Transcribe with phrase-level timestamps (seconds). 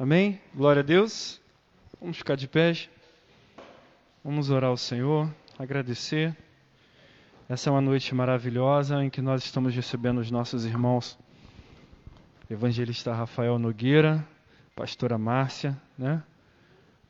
[0.00, 0.40] Amém?
[0.54, 1.38] Glória a Deus.
[2.00, 2.72] Vamos ficar de pé.
[4.24, 6.34] Vamos orar ao Senhor, agradecer.
[7.46, 11.18] Essa é uma noite maravilhosa em que nós estamos recebendo os nossos irmãos,
[12.48, 14.26] evangelista Rafael Nogueira,
[14.74, 16.22] pastora Márcia, né?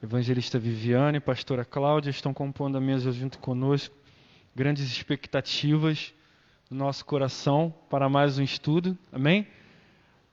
[0.02, 3.94] Evangelista Viviane, pastora Cláudia estão compondo a mesa junto conosco.
[4.52, 6.12] Grandes expectativas
[6.68, 8.98] no nosso coração para mais um estudo.
[9.12, 9.46] Amém?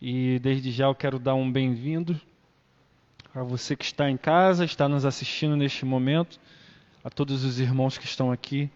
[0.02, 2.20] E desde já eu quero dar um bem-vindo
[3.38, 6.40] a você que está em casa, está nos assistindo neste momento,
[7.04, 8.68] a todos os irmãos que estão aqui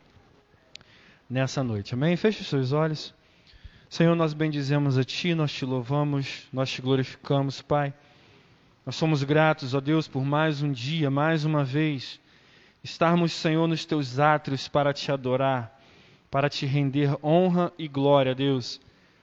[1.28, 1.96] nessa noite.
[1.96, 2.16] Amém?
[2.16, 3.12] Feche os seus olhos.
[3.90, 7.92] Senhor, nós bendizemos a Ti, nós te louvamos, nós te glorificamos, Pai.
[8.86, 12.20] Nós somos gratos, ó Deus, por mais um dia, mais uma vez,
[12.84, 15.82] estarmos, Senhor, nos Teus átrios para te adorar,
[16.30, 18.80] para te render honra e glória, Deus.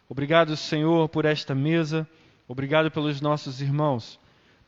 [0.09, 2.09] Obrigado, Senhor, por esta mesa,
[2.49, 4.19] obrigado pelos nossos irmãos.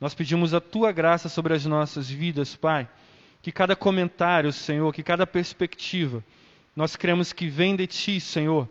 [0.00, 2.88] Nós pedimos a tua graça sobre as nossas vidas, Pai.
[3.42, 6.24] Que cada comentário, Senhor, que cada perspectiva,
[6.74, 8.68] nós cremos que vem de ti, Senhor,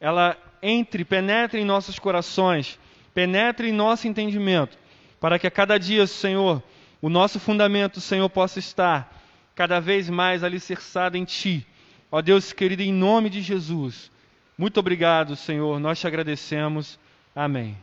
[0.00, 2.78] ela entre, penetre em nossos corações,
[3.14, 4.76] penetre em nosso entendimento,
[5.20, 6.62] para que a cada dia, Senhor,
[7.00, 9.14] o nosso fundamento, Senhor, possa estar
[9.54, 11.66] cada vez mais alicerçado em ti,
[12.10, 14.10] Ó Deus querido, em nome de Jesus,
[14.56, 16.98] muito obrigado, Senhor, nós te agradecemos.
[17.36, 17.76] Amém.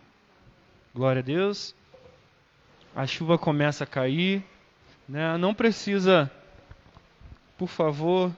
[0.94, 1.75] Glória a Deus.
[2.95, 4.42] A chuva começa a cair,
[5.07, 5.36] né?
[5.38, 6.31] Não precisa,
[7.57, 8.33] por favor,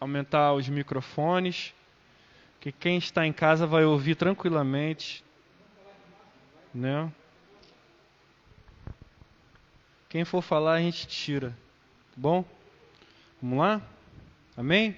[0.00, 1.72] aumentar os microfones,
[2.60, 5.24] que quem está em casa vai ouvir tranquilamente,
[6.74, 7.08] né?
[10.08, 12.44] Quem for falar a gente tira, tá bom?
[13.40, 13.80] Vamos lá?
[14.56, 14.96] Amém?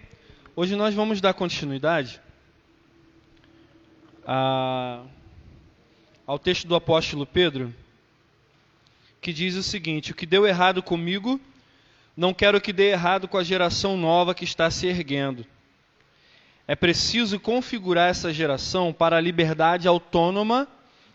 [0.57, 2.23] Hoje nós vamos dar continuidade
[4.27, 5.05] a,
[6.27, 7.75] ao texto do apóstolo Pedro,
[9.21, 11.41] que diz o seguinte: O que deu errado comigo,
[12.17, 15.47] não quero que dê errado com a geração nova que está se erguendo.
[16.67, 20.69] É preciso configurar essa geração para a liberdade autônoma,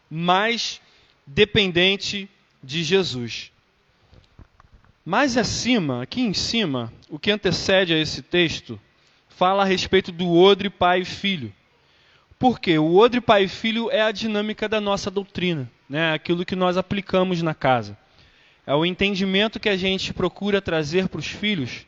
[0.10, 0.82] mais
[1.28, 2.30] dependente
[2.64, 3.52] de Jesus.
[5.06, 8.80] Mais acima, aqui em cima, o que antecede a esse texto,
[9.28, 11.54] fala a respeito do odre pai e filho.
[12.40, 12.78] Por quê?
[12.80, 16.14] O odre pai e filho é a dinâmica da nossa doutrina, né?
[16.14, 17.98] aquilo que nós aplicamos na casa.
[18.66, 21.86] É o entendimento que a gente procura trazer para os filhos,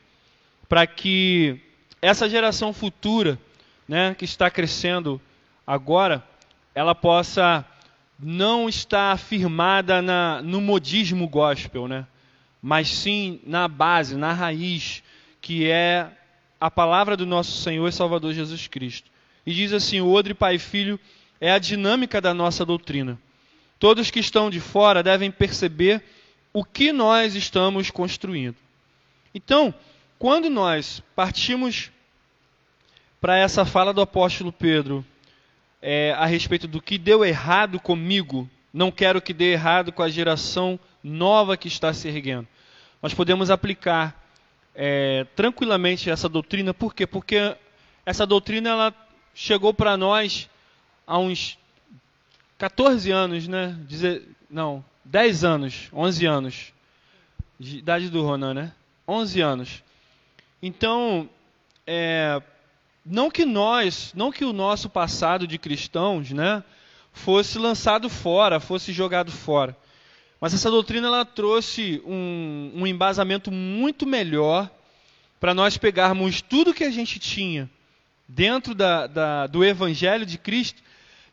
[0.67, 1.59] para que
[2.01, 3.39] essa geração futura,
[3.87, 5.21] né, que está crescendo
[5.65, 6.23] agora,
[6.73, 7.65] ela possa
[8.19, 12.05] não estar firmada na, no modismo gospel, né?
[12.61, 15.03] mas sim na base, na raiz,
[15.39, 16.09] que é
[16.59, 19.09] a palavra do nosso Senhor e Salvador Jesus Cristo.
[19.45, 20.99] E diz assim: o odre pai e filho
[21.39, 23.19] é a dinâmica da nossa doutrina.
[23.79, 26.03] Todos que estão de fora devem perceber
[26.53, 28.55] o que nós estamos construindo.
[29.33, 29.73] Então,
[30.17, 31.91] quando nós partimos
[33.19, 35.05] para essa fala do apóstolo Pedro
[35.81, 40.09] é, a respeito do que deu errado comigo, não quero que dê errado com a
[40.09, 42.47] geração nova que está se erguendo
[43.05, 44.19] nós podemos aplicar
[44.73, 46.73] é, tranquilamente essa doutrina.
[46.73, 47.05] Por quê?
[47.05, 47.55] Porque
[48.03, 48.93] essa doutrina ela
[49.31, 50.49] chegou para nós
[51.05, 51.55] há uns
[52.57, 53.77] 14 anos, né?
[54.49, 56.73] Não, 10 anos, 11 anos.
[57.59, 58.71] De idade do Ronan, né?
[59.07, 59.83] 11 anos.
[60.61, 61.29] Então,
[61.85, 62.41] é,
[63.05, 66.63] não que nós, não que o nosso passado de cristãos, né,
[67.13, 69.77] fosse lançado fora, fosse jogado fora.
[70.41, 74.69] Mas essa doutrina ela trouxe um, um embasamento muito melhor
[75.39, 77.69] para nós pegarmos tudo que a gente tinha
[78.27, 80.81] dentro da, da, do Evangelho de Cristo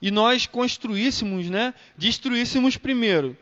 [0.02, 3.36] e nós construíssemos, né, destruíssemos primeiro.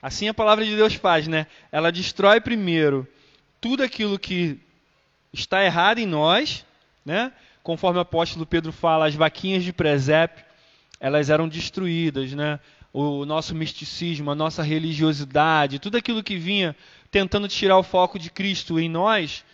[0.00, 1.46] Assim a palavra de Deus faz, né?
[1.72, 3.06] Ela destrói primeiro
[3.60, 4.58] tudo aquilo que
[5.32, 6.64] está errado em nós,
[7.04, 7.32] né?
[7.62, 10.44] Conforme o apóstolo Pedro fala, as vaquinhas de presépio,
[11.00, 12.60] elas eram destruídas, né?
[12.98, 16.74] o nosso misticismo, a nossa religiosidade, tudo aquilo que vinha
[17.10, 19.44] tentando tirar o foco de Cristo em nós,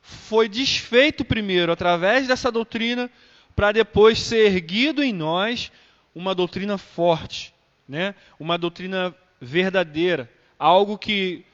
[0.00, 3.10] foi desfeito primeiro através dessa doutrina,
[3.58, 5.72] para depois ser erguido em nós
[6.14, 7.52] uma doutrina forte,
[7.88, 8.14] né?
[8.38, 11.44] uma doutrina verdadeira, algo que,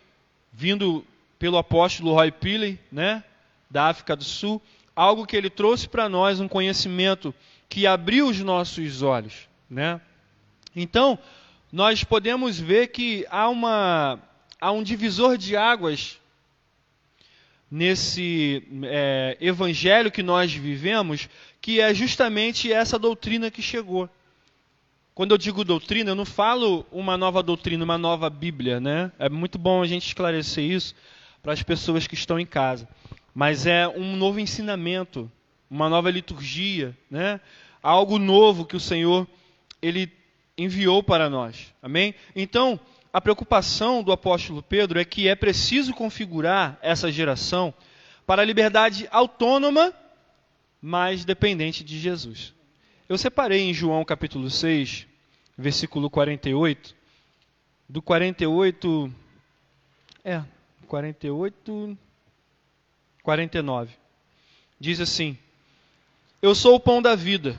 [0.52, 1.02] vindo
[1.38, 3.24] pelo apóstolo Roy Pilley, né?
[3.70, 4.60] da África do Sul,
[4.94, 7.34] algo que ele trouxe para nós um conhecimento
[7.70, 9.48] que abriu os nossos olhos.
[9.70, 9.98] Né?
[10.76, 11.18] Então,
[11.72, 14.20] nós podemos ver que há, uma,
[14.60, 16.20] há um divisor de águas
[17.70, 21.28] nesse é, evangelho que nós vivemos,
[21.64, 24.06] que é justamente essa doutrina que chegou.
[25.14, 29.10] Quando eu digo doutrina, eu não falo uma nova doutrina, uma nova Bíblia, né?
[29.18, 30.94] É muito bom a gente esclarecer isso
[31.42, 32.86] para as pessoas que estão em casa.
[33.34, 35.32] Mas é um novo ensinamento,
[35.70, 37.40] uma nova liturgia, né?
[37.82, 39.26] Algo novo que o Senhor
[39.80, 40.12] ele
[40.58, 41.72] enviou para nós.
[41.82, 42.14] Amém?
[42.36, 42.78] Então,
[43.10, 47.72] a preocupação do apóstolo Pedro é que é preciso configurar essa geração
[48.26, 49.94] para a liberdade autônoma,
[50.86, 52.52] mas dependente de Jesus.
[53.08, 55.06] Eu separei em João capítulo 6,
[55.56, 56.94] versículo 48,
[57.88, 59.14] do 48
[60.22, 60.42] é,
[60.86, 61.98] 48
[63.22, 63.94] 49.
[64.78, 65.38] Diz assim:
[66.42, 67.58] Eu sou o pão da vida.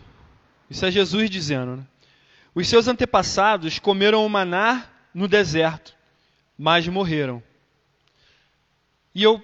[0.69, 1.87] Isso é Jesus dizendo, né?
[2.53, 5.95] Os seus antepassados comeram o maná no deserto,
[6.55, 7.41] mas morreram.
[9.15, 9.43] E eu,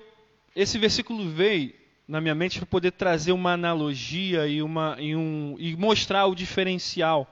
[0.55, 5.55] esse versículo veio na minha mente para poder trazer uma analogia e, uma, e, um,
[5.57, 7.27] e mostrar o diferencial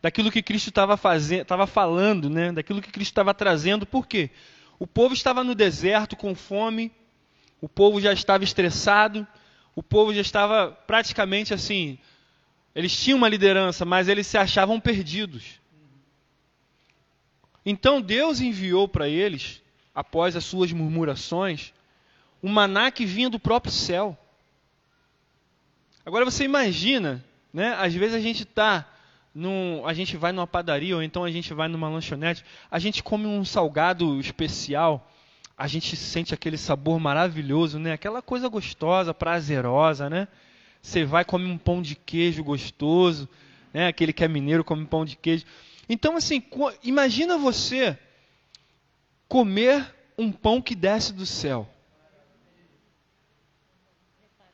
[0.00, 2.52] daquilo que Cristo estava fazendo, estava falando, né?
[2.52, 3.84] Daquilo que Cristo estava trazendo.
[3.84, 4.30] Por quê?
[4.78, 6.92] O povo estava no deserto com fome,
[7.60, 9.26] o povo já estava estressado,
[9.74, 11.98] o povo já estava praticamente assim,
[12.74, 15.60] eles tinham uma liderança, mas eles se achavam perdidos.
[17.64, 19.62] Então Deus enviou para eles,
[19.94, 21.72] após as suas murmurações,
[22.42, 24.16] um maná que vinha do próprio céu.
[26.04, 27.74] Agora você imagina, né?
[27.74, 28.88] Às vezes a gente tá
[29.34, 33.02] num, a gente vai numa padaria ou então a gente vai numa lanchonete, a gente
[33.02, 35.10] come um salgado especial,
[35.58, 37.92] a gente sente aquele sabor maravilhoso, né?
[37.92, 40.28] Aquela coisa gostosa, prazerosa, né?
[40.80, 43.28] Você vai comer um pão de queijo gostoso,
[43.74, 43.88] né?
[43.88, 45.44] Aquele que é mineiro come pão de queijo.
[45.88, 46.42] Então assim,
[46.82, 47.98] imagina você
[49.28, 51.68] comer um pão que desce do céu.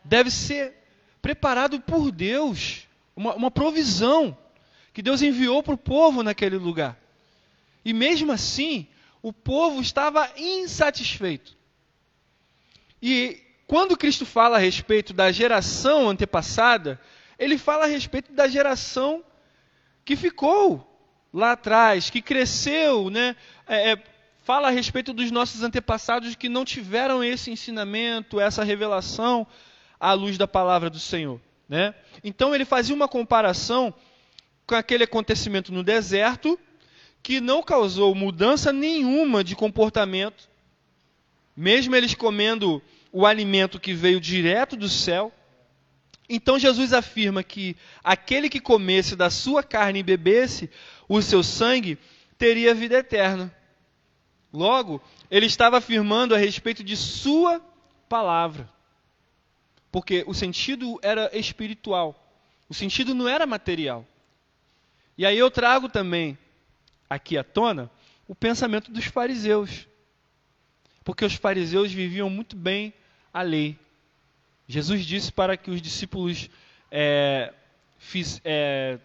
[0.05, 0.75] Deve ser
[1.21, 4.37] preparado por Deus, uma, uma provisão
[4.93, 6.99] que Deus enviou para o povo naquele lugar.
[7.85, 8.87] E mesmo assim,
[9.23, 11.57] o povo estava insatisfeito.
[13.01, 17.01] E quando Cristo fala a respeito da geração antepassada,
[17.39, 19.25] ele fala a respeito da geração
[20.05, 20.89] que ficou
[21.33, 23.35] lá atrás, que cresceu, né?
[23.67, 24.05] É, é,
[24.45, 29.47] fala a respeito dos nossos antepassados que não tiveram esse ensinamento, essa revelação
[30.03, 31.41] à luz da palavra do Senhor.
[31.69, 31.95] Né?
[32.25, 33.95] Então ele fazia uma comparação
[34.67, 36.59] com aquele acontecimento no deserto
[37.23, 40.51] que não causou mudança nenhuma de comportamento,
[41.57, 42.83] mesmo eles comendo
[43.13, 45.33] o alimento que veio direto do céu.
[46.29, 50.69] Então Jesus afirma que aquele que comesse da sua carne e bebesse
[51.09, 51.97] o seu sangue
[52.37, 53.55] teria vida eterna.
[54.53, 57.61] Logo, ele estava afirmando a respeito de sua
[58.09, 58.69] palavra.
[59.93, 62.19] Porque o sentido era espiritual.
[62.69, 64.07] O sentido não era material.
[65.19, 66.39] E aí eu trago também
[67.09, 67.91] aqui à tona
[68.27, 69.87] o pensamento dos fariseus.
[71.05, 72.95] Porque os fariseus viviam muito bem
[73.35, 73.79] a lei.
[74.67, 76.49] Jesus disse para que os discípulos
[76.91, 77.53] é,
[77.99, 78.99] fiz, é,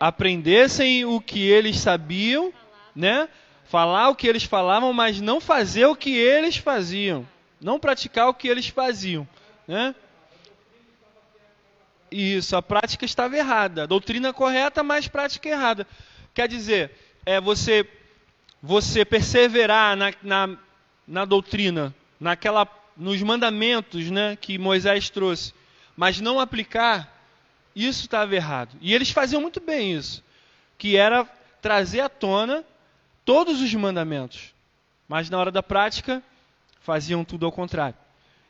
[0.00, 2.52] aprendessem o que eles sabiam,
[2.94, 3.28] né?
[3.68, 7.28] Falar o que eles falavam, mas não fazer o que eles faziam,
[7.60, 9.28] não praticar o que eles faziam,
[9.66, 9.94] né?
[12.10, 13.86] Isso, a prática estava errada.
[13.86, 15.86] Doutrina correta, mas prática errada.
[16.32, 16.90] Quer dizer,
[17.26, 17.86] é você
[18.62, 20.56] você perseverar na, na,
[21.06, 25.54] na doutrina, naquela, nos mandamentos né, que Moisés trouxe,
[25.96, 27.16] mas não aplicar,
[27.74, 28.76] isso estava errado.
[28.80, 30.24] E eles faziam muito bem isso,
[30.76, 31.24] que era
[31.62, 32.64] trazer à tona
[33.28, 34.54] todos os mandamentos,
[35.06, 36.22] mas na hora da prática
[36.80, 37.94] faziam tudo ao contrário.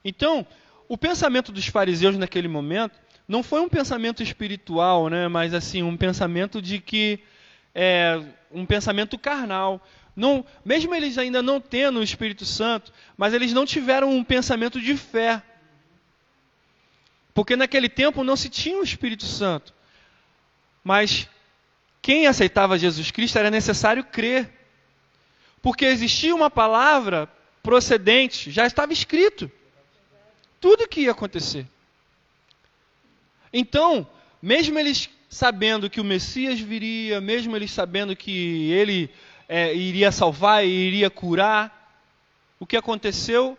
[0.04, 0.47] Então,
[0.88, 5.97] o pensamento dos fariseus naquele momento não foi um pensamento espiritual, né, mas assim um
[5.97, 7.18] pensamento de que
[7.75, 9.85] é, um pensamento carnal.
[10.14, 14.80] Não, mesmo eles ainda não tendo o Espírito Santo, mas eles não tiveram um pensamento
[14.80, 15.42] de fé.
[17.35, 19.75] Porque naquele tempo não se tinha o Espírito Santo.
[20.85, 21.28] Mas
[22.00, 24.56] quem aceitava Jesus Cristo era necessário crer.
[25.60, 27.28] Porque existia uma palavra
[27.62, 29.50] procedente, já estava escrito.
[30.60, 31.66] Tudo o que ia acontecer.
[33.52, 34.06] Então,
[34.42, 39.10] mesmo eles sabendo que o Messias viria, mesmo eles sabendo que ele
[39.48, 41.78] é, iria salvar e iria curar,
[42.58, 43.56] o que aconteceu?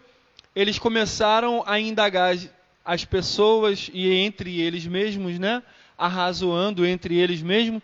[0.55, 2.35] Eles começaram a indagar
[2.83, 5.63] as pessoas e entre eles mesmos, né?
[5.97, 7.81] Arrazoando entre eles mesmos,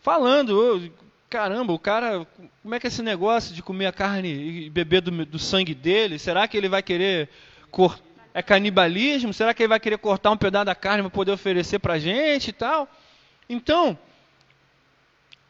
[0.00, 0.90] falando:
[1.30, 2.26] caramba, o cara,
[2.62, 5.74] como é que é esse negócio de comer a carne e beber do, do sangue
[5.74, 6.18] dele?
[6.18, 7.30] Será que ele vai querer
[7.70, 8.10] cortar?
[8.32, 9.32] é canibalismo?
[9.32, 11.98] Será que ele vai querer cortar um pedaço da carne para poder oferecer para a
[11.98, 12.88] gente e tal?
[13.48, 13.98] Então,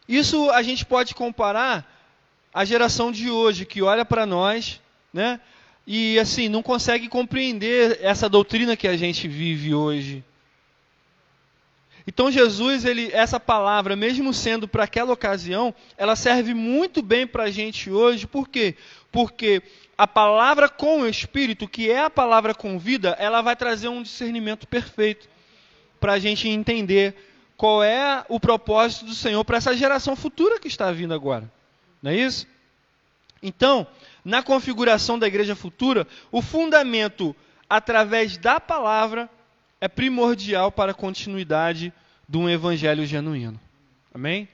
[0.09, 1.87] isso a gente pode comparar
[2.53, 4.81] à geração de hoje, que olha para nós,
[5.13, 5.41] né?
[5.87, 10.25] E assim, não consegue compreender essa doutrina que a gente vive hoje.
[12.07, 17.45] Então Jesus, ele, essa palavra, mesmo sendo para aquela ocasião, ela serve muito bem para
[17.45, 18.27] a gente hoje.
[18.27, 18.75] Por quê?
[19.13, 19.63] Porque
[19.97, 24.03] a palavra com o Espírito, que é a palavra com vida, ela vai trazer um
[24.03, 25.29] discernimento perfeito
[26.01, 27.15] para a gente entender
[27.57, 31.51] qual é o propósito do Senhor para essa geração futura que está vindo agora.
[32.03, 32.47] Não é isso?
[33.43, 33.87] Então,
[34.25, 37.37] na configuração da igreja futura, o fundamento
[37.69, 39.29] através da palavra
[39.81, 41.93] é primordial para a continuidade
[42.29, 43.59] de um evangelho genuíno.
[44.13, 44.49] Amém?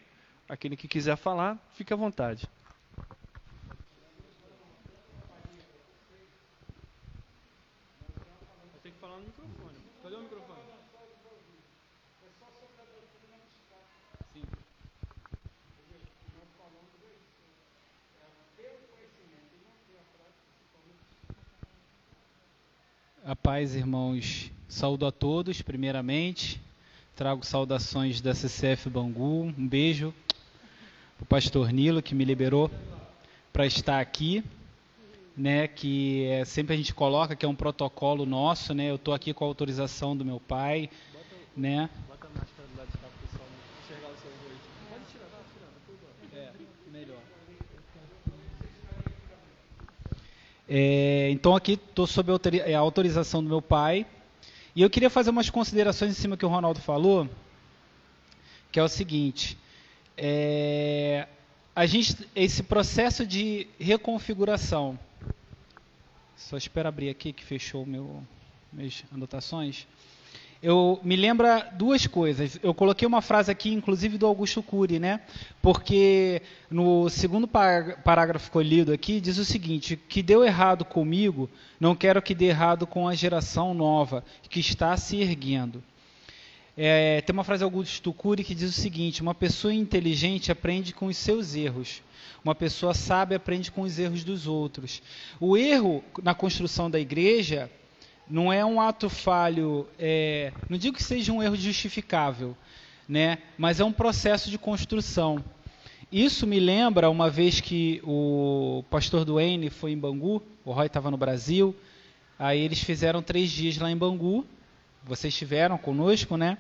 [0.49, 2.49] Aquele que quiser falar, fique à vontade.
[23.25, 24.56] A paz, irmãos.
[24.77, 26.61] Saúdo a todos, primeiramente.
[27.17, 29.55] Trago saudações da CCF Bangu.
[29.57, 30.13] Um beijo
[31.19, 32.71] o pastor Nilo, que me liberou
[33.55, 34.45] para estar aqui,
[35.35, 39.15] né, que é, sempre a gente coloca que é um protocolo nosso, né, eu estou
[39.15, 40.91] aqui com a autorização do meu pai,
[41.57, 41.89] né,
[50.69, 54.05] É, então aqui estou sob a autorização do meu pai.
[54.77, 57.27] E eu queria fazer umas considerações em cima do que o Ronaldo falou,
[58.71, 59.57] que é o seguinte.
[60.19, 61.27] É,
[61.75, 64.99] a gente, esse processo de reconfiguração.
[66.37, 68.23] Só espero abrir aqui que fechou meu,
[68.71, 69.87] minhas anotações
[70.63, 72.59] eu me lembra duas coisas.
[72.63, 75.21] Eu coloquei uma frase aqui, inclusive do Augusto Cury, né?
[75.61, 82.23] Porque no segundo parágrafo lido aqui diz o seguinte: que deu errado comigo, não quero
[82.23, 85.83] que dê errado com a geração nova que está se erguendo.
[86.79, 90.95] É, tem uma frase do Augusto Cury que diz o seguinte: uma pessoa inteligente aprende
[90.95, 92.03] com os seus erros.
[92.45, 95.03] Uma pessoa sábia aprende com os erros dos outros.
[95.41, 97.71] O erro na construção da igreja
[98.29, 102.57] não é um ato falho, é, não digo que seja um erro justificável,
[103.09, 105.43] né, mas é um processo de construção.
[106.11, 111.11] Isso me lembra uma vez que o pastor Duane foi em Bangu, o Roy estava
[111.11, 111.75] no Brasil,
[112.39, 114.47] aí eles fizeram três dias lá em Bangu,
[115.05, 116.59] vocês estiveram conosco, né?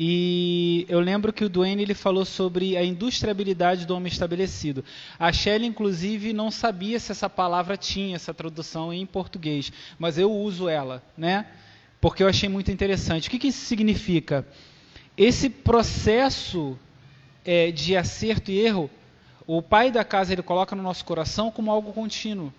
[0.00, 4.84] E eu lembro que o Duane ele falou sobre a industriabilidade do homem estabelecido.
[5.18, 10.32] A Shelley, inclusive, não sabia se essa palavra tinha essa tradução em português, mas eu
[10.32, 11.46] uso ela, né?
[12.00, 13.26] Porque eu achei muito interessante.
[13.26, 14.46] O que, que isso significa?
[15.16, 16.78] Esse processo
[17.44, 18.88] é, de acerto e erro,
[19.48, 22.54] o pai da casa ele coloca no nosso coração como algo contínuo.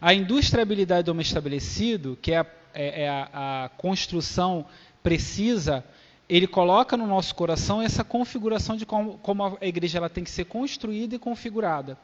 [0.00, 4.64] A industriabilidade do homem estabelecido, que é a, é, é a, a construção
[5.02, 5.84] precisa
[6.28, 10.30] ele coloca no nosso coração essa configuração de como, como a igreja ela tem que
[10.30, 11.96] ser construída e configurada.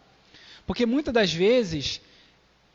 [0.67, 2.01] Porque muitas das vezes,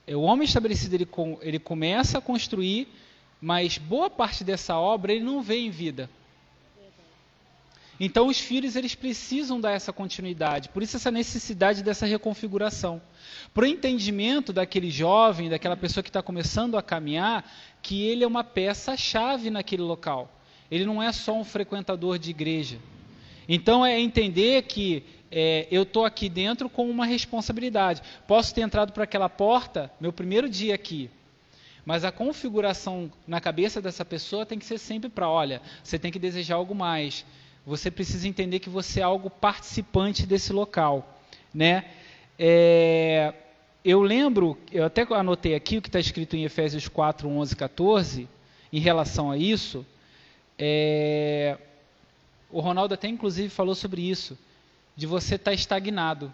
[0.06, 1.08] é, o homem estabelecido ele,
[1.42, 2.88] ele começa a construir,
[3.42, 6.10] mas boa parte dessa obra ele não vê em vida.
[8.00, 13.02] Então os filhos eles precisam dar essa continuidade, por isso essa necessidade dessa reconfiguração.
[13.54, 17.50] Para o entendimento daquele jovem, daquela pessoa que está começando a caminhar,
[17.82, 20.32] que ele é uma peça-chave naquele local.
[20.70, 22.78] Ele não é só um frequentador de igreja.
[23.48, 28.02] Então é entender que é, eu estou aqui dentro com uma responsabilidade.
[28.28, 31.10] Posso ter entrado por aquela porta, meu primeiro dia aqui,
[31.86, 36.12] mas a configuração na cabeça dessa pessoa tem que ser sempre para: olha, você tem
[36.12, 37.26] que desejar algo mais.
[37.66, 41.18] Você precisa entender que você é algo participante desse local,
[41.54, 41.86] né?
[42.40, 43.34] É,
[43.84, 48.28] eu lembro, eu até anotei aqui o que está escrito em Efésios 4, 11, 14,
[48.72, 49.86] em relação a isso.
[50.58, 51.58] É,
[52.50, 54.38] o Ronaldo até inclusive falou sobre isso,
[54.96, 56.34] de você estar tá estagnado.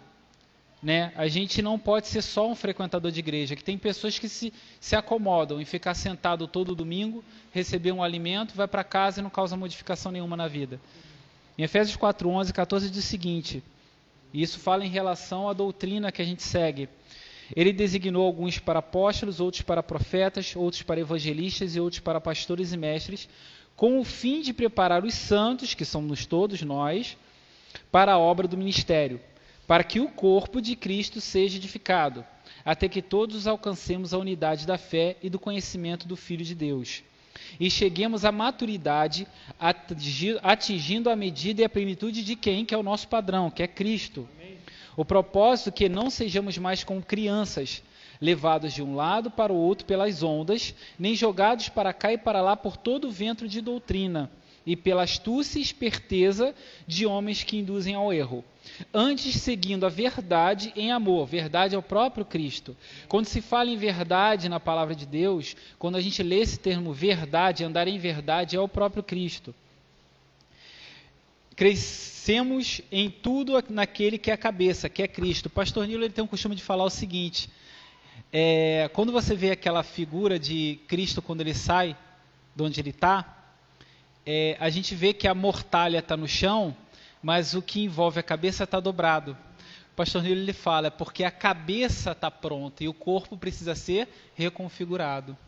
[0.82, 1.12] Né?
[1.16, 4.52] A gente não pode ser só um frequentador de igreja, que tem pessoas que se,
[4.78, 9.30] se acomodam em ficar sentado todo domingo, receber um alimento, vai para casa e não
[9.30, 10.78] causa modificação nenhuma na vida.
[11.56, 13.62] Em Efésios 4, 11 14 diz o seguinte,
[14.32, 16.88] e isso fala em relação à doutrina que a gente segue.
[17.54, 22.72] Ele designou alguns para apóstolos, outros para profetas, outros para evangelistas e outros para pastores
[22.72, 23.28] e mestres,
[23.76, 27.16] com o fim de preparar os santos, que somos todos nós,
[27.90, 29.20] para a obra do ministério,
[29.66, 32.24] para que o corpo de Cristo seja edificado,
[32.64, 37.02] até que todos alcancemos a unidade da fé e do conhecimento do Filho de Deus.
[37.58, 39.26] E cheguemos à maturidade,
[40.42, 42.64] atingindo a medida e a plenitude de quem?
[42.64, 44.28] Que é o nosso padrão, que é Cristo.
[44.96, 47.82] O propósito é que não sejamos mais como crianças,
[48.20, 52.40] levados de um lado para o outro pelas ondas, nem jogados para cá e para
[52.40, 54.30] lá por todo o vento de doutrina
[54.66, 56.54] e pela astúcia e esperteza
[56.86, 58.44] de homens que induzem ao erro.
[58.92, 62.76] Antes, seguindo a verdade em amor, verdade é o próprio Cristo.
[63.08, 66.92] Quando se fala em verdade na palavra de Deus, quando a gente lê esse termo
[66.92, 69.54] verdade, andar em verdade, é o próprio Cristo.
[71.54, 75.46] Crescemos em tudo naquele que é a cabeça, que é Cristo.
[75.46, 77.48] O pastor Nilo ele tem um costume de falar o seguinte:
[78.36, 81.96] é, quando você vê aquela figura de Cristo quando ele sai
[82.52, 83.24] de onde ele está,
[84.26, 86.76] é, a gente vê que a mortalha está no chão,
[87.22, 89.38] mas o que envolve a cabeça está dobrado.
[89.92, 93.76] O pastor Nilo ele fala, é porque a cabeça está pronta e o corpo precisa
[93.76, 95.38] ser reconfigurado.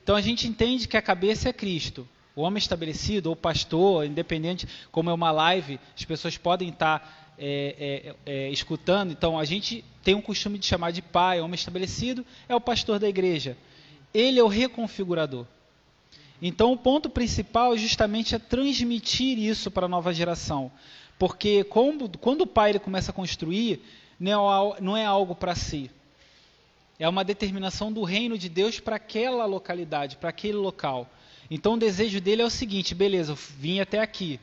[0.00, 2.06] Então a gente entende que a cabeça é Cristo.
[2.36, 7.25] O homem estabelecido, ou pastor, independente, como é uma live, as pessoas podem estar tá
[7.38, 9.12] é, é, é, escutando.
[9.12, 12.98] Então, a gente tem um costume de chamar de pai, homem estabelecido, é o pastor
[12.98, 13.56] da igreja.
[14.12, 15.46] Ele é o reconfigurador.
[16.40, 20.70] Então, o ponto principal é justamente é transmitir isso para a nova geração.
[21.18, 23.80] Porque quando, quando o pai ele começa a construir,
[24.20, 25.90] é, não é algo para si.
[26.98, 31.08] É uma determinação do reino de Deus para aquela localidade, para aquele local.
[31.50, 34.40] Então o desejo dele é o seguinte: beleza, eu vim até aqui.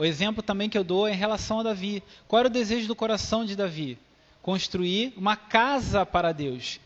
[0.00, 2.02] O exemplo também que eu dou é em relação a Davi.
[2.26, 3.98] Qual era o desejo do coração de Davi?
[4.40, 6.80] Construir uma casa para Deus.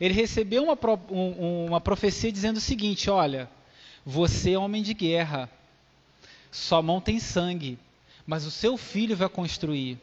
[0.00, 0.76] Ele recebeu uma,
[1.08, 3.48] um, uma profecia dizendo o seguinte: olha,
[4.04, 5.48] você é homem de guerra,
[6.50, 7.78] sua mão tem sangue,
[8.26, 9.96] mas o seu filho vai construir.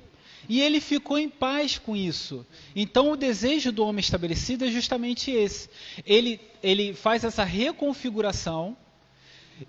[0.47, 2.45] E ele ficou em paz com isso.
[2.73, 5.69] Então, o desejo do homem estabelecido é justamente esse.
[6.06, 8.78] Ele, ele faz essa reconfiguração.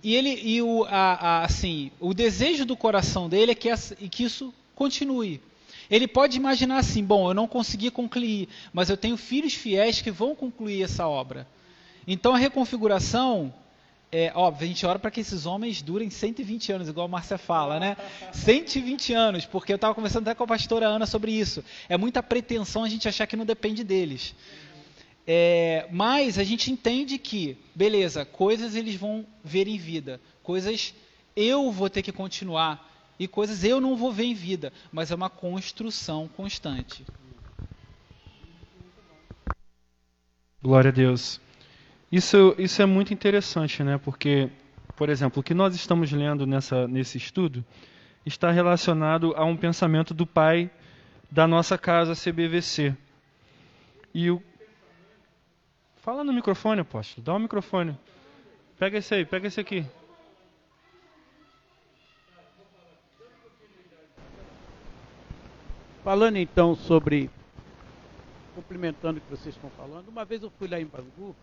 [0.03, 3.95] E, ele, e o, a, a, assim, o desejo do coração dele é que, essa,
[3.95, 5.41] que isso continue.
[5.91, 10.11] Ele pode imaginar assim: bom, eu não consegui concluir, mas eu tenho filhos fiéis que
[10.11, 11.47] vão concluir essa obra.
[12.07, 13.53] Então a reconfiguração
[14.13, 17.39] é, óbvio, a gente ora para que esses homens durem 120 anos, igual a Márcia
[17.39, 17.97] fala, né?
[18.33, 21.63] 120 anos, porque eu estava conversando até com a pastora Ana sobre isso.
[21.89, 24.35] É muita pretensão a gente achar que não depende deles.
[25.33, 30.93] É, mas a gente entende que, beleza, coisas eles vão ver em vida, coisas
[31.37, 35.15] eu vou ter que continuar, e coisas eu não vou ver em vida, mas é
[35.15, 37.07] uma construção constante.
[40.61, 41.41] Glória a Deus.
[42.11, 43.99] Isso, isso é muito interessante, né?
[43.99, 44.51] Porque,
[44.97, 47.65] por exemplo, o que nós estamos lendo nessa, nesse estudo
[48.27, 50.69] está relacionado a um pensamento do pai
[51.31, 52.97] da nossa casa CBVC.
[54.13, 54.50] E o...
[56.11, 57.25] Fala no microfone, apóstolo.
[57.25, 57.97] Dá o um microfone.
[58.77, 59.87] Pega esse aí, pega esse aqui.
[66.03, 67.31] Falando então sobre,
[68.57, 71.37] complementando o que vocês estão falando, uma vez eu fui lá em Bangu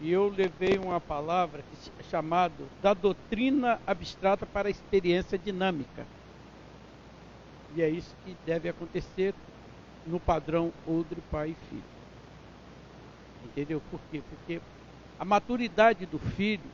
[0.00, 1.62] e eu levei uma palavra
[2.10, 6.06] chamada da doutrina abstrata para a experiência dinâmica.
[7.74, 9.34] E é isso que deve acontecer
[10.06, 11.95] no padrão Odre Pai e Filho.
[13.46, 13.80] Entendeu?
[13.90, 14.20] Por quê?
[14.28, 14.60] Porque
[15.18, 16.70] a maturidade do filho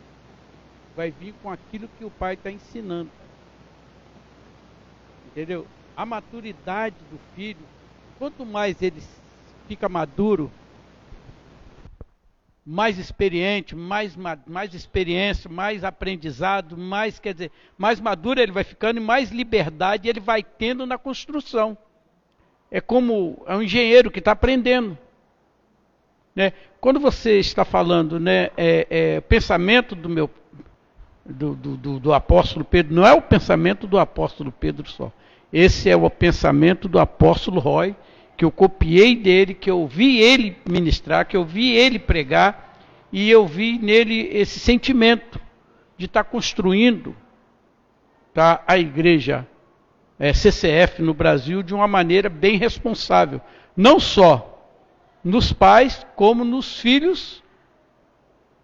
[0.96, 3.11] vai vir com aquilo que o pai está ensinando.
[5.26, 5.66] Entendeu?
[5.96, 7.64] A maturidade do filho,
[8.18, 9.02] quanto mais ele
[9.68, 10.50] fica maduro,
[12.64, 18.98] mais experiente, mais, mais experiência, mais aprendizado, mais, quer dizer, mais maduro ele vai ficando
[18.98, 21.76] e mais liberdade ele vai tendo na construção.
[22.70, 24.96] É como é um engenheiro que está aprendendo.
[26.34, 26.52] Né?
[26.80, 30.30] Quando você está falando, né, é, é, pensamento do meu
[31.24, 35.12] do, do, do apóstolo Pedro, não é o pensamento do apóstolo Pedro só.
[35.52, 37.94] Esse é o pensamento do apóstolo Roy
[38.36, 42.76] que eu copiei dele, que eu vi ele ministrar, que eu vi ele pregar,
[43.12, 45.40] e eu vi nele esse sentimento
[45.96, 47.14] de estar tá construindo
[48.34, 49.46] tá, a igreja
[50.18, 53.40] é, CCF no Brasil de uma maneira bem responsável.
[53.76, 54.51] Não só
[55.22, 57.42] nos pais, como nos filhos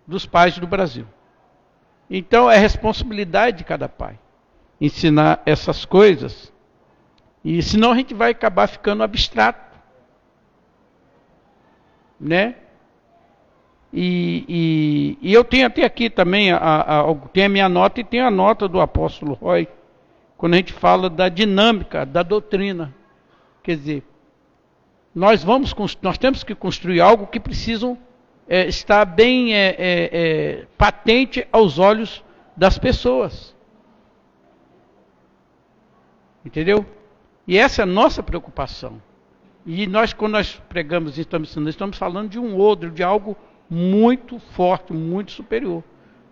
[0.07, 1.07] dos pais do Brasil.
[2.11, 4.19] Então é responsabilidade de cada pai
[4.81, 6.53] ensinar essas coisas.
[7.45, 9.69] E senão a gente vai acabar ficando abstrato
[12.21, 12.57] né?
[13.93, 18.05] E, e, e, eu tenho até aqui também, a, a, tem a minha nota e
[18.05, 19.67] tem a nota do apóstolo Roy,
[20.37, 22.95] quando a gente fala da dinâmica da doutrina.
[23.63, 24.03] Quer dizer,
[25.19, 27.99] nós, vamos, nós temos que construir algo que precisam
[28.49, 32.25] é, estar bem é, é, é, patente aos olhos
[32.57, 33.53] das pessoas.
[36.45, 36.87] Entendeu?
[37.49, 39.03] E essa é a nossa preocupação.
[39.67, 43.37] E nós, quando nós pregamos e estamos ensinando, estamos falando de um outro, de algo
[43.69, 45.83] muito forte, muito superior.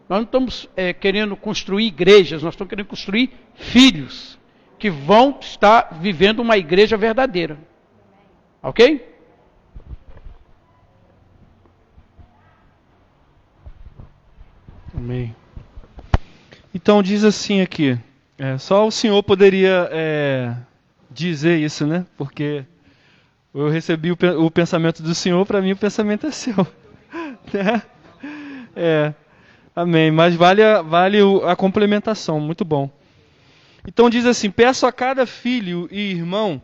[0.09, 4.39] Nós não estamos é, querendo construir igrejas, nós estamos querendo construir filhos
[4.79, 7.59] que vão estar vivendo uma igreja verdadeira.
[8.63, 9.15] Ok?
[14.95, 15.35] Amém.
[16.75, 17.99] Então diz assim aqui,
[18.39, 20.55] é, só o Senhor poderia é,
[21.11, 22.07] dizer isso, né?
[22.17, 22.65] Porque
[23.55, 26.67] eu recebi o, o pensamento do Senhor, para mim o pensamento é seu.
[27.53, 27.83] né?
[28.75, 29.15] É.
[29.75, 30.11] Amém.
[30.11, 32.91] Mas vale a, vale a complementação, muito bom.
[33.87, 36.61] Então diz assim: peço a cada filho e irmão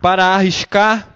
[0.00, 1.15] para arriscar,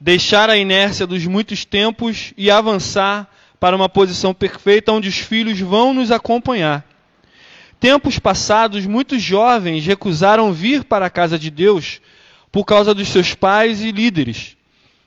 [0.00, 5.58] deixar a inércia dos muitos tempos e avançar para uma posição perfeita onde os filhos
[5.60, 6.84] vão nos acompanhar.
[7.80, 12.00] Tempos passados, muitos jovens recusaram vir para a casa de Deus
[12.50, 14.56] por causa dos seus pais e líderes.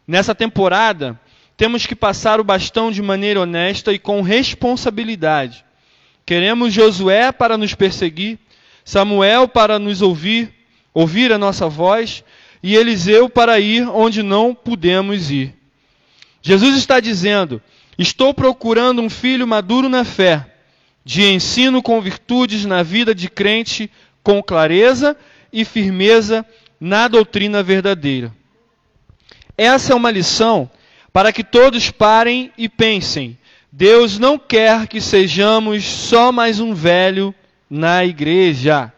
[0.07, 1.19] Nessa temporada,
[1.57, 5.65] temos que passar o bastão de maneira honesta e com responsabilidade.
[6.25, 8.37] Queremos Josué para nos perseguir,
[8.85, 10.53] Samuel para nos ouvir,
[10.93, 12.23] ouvir a nossa voz,
[12.61, 15.55] e Eliseu para ir onde não pudemos ir.
[16.41, 17.61] Jesus está dizendo:
[17.97, 20.45] Estou procurando um filho maduro na fé,
[21.03, 23.89] de ensino com virtudes na vida de crente,
[24.23, 25.15] com clareza
[25.51, 26.45] e firmeza
[26.79, 28.33] na doutrina verdadeira.
[29.57, 30.69] Essa é uma lição
[31.11, 33.37] para que todos parem e pensem:
[33.71, 37.33] Deus não quer que sejamos só mais um velho
[37.69, 38.91] na igreja.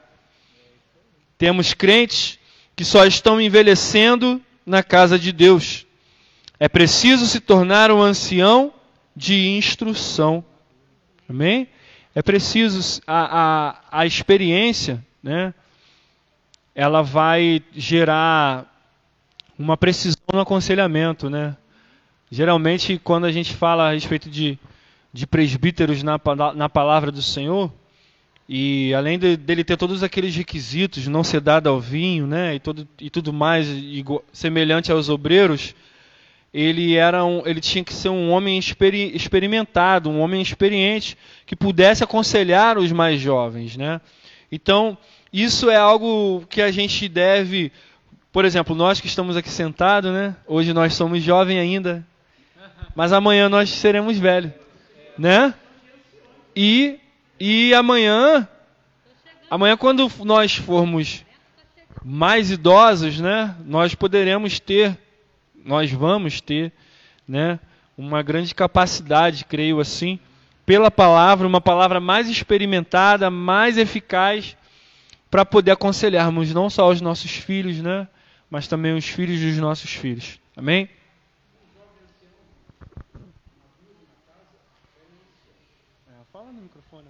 [1.38, 2.38] Temos crentes
[2.76, 5.86] que só estão envelhecendo na casa de Deus.
[6.60, 8.74] É preciso se tornar um ancião
[9.16, 10.44] de instrução.
[11.28, 11.68] Amém?
[12.14, 13.40] É preciso a,
[13.92, 15.54] a, a experiência, né?
[16.74, 18.66] Ela vai gerar
[19.58, 21.56] uma precisão no aconselhamento, né?
[22.30, 24.58] Geralmente, quando a gente fala a respeito de,
[25.12, 26.20] de presbíteros na,
[26.56, 27.72] na palavra do Senhor,
[28.54, 32.60] e além de, dele ter todos aqueles requisitos, não ser dado ao vinho, né, e,
[32.60, 35.74] todo, e tudo mais, igual, semelhante aos obreiros,
[36.54, 41.56] ele era um, ele tinha que ser um homem experi, experimentado, um homem experiente que
[41.56, 44.02] pudesse aconselhar os mais jovens, né?
[44.52, 44.98] Então
[45.32, 47.72] isso é algo que a gente deve,
[48.34, 50.36] por exemplo, nós que estamos aqui sentados, né?
[50.46, 52.06] Hoje nós somos jovens ainda,
[52.94, 54.52] mas amanhã nós seremos velhos,
[55.18, 55.54] né?
[56.54, 57.00] E
[57.42, 58.48] e amanhã,
[59.50, 61.26] amanhã quando nós formos
[62.04, 63.56] mais idosos, né?
[63.66, 64.98] Nós poderemos ter
[65.64, 66.72] nós vamos ter
[67.28, 67.60] né,
[67.98, 70.20] uma grande capacidade, creio assim,
[70.66, 74.58] pela palavra, uma palavra mais experimentada, mais eficaz,
[75.30, 78.08] para poder aconselharmos não só os nossos filhos, né,
[78.50, 80.40] mas também os filhos dos nossos filhos.
[80.56, 80.90] Amém?
[86.08, 87.08] É, fala no microfone,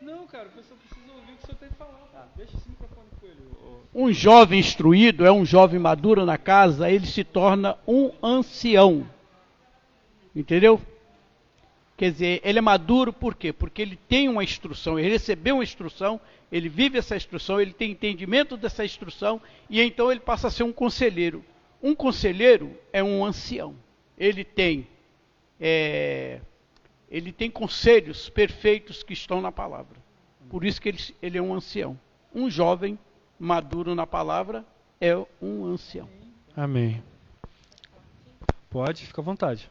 [0.00, 1.98] Não, cara, o pessoal precisa ouvir o que o senhor tem que falar.
[2.12, 3.08] Tá, deixa esse microfone
[3.98, 9.04] um jovem instruído é um jovem maduro na casa, ele se torna um ancião.
[10.36, 10.80] Entendeu?
[11.96, 13.52] Quer dizer, ele é maduro por quê?
[13.52, 16.20] Porque ele tem uma instrução, ele recebeu uma instrução,
[16.52, 20.62] ele vive essa instrução, ele tem entendimento dessa instrução e então ele passa a ser
[20.62, 21.44] um conselheiro.
[21.82, 23.74] Um conselheiro é um ancião.
[24.16, 24.86] Ele tem
[25.60, 26.40] é,
[27.10, 29.96] ele tem conselhos perfeitos que estão na palavra.
[30.48, 31.98] Por isso que ele, ele é um ancião.
[32.32, 32.96] Um jovem
[33.38, 34.64] maduro na palavra
[35.00, 36.08] é um ancião.
[36.56, 37.02] Amém.
[38.70, 39.70] Pode, fica à vontade.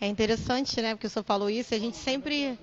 [0.00, 0.94] É interessante, né?
[0.94, 2.58] Porque o senhor falou isso, a gente sempre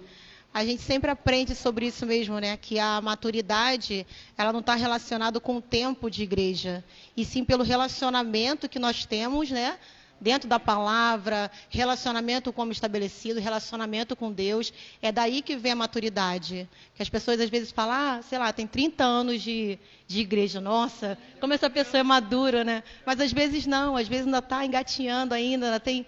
[0.53, 2.55] a gente sempre aprende sobre isso mesmo, né?
[2.55, 4.05] Que a maturidade
[4.37, 6.83] ela não está relacionada com o tempo de igreja,
[7.17, 9.79] e sim pelo relacionamento que nós temos, né?
[10.23, 14.71] Dentro da palavra, relacionamento como estabelecido, relacionamento com Deus.
[15.01, 16.67] É daí que vem a maturidade.
[16.95, 20.61] Que as pessoas às vezes falam, ah, sei lá, tem 30 anos de, de igreja.
[20.61, 22.83] Nossa, como essa pessoa é madura, né?
[23.05, 26.05] Mas às vezes não, às vezes ainda está engatinhando ainda, ainda tem.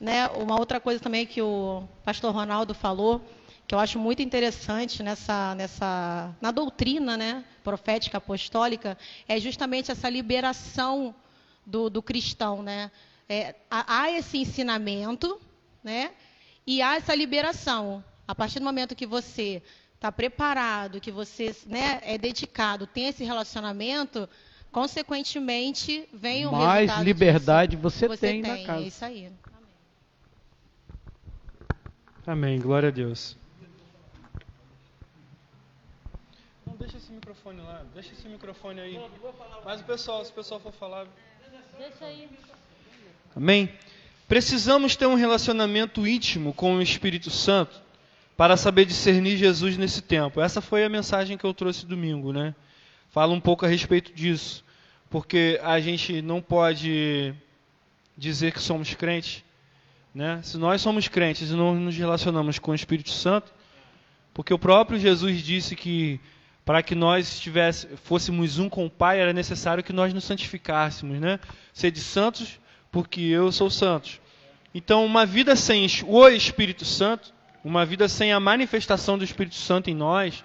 [0.00, 0.26] Né?
[0.30, 3.24] Uma outra coisa também que o pastor Ronaldo falou,
[3.68, 10.10] que eu acho muito interessante nessa, nessa, na doutrina né, profética apostólica, é justamente essa
[10.10, 11.14] liberação
[11.64, 12.90] do, do cristão, né?
[13.28, 15.40] É, há esse ensinamento,
[15.82, 16.12] né?
[16.66, 18.02] E há essa liberação.
[18.26, 19.62] A partir do momento que você
[19.94, 24.28] está preparado, que você né, é dedicado, tem esse relacionamento,
[24.72, 28.84] consequentemente vem o Mais liberdade você, você, tem, tem na casa.
[28.84, 29.32] É isso aí.
[32.26, 32.58] Amém.
[32.58, 33.36] Glória a Deus.
[36.66, 39.10] Não deixa esse microfone lá, deixa esse microfone aí.
[39.64, 41.06] Mas o pessoal, se o pessoal for falar,
[41.78, 42.28] deixa aí.
[43.36, 43.68] Amém?
[44.28, 47.82] Precisamos ter um relacionamento íntimo com o Espírito Santo
[48.36, 50.40] para saber discernir Jesus nesse tempo.
[50.40, 52.54] Essa foi a mensagem que eu trouxe domingo, né?
[53.10, 54.64] Fala um pouco a respeito disso,
[55.10, 57.34] porque a gente não pode
[58.16, 59.44] dizer que somos crentes,
[60.14, 60.40] né?
[60.42, 63.52] Se nós somos crentes e não nos relacionamos com o Espírito Santo,
[64.32, 66.20] porque o próprio Jesus disse que
[66.64, 71.20] para que nós tivesse, fôssemos um com o Pai, era necessário que nós nos santificássemos,
[71.20, 71.38] né?
[71.72, 72.58] Ser de santos
[72.94, 74.20] porque eu sou santo.
[74.72, 79.90] Então, uma vida sem o Espírito Santo, uma vida sem a manifestação do Espírito Santo
[79.90, 80.44] em nós,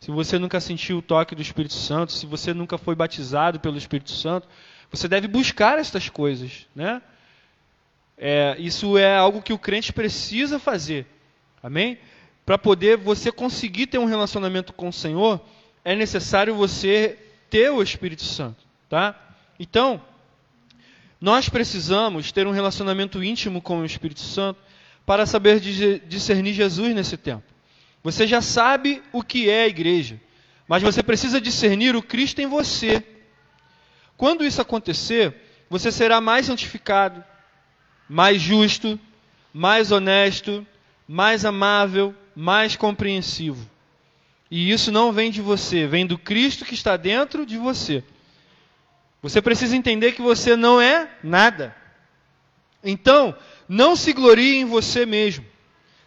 [0.00, 3.76] se você nunca sentiu o toque do Espírito Santo, se você nunca foi batizado pelo
[3.76, 4.48] Espírito Santo,
[4.90, 7.02] você deve buscar estas coisas, né?
[8.16, 11.06] É, isso é algo que o crente precisa fazer,
[11.62, 11.98] amém?
[12.46, 15.38] Para poder você conseguir ter um relacionamento com o Senhor,
[15.84, 17.18] é necessário você
[17.50, 19.14] ter o Espírito Santo, tá?
[19.60, 20.00] Então,
[21.24, 24.60] Nós precisamos ter um relacionamento íntimo com o Espírito Santo
[25.06, 27.44] para saber discernir Jesus nesse tempo.
[28.02, 30.20] Você já sabe o que é a igreja,
[30.68, 33.02] mas você precisa discernir o Cristo em você.
[34.18, 35.34] Quando isso acontecer,
[35.70, 37.24] você será mais santificado,
[38.06, 39.00] mais justo,
[39.50, 40.66] mais honesto,
[41.08, 43.66] mais amável, mais compreensivo.
[44.50, 48.04] E isso não vem de você, vem do Cristo que está dentro de você.
[49.24, 51.74] Você precisa entender que você não é nada.
[52.82, 53.34] Então,
[53.66, 55.46] não se glorie em você mesmo.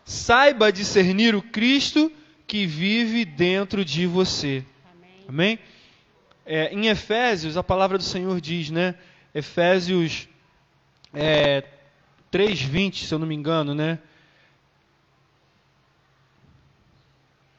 [0.05, 2.11] Saiba discernir o Cristo
[2.45, 4.63] que vive dentro de você.
[4.87, 5.09] Amém?
[5.27, 5.59] Amém?
[6.45, 8.93] É, em Efésios, a palavra do Senhor diz, né?
[9.33, 10.29] Efésios
[11.11, 11.63] é,
[12.31, 13.97] 3,20, se eu não me engano, né?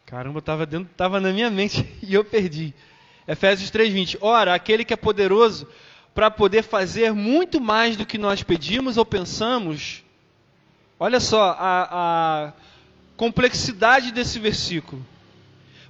[0.06, 2.72] Caramba, estava dentro, tava na minha mente e eu perdi.
[3.28, 4.16] Efésios 3:20.
[4.22, 5.68] Ora, aquele que é poderoso
[6.14, 10.02] para poder fazer muito mais do que nós pedimos ou pensamos.
[10.98, 12.52] Olha só a, a
[13.18, 15.06] complexidade desse versículo.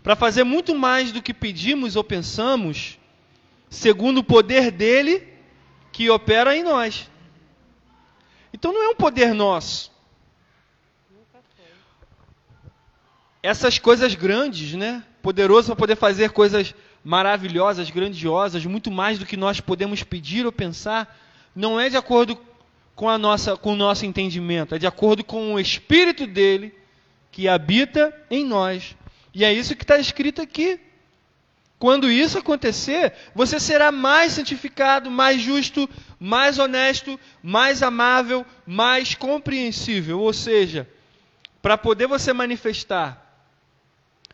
[0.03, 2.99] Para fazer muito mais do que pedimos ou pensamos,
[3.71, 5.27] segundo o poder dele
[5.93, 7.09] que opera em nós.
[8.53, 9.97] Então não é um poder nosso.
[13.43, 15.03] essas coisas grandes, né?
[15.23, 16.75] Poderoso para poder fazer coisas
[17.09, 21.19] maravilhosas, grandiosas, muito mais do que nós podemos pedir ou pensar,
[21.57, 22.39] não é de acordo
[22.95, 26.75] com, a nossa, com o nosso entendimento, é de acordo com o Espírito dele
[27.33, 28.95] que habita em nós.
[29.33, 30.79] E é isso que está escrito aqui.
[31.79, 35.89] Quando isso acontecer, você será mais santificado, mais justo,
[36.21, 40.21] mais honesto, mais amável, mais compreensível.
[40.21, 40.87] Ou seja,
[41.63, 43.28] para poder você manifestar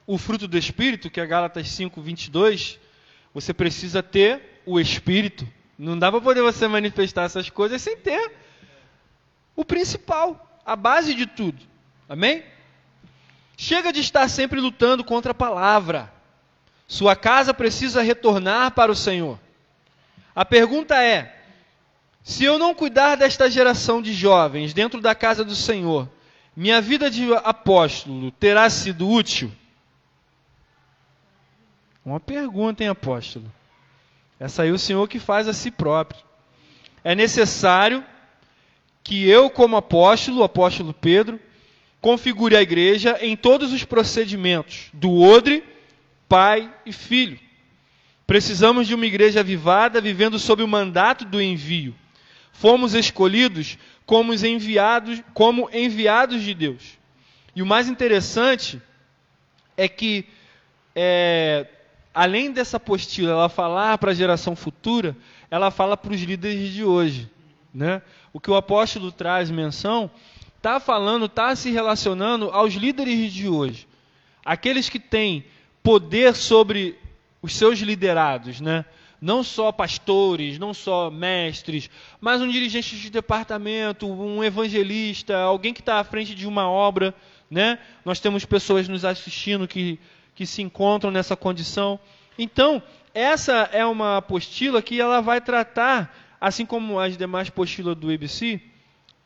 [0.07, 2.79] o fruto do Espírito, que é Gálatas 5, 22,
[3.33, 5.47] você precisa ter o Espírito.
[5.79, 8.33] Não dá para poder você manifestar essas coisas sem ter
[9.57, 11.63] o principal, a base de tudo.
[12.09, 12.43] Amém?
[13.57, 16.13] Chega de estar sempre lutando contra a palavra.
[16.87, 19.39] Sua casa precisa retornar para o Senhor.
[20.35, 21.45] A pergunta é:
[22.23, 26.09] se eu não cuidar desta geração de jovens dentro da casa do Senhor,
[26.55, 29.51] minha vida de apóstolo terá sido útil?
[32.05, 33.51] Uma pergunta, hein, apóstolo?
[34.39, 36.21] Essa aí o Senhor que faz a si próprio.
[37.03, 38.05] É necessário
[39.03, 41.41] que eu, como apóstolo, o apóstolo Pedro,
[42.01, 45.65] configure a igreja em todos os procedimentos, do odre,
[46.29, 47.39] pai e filho.
[48.27, 51.95] Precisamos de uma igreja avivada, vivendo sob o mandato do envio.
[52.53, 56.99] Fomos escolhidos como enviados, como enviados de Deus.
[57.57, 58.81] E o mais interessante
[59.77, 60.27] é que
[60.95, 61.67] é,
[62.15, 65.17] além dessa apostila ela falar para a geração futura,
[65.51, 67.29] ela fala para os líderes de hoje.
[67.73, 68.01] Né?
[68.33, 70.11] O que o apóstolo traz menção
[70.57, 73.89] está falando, está se relacionando aos líderes de hoje.
[74.45, 75.45] Aqueles que têm
[75.83, 76.97] poder sobre
[77.43, 78.85] os seus liderados, né?
[79.21, 85.81] não só pastores, não só mestres, mas um dirigente de departamento, um evangelista, alguém que
[85.81, 87.15] está à frente de uma obra.
[87.51, 87.79] Né?
[88.05, 89.99] Nós temos pessoas nos assistindo que
[90.35, 91.99] que se encontram nessa condição.
[92.39, 92.83] Então,
[93.15, 98.61] essa é uma apostila que ela vai tratar, assim como as demais apostilas do IBC,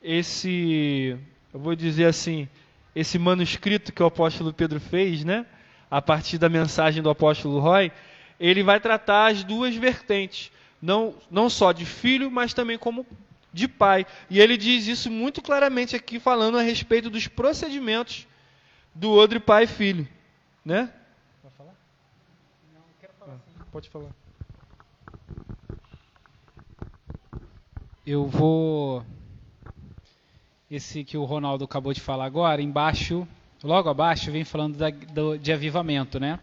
[0.02, 1.16] esse,
[1.52, 2.48] eu vou dizer assim,
[2.94, 5.46] esse manuscrito que o apóstolo Pedro fez, né,
[5.90, 7.90] a partir da mensagem do apóstolo Roy,
[8.38, 13.06] ele vai tratar as duas vertentes, não, não só de filho, mas também como
[13.52, 14.06] de pai.
[14.30, 18.26] E ele diz isso muito claramente aqui, falando a respeito dos procedimentos
[18.94, 20.08] do outro pai e filho.
[20.64, 20.90] Né?
[23.78, 24.10] Pode falar.
[28.04, 29.04] Eu vou.
[30.68, 33.24] Esse que o Ronaldo acabou de falar agora, embaixo,
[33.62, 36.40] logo abaixo, vem falando da, do, de avivamento, né?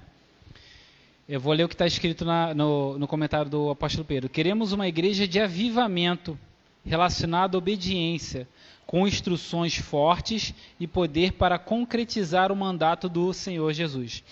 [1.28, 4.30] Eu vou ler o que está escrito na, no, no comentário do apóstolo Pedro.
[4.30, 6.40] Queremos uma igreja de avivamento
[6.86, 8.48] relacionada à obediência,
[8.88, 14.24] com instruções fortes e poder para concretizar o mandato do Senhor Jesus.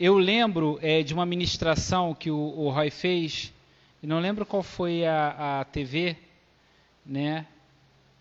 [0.00, 3.52] Eu lembro é, de uma ministração que o, o Roy fez,
[4.00, 6.16] não lembro qual foi a, a TV,
[7.04, 7.44] né?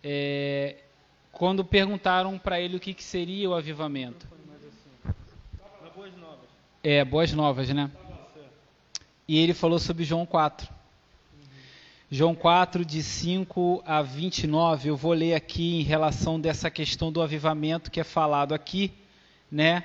[0.03, 0.77] É,
[1.31, 4.27] quando perguntaram para ele o que, que, seria o avivamento.
[6.83, 7.91] É, boas novas, né?
[9.27, 10.67] E ele falou sobre João 4.
[12.09, 17.21] João 4, de 5 a 29, eu vou ler aqui em relação dessa questão do
[17.21, 18.91] avivamento que é falado aqui,
[19.51, 19.83] né?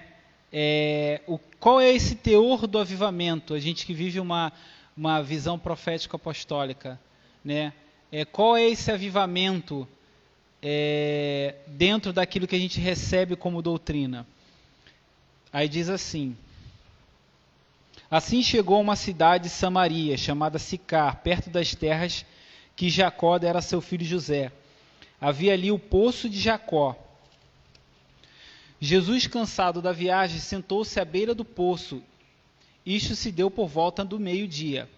[0.52, 3.54] É, o, qual é esse teor do avivamento?
[3.54, 4.52] A gente que vive uma,
[4.96, 7.00] uma visão profética apostólica,
[7.44, 7.72] né?
[8.12, 9.88] é, qual é esse avivamento
[10.62, 14.26] é, dentro daquilo que a gente recebe como doutrina.
[15.50, 16.36] Aí diz assim:
[18.10, 22.26] Assim chegou uma cidade de Samaria, chamada Sicar, perto das terras
[22.76, 24.52] que Jacó dera a seu filho José.
[25.18, 26.96] Havia ali o poço de Jacó.
[28.84, 32.02] Jesus, cansado da viagem, sentou-se à beira do poço.
[32.84, 34.90] Isto se deu por volta do meio-dia.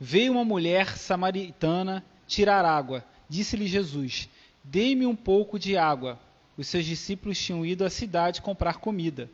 [0.00, 3.04] Veio uma mulher samaritana tirar água.
[3.28, 4.26] Disse-lhe Jesus:
[4.64, 6.18] Dê-me um pouco de água.
[6.56, 9.30] Os seus discípulos tinham ido à cidade comprar comida.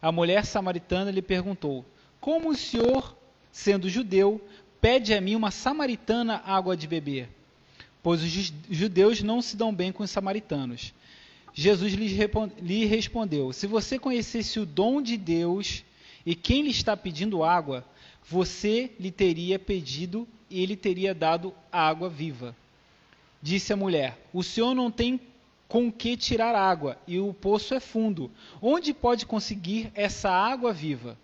[0.00, 1.84] A mulher samaritana lhe perguntou:
[2.20, 3.16] Como o senhor,
[3.50, 4.40] sendo judeu,
[4.80, 7.28] pede a mim, uma samaritana, água de beber?
[8.04, 10.94] Pois os judeus não se dão bem com os samaritanos.
[11.58, 15.82] Jesus lhe respondeu: Se você conhecesse o dom de Deus
[16.24, 17.82] e quem lhe está pedindo água,
[18.28, 22.54] você lhe teria pedido e ele teria dado água viva.
[23.40, 25.18] Disse a mulher: O senhor não tem
[25.66, 28.30] com que tirar água, e o poço é fundo.
[28.60, 31.16] Onde pode conseguir essa água viva?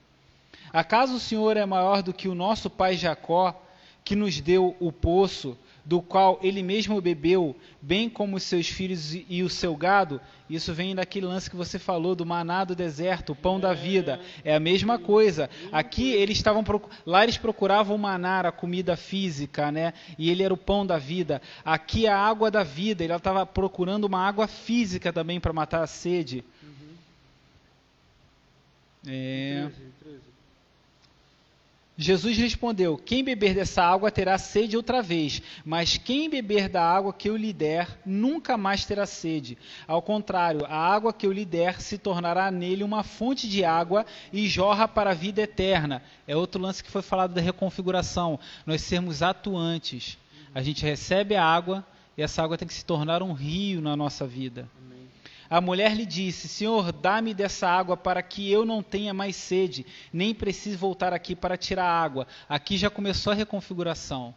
[0.73, 3.55] Acaso o senhor é maior do que o nosso pai Jacó,
[4.03, 9.15] que nos deu o poço do qual ele mesmo bebeu, bem como os seus filhos
[9.29, 13.33] e o seu gado, isso vem daquele lance que você falou do maná do deserto,
[13.33, 14.21] o pão da vida.
[14.45, 15.49] É a mesma coisa.
[15.73, 16.63] Aqui eles estavam
[17.07, 19.95] lá eles procuravam o maná, a comida física, né?
[20.19, 21.41] E ele era o pão da vida.
[21.65, 25.87] Aqui a água da vida, ele estava procurando uma água física também para matar a
[25.87, 26.45] sede.
[29.07, 29.71] É.
[31.97, 37.13] Jesus respondeu: Quem beber dessa água terá sede outra vez, mas quem beber da água
[37.13, 39.59] que eu lhe der nunca mais terá sede.
[39.87, 44.07] Ao contrário, a água que eu lhe der se tornará nele uma fonte de água
[44.33, 46.03] e jorra para a vida eterna.
[46.27, 50.17] É outro lance que foi falado da reconfiguração, nós sermos atuantes.
[50.55, 51.85] A gente recebe a água
[52.17, 54.69] e essa água tem que se tornar um rio na nossa vida.
[55.53, 59.85] A mulher lhe disse: Senhor, dá-me dessa água para que eu não tenha mais sede,
[60.11, 62.27] nem precise voltar aqui para tirar água.
[62.49, 64.35] Aqui já começou a reconfiguração.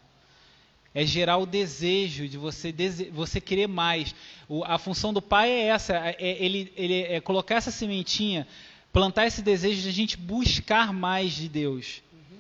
[0.93, 2.76] É gerar o desejo de você,
[3.13, 4.13] você querer mais.
[4.49, 8.45] O, a função do pai é essa: é, é, ele, ele é colocar essa sementinha,
[8.91, 12.03] plantar esse desejo de a gente buscar mais de Deus.
[12.11, 12.39] Uhum.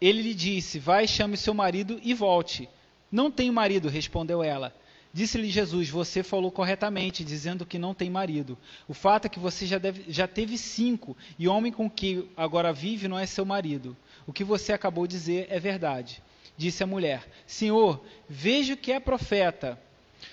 [0.00, 2.68] Ele lhe disse: Vai, chame seu marido e volte.
[3.10, 4.72] Não tenho marido, respondeu ela.
[5.12, 8.56] Disse-lhe Jesus: Você falou corretamente, dizendo que não tem marido.
[8.86, 12.28] O fato é que você já, deve, já teve cinco, e o homem com que
[12.36, 13.96] agora vive não é seu marido.
[14.26, 16.22] O que você acabou de dizer é verdade.
[16.56, 19.78] Disse a mulher: Senhor, vejo que é profeta.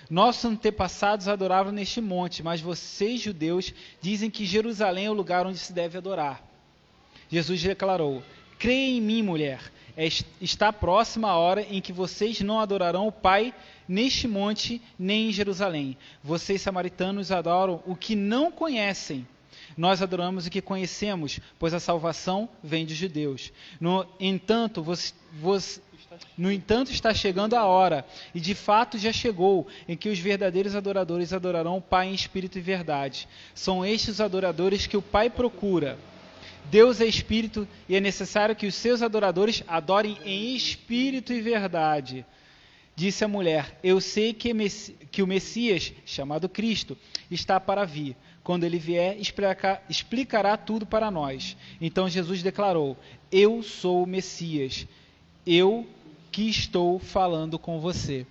[0.09, 5.57] Nossos antepassados adoravam neste monte, mas vocês, judeus, dizem que Jerusalém é o lugar onde
[5.57, 6.43] se deve adorar.
[7.29, 8.21] Jesus declarou:
[8.59, 9.59] Creia em mim, mulher.
[9.95, 10.07] É,
[10.39, 13.51] está próxima a hora em que vocês não adorarão o Pai
[13.87, 15.97] neste monte nem em Jerusalém.
[16.23, 19.27] Vocês, samaritanos, adoram o que não conhecem.
[19.75, 23.51] Nós adoramos o que conhecemos, pois a salvação vem dos judeus.
[23.79, 24.83] No entanto,
[26.37, 30.75] no entanto, está chegando a hora, e de fato já chegou, em que os verdadeiros
[30.75, 33.27] adoradores adorarão o Pai em espírito e verdade.
[33.53, 35.97] São estes os adoradores que o Pai procura.
[36.69, 42.25] Deus é espírito e é necessário que os seus adoradores adorem em espírito e verdade.
[42.97, 44.51] Disse a mulher: Eu sei que,
[45.11, 46.97] que o Messias, chamado Cristo,
[47.29, 48.17] está para vir.
[48.43, 51.55] Quando ele vier, explicar, explicará tudo para nós.
[51.79, 52.97] Então Jesus declarou:
[53.31, 54.87] Eu sou o Messias,
[55.45, 55.87] eu
[56.31, 58.25] que estou falando com você.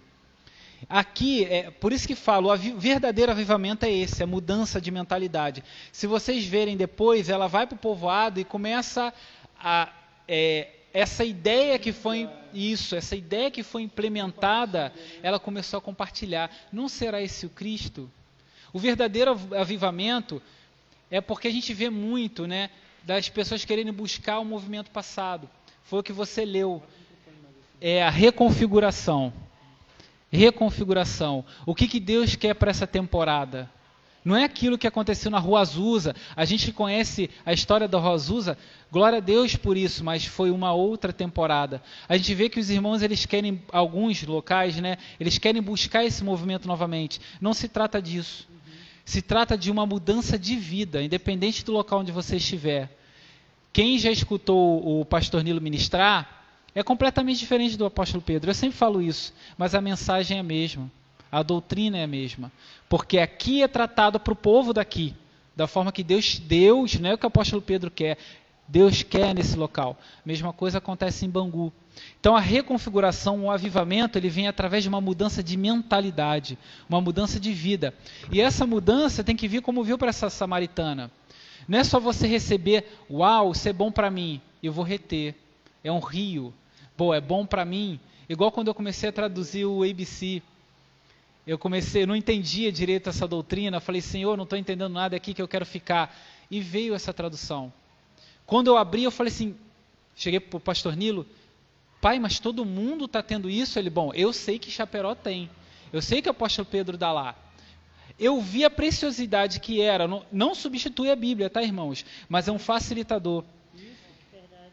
[0.88, 5.62] Aqui, é, por isso que falo, o verdadeiro avivamento é esse, a mudança de mentalidade.
[5.92, 9.14] Se vocês verem depois, ela vai para o povoado e começa
[9.60, 9.92] a.
[10.26, 12.26] É, essa ideia que foi
[12.56, 14.92] isso, essa ideia que foi implementada,
[15.22, 16.50] ela começou a compartilhar.
[16.72, 18.10] Não será esse o Cristo?
[18.72, 20.42] O verdadeiro avivamento
[21.10, 22.70] é porque a gente vê muito, né,
[23.02, 25.48] das pessoas querendo buscar o movimento passado.
[25.84, 26.82] Foi o que você leu.
[27.80, 29.32] É a reconfiguração.
[30.30, 31.44] Reconfiguração.
[31.64, 33.70] O que, que Deus quer para essa temporada?
[34.26, 36.12] Não é aquilo que aconteceu na Rua Azusa.
[36.34, 38.58] A gente conhece a história da Rua Azusa,
[38.90, 41.80] glória a Deus por isso, mas foi uma outra temporada.
[42.08, 46.24] A gente vê que os irmãos, eles querem, alguns locais, né, eles querem buscar esse
[46.24, 47.20] movimento novamente.
[47.40, 48.48] Não se trata disso.
[49.04, 52.98] Se trata de uma mudança de vida, independente do local onde você estiver.
[53.72, 56.42] Quem já escutou o pastor Nilo ministrar,
[56.74, 58.50] é completamente diferente do apóstolo Pedro.
[58.50, 60.90] Eu sempre falo isso, mas a mensagem é a mesma.
[61.30, 62.52] A doutrina é a mesma.
[62.88, 65.14] Porque aqui é tratado para o povo daqui.
[65.54, 68.18] Da forma que Deus, Deus, não é o que o apóstolo Pedro quer.
[68.68, 69.98] Deus quer nesse local.
[70.24, 71.72] Mesma coisa acontece em Bangu.
[72.20, 76.58] Então a reconfiguração, o avivamento, ele vem através de uma mudança de mentalidade,
[76.88, 77.94] uma mudança de vida.
[78.30, 81.10] E essa mudança tem que vir como viu para essa samaritana.
[81.66, 85.34] Não é só você receber, uau, isso é bom para mim, eu vou reter.
[85.82, 86.52] É um rio.
[86.98, 88.00] Bom, é bom para mim.
[88.28, 90.42] Igual quando eu comecei a traduzir o ABC.
[91.46, 95.32] Eu comecei, eu não entendia direito essa doutrina, falei, Senhor, não estou entendendo nada aqui
[95.32, 96.14] que eu quero ficar.
[96.50, 97.72] E veio essa tradução.
[98.44, 99.56] Quando eu abri, eu falei assim,
[100.14, 101.26] cheguei para o pastor Nilo,
[102.00, 103.78] pai, mas todo mundo está tendo isso?
[103.78, 105.48] Ele, bom, eu sei que Chaperó tem.
[105.92, 107.36] Eu sei que o apóstolo Pedro dá lá.
[108.18, 112.04] Eu vi a preciosidade que era, não, não substitui a Bíblia, tá, irmãos?
[112.28, 113.44] Mas é um facilitador.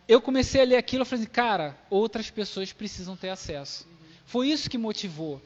[0.08, 3.88] Eu comecei a ler aquilo e falei assim, cara, outras pessoas precisam ter acesso.
[4.26, 5.42] Foi isso que motivou.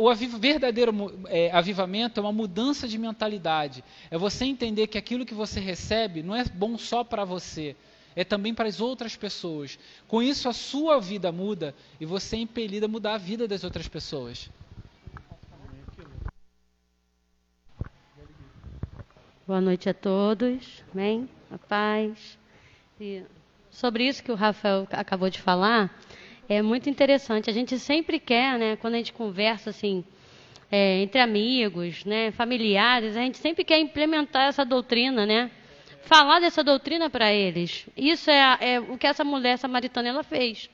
[0.00, 0.94] O verdadeiro
[1.26, 3.82] é, avivamento é uma mudança de mentalidade.
[4.08, 7.74] É você entender que aquilo que você recebe não é bom só para você,
[8.14, 9.76] é também para as outras pessoas.
[10.06, 13.64] Com isso, a sua vida muda e você é impelido a mudar a vida das
[13.64, 14.48] outras pessoas.
[19.44, 20.84] Boa noite a todos.
[20.92, 21.28] Amém?
[21.50, 22.38] A paz.
[23.00, 23.24] E
[23.68, 25.92] sobre isso que o Rafael acabou de falar,
[26.48, 27.50] é muito interessante.
[27.50, 30.04] A gente sempre quer, né, quando a gente conversa assim,
[30.70, 35.50] é, entre amigos, né, familiares, a gente sempre quer implementar essa doutrina, né?
[36.02, 37.86] Falar dessa doutrina para eles.
[37.96, 40.70] Isso é, é, o que essa mulher samaritana ela fez.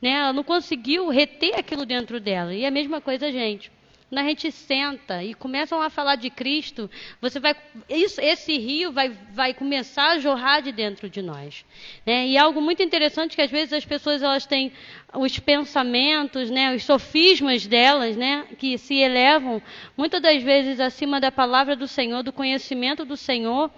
[0.00, 0.10] Né?
[0.10, 2.54] Ela não conseguiu reter aquilo dentro dela.
[2.54, 3.70] E a mesma coisa a gente.
[4.08, 6.90] Quando a gente senta e começam a falar de Cristo,
[7.20, 7.54] você vai,
[7.90, 11.62] isso, esse rio vai, vai começar a jorrar de dentro de nós.
[12.06, 12.26] Né?
[12.28, 14.72] E algo muito interessante que às vezes as pessoas elas têm
[15.14, 19.60] os pensamentos, né, os sofismas delas, né, que se elevam
[19.94, 23.70] muitas das vezes acima da palavra do Senhor, do conhecimento do Senhor.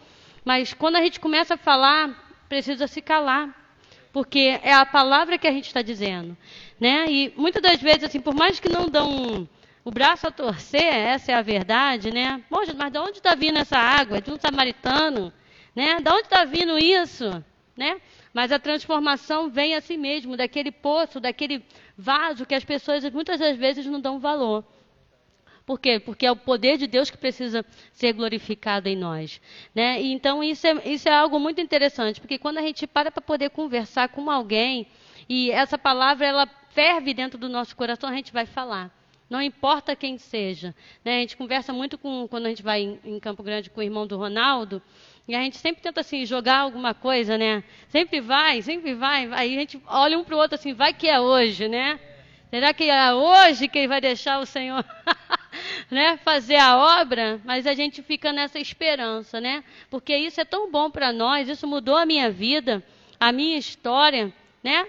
[0.44, 3.52] Mas quando a gente começa a falar, precisa se calar,
[4.12, 6.36] porque é a palavra que a gente está dizendo,
[6.80, 7.06] né?
[7.08, 9.48] E muitas das vezes, assim, por mais que não dão
[9.84, 12.42] o braço a torcer, essa é a verdade, né?
[12.50, 14.18] Poxa, mas de onde está vindo essa água?
[14.18, 15.32] É de um samaritano,
[15.74, 16.00] né?
[16.00, 17.42] De onde está vindo isso,
[17.76, 18.00] né?
[18.32, 21.64] Mas a transformação vem assim mesmo, daquele poço, daquele
[21.96, 24.64] vaso que as pessoas muitas das vezes não dão valor.
[25.64, 25.98] Por quê?
[25.98, 29.40] Porque é o poder de Deus que precisa ser glorificado em nós.
[29.74, 30.02] Né?
[30.02, 33.22] E então, isso é, isso é algo muito interessante, porque quando a gente para para
[33.22, 34.88] poder conversar com alguém,
[35.28, 38.99] e essa palavra ela ferve dentro do nosso coração, a gente vai falar
[39.30, 40.74] não importa quem seja.
[41.04, 41.18] Né?
[41.18, 43.82] A gente conversa muito com, quando a gente vai em, em, Campo Grande com o
[43.84, 44.82] irmão do Ronaldo,
[45.28, 47.62] e a gente sempre tenta assim, jogar alguma coisa, né?
[47.88, 49.26] Sempre vai, sempre vai.
[49.26, 52.00] E a gente olha um para o outro assim, vai que é hoje, né?
[52.50, 54.84] Será que é hoje que ele vai deixar o Senhor
[55.88, 57.40] né, fazer a obra?
[57.44, 59.62] Mas a gente fica nessa esperança, né?
[59.88, 62.82] Porque isso é tão bom para nós, isso mudou a minha vida,
[63.20, 64.32] a minha história,
[64.64, 64.84] né?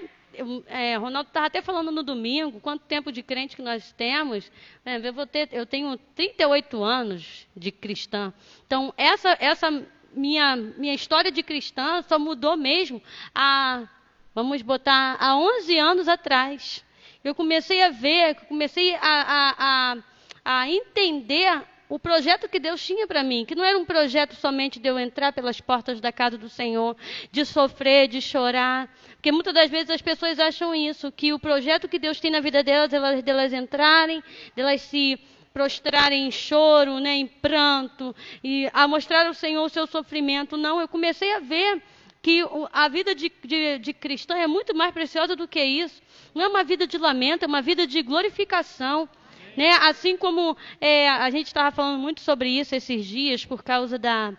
[0.68, 4.52] É, Ronaldo estava até falando no domingo, quanto tempo de crente que nós temos.
[4.86, 8.34] É, eu, ter, eu, tenho 38 anos de cristã.
[8.66, 13.02] Então, essa, essa minha, minha história de cristã só mudou mesmo
[13.34, 13.88] há,
[14.34, 16.84] vamos botar, há 11 anos atrás.
[17.24, 19.98] Eu comecei a ver, comecei a, a, a,
[20.44, 24.80] a entender o projeto que Deus tinha para mim, que não era um projeto somente
[24.80, 26.96] de eu entrar pelas portas da casa do Senhor,
[27.30, 28.90] de sofrer, de chorar,
[29.22, 32.40] porque muitas das vezes as pessoas acham isso, que o projeto que Deus tem na
[32.40, 34.24] vida delas, elas, delas entrarem,
[34.56, 35.20] delas se
[35.54, 40.58] prostrarem em choro, né, em pranto, e a mostrar ao Senhor o seu sofrimento.
[40.58, 41.84] Não, eu comecei a ver
[42.20, 42.44] que
[42.74, 46.02] a vida de, de, de cristã é muito mais preciosa do que isso.
[46.34, 49.08] Não é uma vida de lamento, é uma vida de glorificação.
[49.56, 49.70] Né?
[49.82, 54.34] Assim como é, a gente estava falando muito sobre isso esses dias, por causa da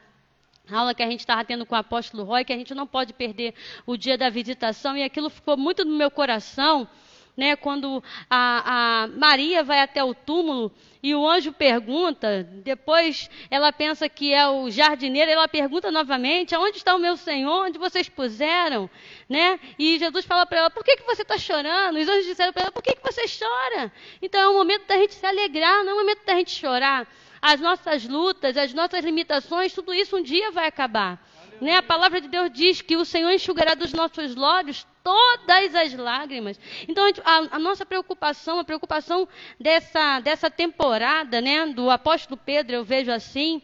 [0.70, 3.12] aula que a gente estava tendo com o apóstolo Roy, que a gente não pode
[3.12, 3.54] perder
[3.86, 6.88] o dia da visitação, e aquilo ficou muito no meu coração,
[7.36, 10.70] né, quando a, a, Maria vai até o túmulo
[11.02, 16.76] e o anjo pergunta, depois ela pensa que é o jardineiro, ela pergunta novamente, aonde
[16.76, 18.88] está o meu Senhor, onde vocês puseram,
[19.28, 19.58] né?
[19.78, 21.98] E Jesus fala para ela, por que, que você está chorando?
[21.98, 23.90] Os anjos disseram para ela, por que, que você chora?
[24.20, 27.08] Então é um momento da gente se alegrar, não é um momento da gente chorar.
[27.42, 31.20] As nossas lutas, as nossas limitações, tudo isso um dia vai acabar.
[31.60, 31.76] Né?
[31.76, 36.58] A palavra de Deus diz que o Senhor enxugará dos nossos olhos todas as lágrimas.
[36.88, 39.28] Então, a, a, nossa preocupação, a preocupação
[39.58, 43.60] dessa, dessa temporada, né, do apóstolo Pedro, eu vejo assim,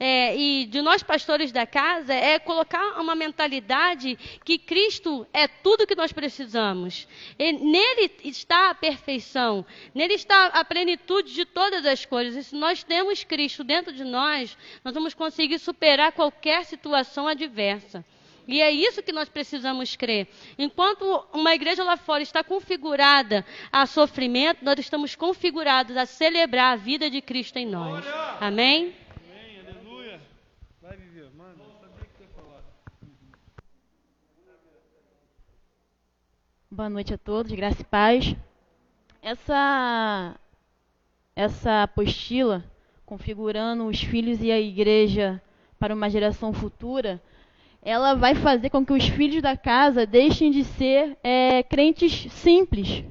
[0.00, 5.86] é, e de nós pastores da casa é colocar uma mentalidade que Cristo é tudo
[5.86, 7.06] que nós precisamos.
[7.38, 12.34] E nele está a perfeição, nele está a plenitude de todas as coisas.
[12.34, 18.02] E se nós temos Cristo dentro de nós, nós vamos conseguir superar qualquer situação adversa.
[18.48, 20.26] E é isso que nós precisamos crer.
[20.58, 26.76] Enquanto uma igreja lá fora está configurada a sofrimento, nós estamos configurados a celebrar a
[26.76, 28.02] vida de Cristo em nós.
[28.40, 28.94] Amém
[29.70, 30.20] aleluia.
[30.80, 31.62] Vai viver, manda.
[31.80, 32.62] Sabia que você ia falar.
[36.72, 38.36] Boa noite a todos, graça e paz.
[39.20, 40.36] Essa,
[41.34, 42.64] essa apostila,
[43.04, 45.42] configurando os filhos e a igreja
[45.80, 47.20] para uma geração futura,
[47.82, 53.04] ela vai fazer com que os filhos da casa deixem de ser é, crentes simples.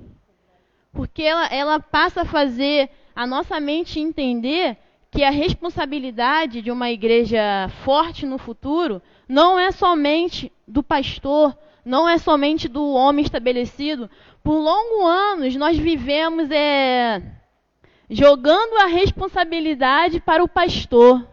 [0.94, 4.78] Porque ela, ela passa a fazer a nossa mente entender
[5.12, 11.54] que a responsabilidade de uma igreja forte no futuro não é somente do pastor,
[11.90, 14.10] não é somente do homem estabelecido.
[14.44, 17.20] Por longos anos nós vivemos é,
[18.08, 21.28] jogando a responsabilidade para o pastor.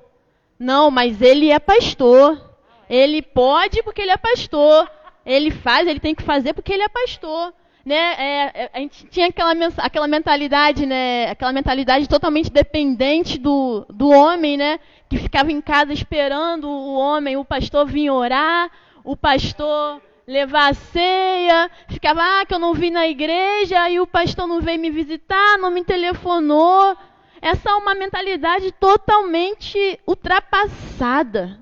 [0.59, 2.43] Não, mas ele é pastor.
[2.89, 4.91] Ele pode porque ele é pastor.
[5.27, 7.53] Ele faz, ele tem que fazer porque ele é pastor.
[7.85, 7.95] Né?
[7.95, 11.31] É, é, a gente tinha aquela, aquela mentalidade, né?
[11.31, 14.81] Aquela mentalidade totalmente dependente do, do homem, né?
[15.09, 18.71] Que ficava em casa esperando o homem, o pastor vir orar,
[19.05, 24.07] o pastor levar a ceia, ficava, ah, que eu não vim na igreja, e o
[24.07, 26.97] pastor não veio me visitar, não me telefonou.
[27.41, 31.61] Essa é uma mentalidade totalmente ultrapassada.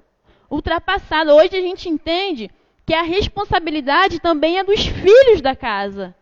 [0.51, 1.35] Ultrapassada.
[1.35, 2.51] Hoje a gente entende
[2.87, 6.15] que a responsabilidade também é dos filhos da casa.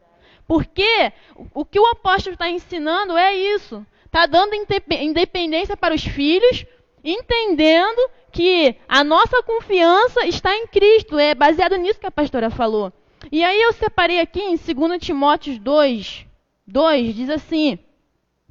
[0.46, 1.12] Porque
[1.54, 3.86] o que o apóstolo está ensinando é isso.
[4.06, 4.54] Está dando
[4.90, 6.66] independência para os filhos,
[7.04, 11.18] entendendo que a nossa confiança está em Cristo.
[11.18, 12.92] É baseado nisso que a pastora falou.
[13.30, 16.26] E aí eu separei aqui em 2 Timóteo 2,
[16.66, 17.78] 2, diz assim,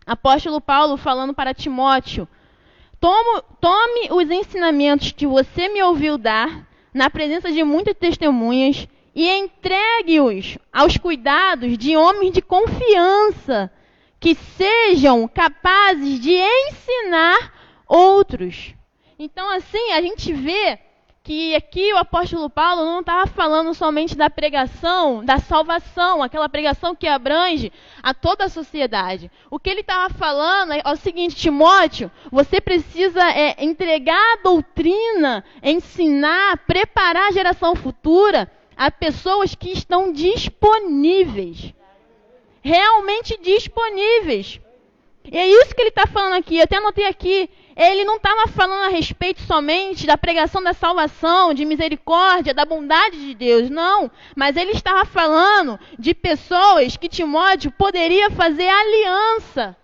[0.06, 2.28] apóstolo Paulo falando para Timóteo,
[3.00, 9.30] tome, tome os ensinamentos que você me ouviu dar, na presença de muitas testemunhas, e
[9.30, 13.70] entregue-os aos cuidados de homens de confiança,
[14.20, 17.61] que sejam capazes de ensinar
[17.92, 18.74] outros.
[19.20, 20.80] Então, assim, a gente vê
[21.24, 26.96] que aqui o apóstolo Paulo não estava falando somente da pregação, da salvação, aquela pregação
[26.96, 27.72] que abrange
[28.02, 29.30] a toda a sociedade.
[29.50, 35.44] O que ele estava falando é o seguinte, Timóteo, você precisa é, entregar a doutrina,
[35.62, 41.72] ensinar, preparar a geração futura a pessoas que estão disponíveis.
[42.64, 44.60] Realmente disponíveis.
[45.24, 46.58] E é isso que ele está falando aqui.
[46.58, 47.50] Eu até anotei aqui
[47.82, 53.18] ele não estava falando a respeito somente da pregação da salvação, de misericórdia, da bondade
[53.18, 54.12] de Deus, não.
[54.36, 59.76] Mas ele estava falando de pessoas que Timóteo poderia fazer aliança.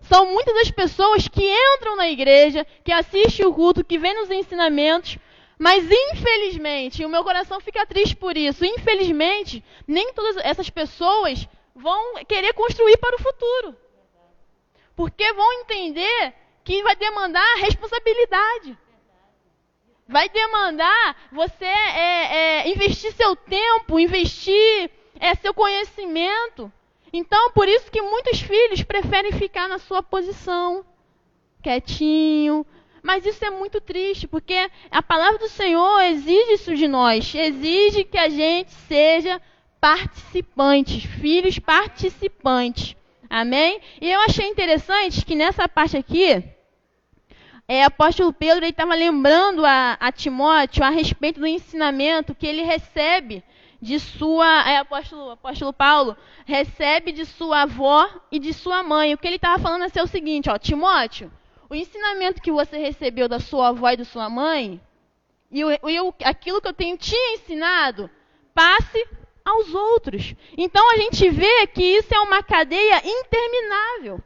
[0.00, 1.42] São muitas das pessoas que
[1.76, 5.18] entram na igreja, que assistem o culto, que vêm nos ensinamentos,
[5.58, 11.46] mas infelizmente, e o meu coração fica triste por isso, infelizmente, nem todas essas pessoas
[11.74, 13.76] vão querer construir para o futuro.
[14.96, 16.34] Porque vão entender
[16.64, 18.78] que vai demandar responsabilidade.
[20.08, 26.70] Vai demandar você é, é, investir seu tempo, investir é, seu conhecimento.
[27.12, 30.84] Então, por isso que muitos filhos preferem ficar na sua posição,
[31.62, 32.66] quietinho.
[33.02, 37.34] Mas isso é muito triste, porque a palavra do Senhor exige isso de nós.
[37.34, 39.40] Exige que a gente seja
[39.80, 42.94] participantes, filhos participantes.
[43.34, 43.80] Amém?
[43.98, 46.44] E eu achei interessante que nessa parte aqui,
[47.66, 53.42] é, apóstolo Pedro estava lembrando a, a, Timóteo a respeito do ensinamento que ele recebe
[53.80, 54.68] de sua.
[54.68, 56.14] É, apóstolo, apóstolo Paulo
[56.44, 59.14] recebe de sua avó e de sua mãe.
[59.14, 61.32] O que ele estava falando é o seguinte, ó, Timóteo,
[61.70, 64.78] o ensinamento que você recebeu da sua avó e da sua mãe,
[65.50, 68.10] e, o, e o, aquilo que eu tenho te ensinado,
[68.54, 69.08] passe
[69.44, 70.34] aos outros.
[70.56, 74.20] Então a gente vê que isso é uma cadeia interminável.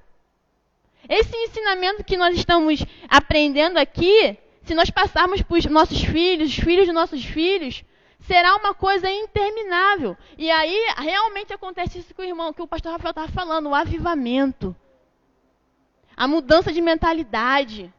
[1.09, 6.57] Esse ensinamento que nós estamos aprendendo aqui, se nós passarmos para os nossos filhos, os
[6.57, 7.85] filhos de nossos filhos,
[8.21, 10.17] será uma coisa interminável.
[10.37, 13.75] E aí realmente acontece isso que o irmão, que o pastor Rafael estava falando, o
[13.75, 14.75] avivamento.
[16.17, 17.93] A mudança de mentalidade.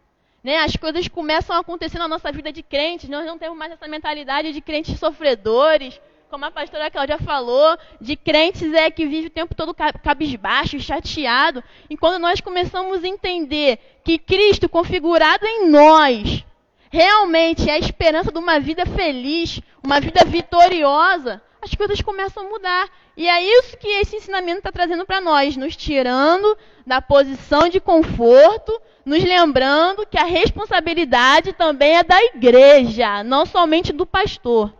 [0.43, 0.57] Né?
[0.57, 3.09] As coisas começam a acontecer na nossa vida de crentes.
[3.09, 5.99] Nós não temos mais essa mentalidade de crentes sofredores,
[6.30, 11.63] como a pastora Cláudia falou, de crentes é que vive o tempo todo cabisbaixo, chateado.
[11.89, 16.43] E quando nós começamos a entender que Cristo configurado em nós
[16.89, 22.49] realmente é a esperança de uma vida feliz, uma vida vitoriosa, as coisas começam a
[22.49, 22.89] mudar.
[23.15, 27.80] E é isso que esse ensinamento está trazendo para nós, nos tirando da posição de
[27.80, 34.73] conforto, nos lembrando que a responsabilidade também é da igreja, não somente do pastor.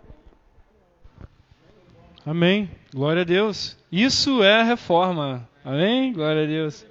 [2.28, 2.70] Amém.
[2.94, 3.78] Glória a Deus.
[3.90, 5.48] Isso é reforma.
[5.64, 6.12] Amém.
[6.12, 6.86] Glória a Deus.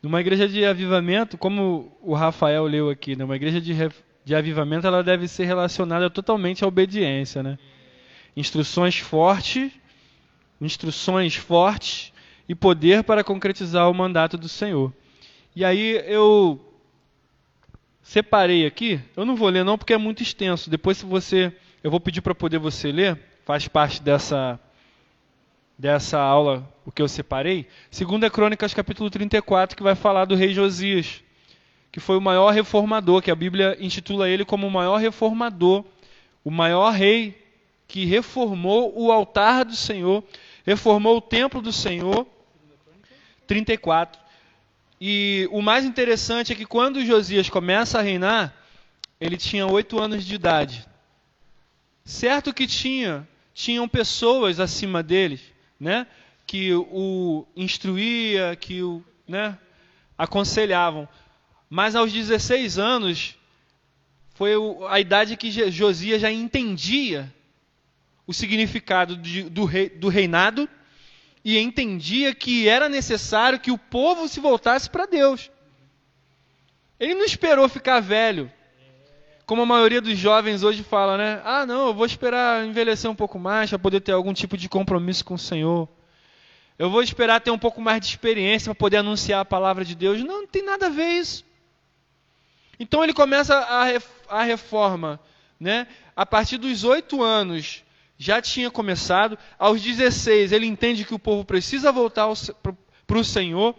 [0.00, 3.24] Numa igreja de avivamento, como o Rafael leu aqui, né?
[3.24, 3.74] uma igreja de,
[4.24, 7.58] de avivamento ela deve ser relacionada totalmente à obediência, né?
[8.36, 9.72] Instruções fortes,
[10.60, 12.12] instruções fortes
[12.48, 14.92] e poder para concretizar o mandato do Senhor.
[15.56, 16.64] E aí eu
[18.00, 20.70] separei aqui, eu não vou ler não porque é muito extenso.
[20.70, 24.58] Depois se você, eu vou pedir para poder você ler, faz parte dessa
[25.78, 27.68] dessa aula o que eu separei.
[27.92, 31.22] Segunda Crônicas capítulo 34, que vai falar do rei Josias,
[31.92, 35.84] que foi o maior reformador, que a Bíblia intitula ele como o maior reformador,
[36.42, 37.40] o maior rei
[37.86, 40.24] que reformou o altar do Senhor,
[40.64, 42.26] reformou o templo do Senhor.
[43.46, 44.20] 34.
[45.00, 48.52] E o mais interessante é que quando Josias começa a reinar,
[49.20, 50.84] ele tinha oito anos de idade.
[52.04, 53.26] Certo que tinha,
[53.56, 55.40] tinham pessoas acima deles,
[55.80, 56.06] né,
[56.46, 59.58] que o instruía, que o, né,
[60.16, 61.08] aconselhavam.
[61.68, 63.34] Mas aos 16 anos
[64.34, 64.52] foi
[64.90, 67.32] a idade que Josias já entendia
[68.26, 70.68] o significado do, do reinado
[71.42, 75.50] e entendia que era necessário que o povo se voltasse para Deus.
[77.00, 78.52] Ele não esperou ficar velho,
[79.46, 81.40] como a maioria dos jovens hoje fala, né?
[81.44, 84.68] Ah, não, eu vou esperar envelhecer um pouco mais para poder ter algum tipo de
[84.68, 85.88] compromisso com o Senhor.
[86.76, 89.94] Eu vou esperar ter um pouco mais de experiência para poder anunciar a palavra de
[89.94, 90.20] Deus.
[90.20, 91.44] Não, não tem nada a ver isso.
[92.78, 95.20] Então ele começa a, a reforma,
[95.60, 95.86] né?
[96.14, 97.84] A partir dos oito anos,
[98.18, 99.38] já tinha começado.
[99.56, 102.26] Aos 16, ele entende que o povo precisa voltar
[103.06, 103.76] para o Senhor.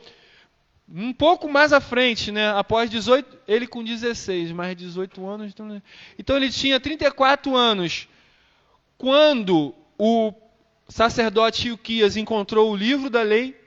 [0.89, 5.51] Um pouco mais à frente, né, após 18, ele com 16, mais 18 anos.
[5.51, 5.81] Então, né.
[6.17, 8.07] então ele tinha 34 anos
[8.97, 10.33] quando o
[10.87, 13.59] sacerdote Ilquias encontrou o livro da lei.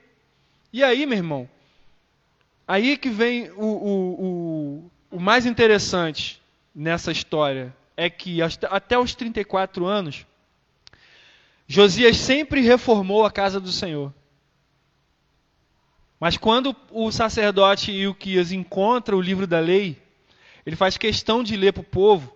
[0.73, 1.49] E aí, meu irmão,
[2.67, 4.25] aí que vem o, o,
[5.11, 6.41] o, o mais interessante
[6.73, 7.75] nessa história.
[7.95, 10.25] É que até os 34 anos,
[11.67, 14.11] Josias sempre reformou a casa do Senhor.
[16.21, 19.99] Mas quando o sacerdote Ilquias encontra o livro da lei,
[20.63, 22.31] ele faz questão de ler para o povo.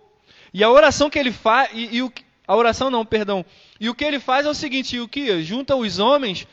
[0.52, 2.12] E a oração que ele faz, e, e
[2.48, 3.46] a oração não, perdão.
[3.78, 6.48] E o que ele faz é o seguinte: Ilquias junta os homens,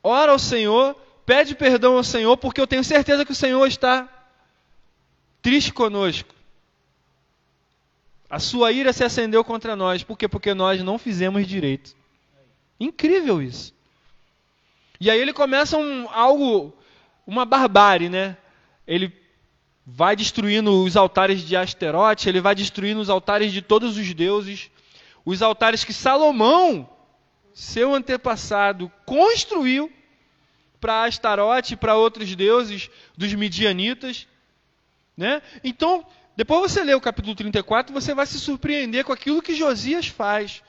[0.00, 0.94] ora ao Senhor,
[1.26, 4.08] pede perdão ao Senhor, porque eu tenho certeza que o Senhor está
[5.42, 6.32] triste conosco.
[8.30, 10.04] A sua ira se acendeu contra nós.
[10.04, 10.28] Por quê?
[10.28, 11.96] Porque nós não fizemos direito.
[12.78, 13.75] Incrível isso.
[15.00, 16.76] E aí ele começa um, algo,
[17.26, 18.36] uma barbárie, né?
[18.86, 19.12] Ele
[19.86, 24.70] vai destruindo os altares de Asterote, ele vai destruindo os altares de todos os deuses,
[25.24, 26.88] os altares que Salomão,
[27.54, 29.92] seu antepassado, construiu
[30.80, 34.26] para Astarote e para outros deuses dos midianitas,
[35.16, 35.40] né?
[35.62, 36.04] Então,
[36.36, 40.62] depois você lê o capítulo 34, você vai se surpreender com aquilo que Josias faz.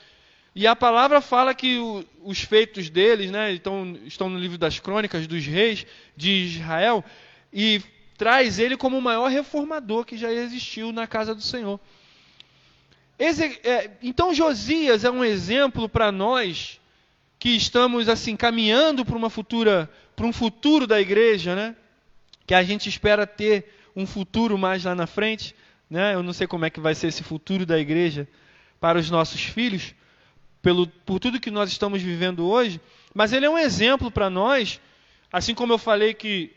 [0.58, 4.80] E a palavra fala que o, os feitos deles, né, então, estão no livro das
[4.80, 5.86] crônicas dos reis
[6.16, 7.06] de Israel,
[7.54, 7.80] e
[8.18, 11.80] traz ele como o maior reformador que já existiu na casa do Senhor.
[13.20, 16.82] Esse, é, então Josias é um exemplo para nós
[17.38, 21.76] que estamos assim caminhando para uma futura, para um futuro da igreja, né?
[22.48, 25.54] Que a gente espera ter um futuro mais lá na frente,
[25.88, 26.16] né?
[26.16, 28.28] Eu não sei como é que vai ser esse futuro da igreja
[28.80, 29.94] para os nossos filhos,
[30.62, 32.80] pelo, por tudo que nós estamos vivendo hoje,
[33.14, 34.80] mas ele é um exemplo para nós,
[35.32, 36.52] assim como eu falei que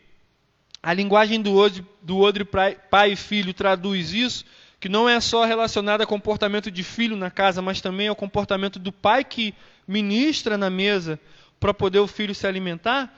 [0.81, 4.45] a linguagem do Odre, do Odre pai e filho traduz isso,
[4.79, 8.79] que não é só relacionada ao comportamento de filho na casa, mas também ao comportamento
[8.79, 9.53] do pai que
[9.87, 11.19] ministra na mesa
[11.59, 13.15] para poder o filho se alimentar,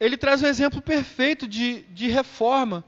[0.00, 2.84] ele traz um exemplo perfeito de, de reforma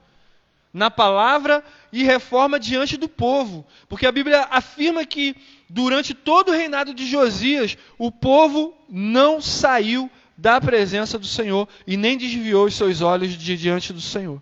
[0.73, 3.65] na palavra e reforma diante do povo.
[3.89, 5.37] Porque a Bíblia afirma que
[5.69, 11.97] durante todo o reinado de Josias, o povo não saiu da presença do Senhor e
[11.97, 14.41] nem desviou os seus olhos de diante do Senhor.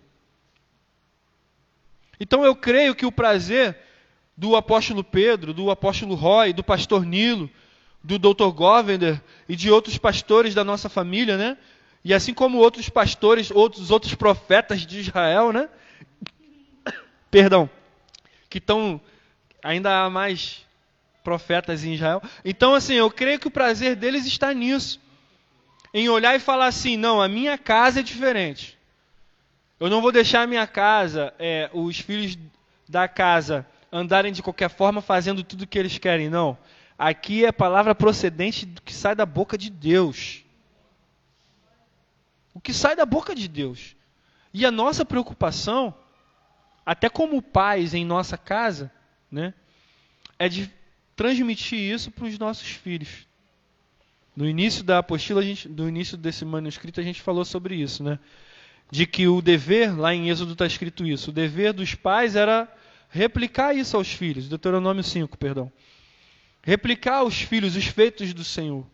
[2.19, 3.77] Então eu creio que o prazer
[4.37, 7.49] do apóstolo Pedro, do apóstolo Roy, do pastor Nilo,
[8.03, 8.51] do Dr.
[8.53, 11.57] Govender e de outros pastores da nossa família, né?
[12.03, 15.69] E assim como outros pastores, outros outros profetas de Israel, né?
[17.31, 17.69] perdão,
[18.49, 19.01] que estão
[19.63, 20.64] ainda há mais
[21.25, 22.21] profetas em Israel.
[22.45, 25.01] Então, assim, eu creio que o prazer deles está nisso.
[25.91, 28.77] Em olhar e falar assim, não, a minha casa é diferente.
[29.79, 32.37] Eu não vou deixar a minha casa, é, os filhos
[32.87, 36.57] da casa andarem de qualquer forma fazendo tudo o que eles querem, não.
[36.97, 40.43] Aqui é palavra procedente do que sai da boca de Deus.
[42.53, 43.95] O que sai da boca de Deus.
[44.53, 45.93] E a nossa preocupação,
[46.85, 48.91] até como pais em nossa casa,
[49.29, 49.53] né,
[50.37, 50.71] é de
[51.15, 53.25] transmitir isso para os nossos filhos.
[54.35, 58.19] No início da apostila, gente, no início desse manuscrito, a gente falou sobre isso, né?
[58.91, 62.67] De que o dever, lá em Êxodo está escrito isso, o dever dos pais era
[63.09, 64.49] replicar isso aos filhos.
[64.49, 65.71] Deuteronômio 5, perdão.
[66.61, 68.85] Replicar aos filhos os feitos do Senhor.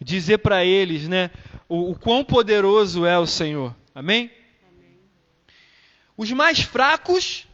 [0.00, 1.30] Dizer para eles, né,
[1.68, 3.74] o, o, quão poderoso é o Senhor.
[3.94, 4.30] Amém?
[4.66, 4.96] Amém?
[6.16, 7.46] Os mais fracos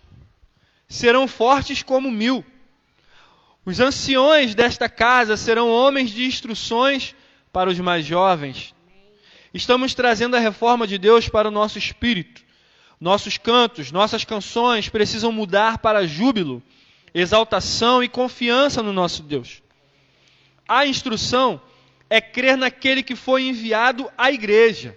[0.88, 2.45] serão fortes como mil.
[3.64, 7.14] Os anciões desta casa serão homens de instruções
[7.52, 8.74] para os mais jovens.
[9.52, 12.42] Estamos trazendo a reforma de Deus para o nosso espírito.
[13.00, 16.62] Nossos cantos, nossas canções precisam mudar para júbilo,
[17.12, 19.62] exaltação e confiança no nosso Deus.
[20.68, 21.61] A instrução
[22.08, 24.96] é crer naquele que foi enviado à igreja.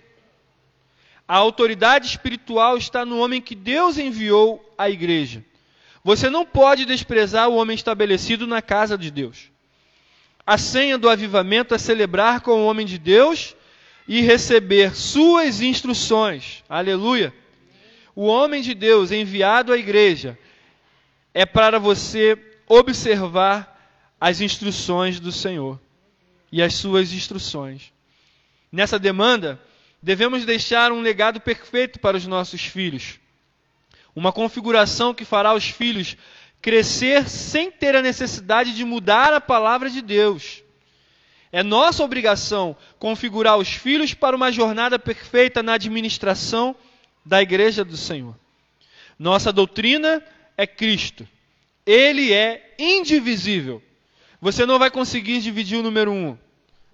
[1.28, 5.44] A autoridade espiritual está no homem que Deus enviou à igreja.
[6.04, 9.52] Você não pode desprezar o homem estabelecido na casa de Deus.
[10.46, 13.56] A senha do avivamento é celebrar com o homem de Deus
[14.06, 16.64] e receber suas instruções.
[16.68, 17.34] Aleluia.
[18.14, 20.38] O homem de Deus enviado à igreja
[21.34, 22.38] é para você
[22.68, 23.70] observar
[24.20, 25.80] as instruções do Senhor
[26.52, 27.94] e as suas instruções.
[28.72, 29.60] Nessa demanda,
[30.02, 33.20] devemos deixar um legado perfeito para os nossos filhos.
[34.16, 36.16] Uma configuração que fará os filhos
[36.62, 40.64] crescer sem ter a necessidade de mudar a palavra de Deus.
[41.52, 46.76] É nossa obrigação configurar os filhos para uma jornada perfeita na administração
[47.26, 48.36] da igreja do Senhor.
[49.20, 50.24] Nossa doutrina
[50.58, 51.28] é Cristo.
[51.86, 53.84] Ele é indivisível.
[54.42, 56.38] Você não vai conseguir dividir o número um.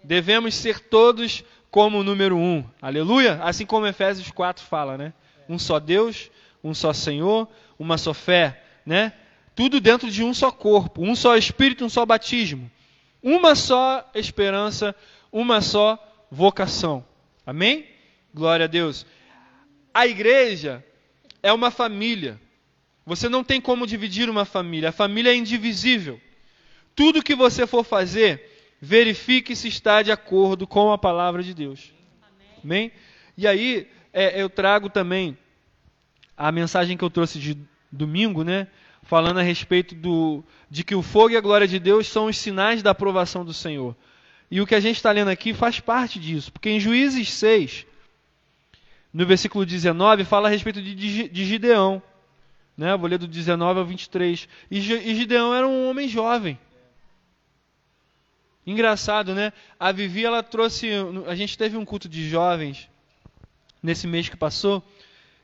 [0.03, 2.63] Devemos ser todos como o número um.
[2.81, 3.39] Aleluia?
[3.43, 5.13] Assim como Efésios 4 fala, né?
[5.47, 6.29] Um só Deus,
[6.63, 7.47] um só Senhor,
[7.77, 9.13] uma só fé, né?
[9.55, 12.71] Tudo dentro de um só corpo, um só espírito, um só batismo,
[13.21, 14.95] uma só esperança,
[15.31, 15.97] uma só
[16.31, 17.05] vocação.
[17.45, 17.85] Amém?
[18.33, 19.05] Glória a Deus.
[19.93, 20.83] A igreja
[21.41, 22.39] é uma família.
[23.05, 24.89] Você não tem como dividir uma família.
[24.89, 26.21] A família é indivisível.
[26.95, 31.93] Tudo que você for fazer, verifique se está de acordo com a palavra de Deus.
[32.21, 32.47] Amém?
[32.63, 32.91] Amém?
[33.37, 35.37] E aí, é, eu trago também
[36.39, 37.57] a mensagem que eu trouxe de
[37.91, 38.67] domingo, né?
[39.03, 42.37] Falando a respeito do, de que o fogo e a glória de Deus são os
[42.37, 43.93] sinais da aprovação do Senhor.
[44.49, 47.85] E o que a gente está lendo aqui faz parte disso, porque em Juízes 6,
[49.13, 52.01] no versículo 19, fala a respeito de, de Gideão.
[52.77, 52.95] Né?
[52.95, 54.47] Vou ler do 19 ao 23.
[54.71, 56.57] E, e Gideão era um homem jovem.
[58.65, 59.51] Engraçado, né?
[59.77, 60.89] A Vivi, ela trouxe.
[61.27, 62.87] A gente teve um culto de jovens
[63.83, 64.81] nesse mês que passou.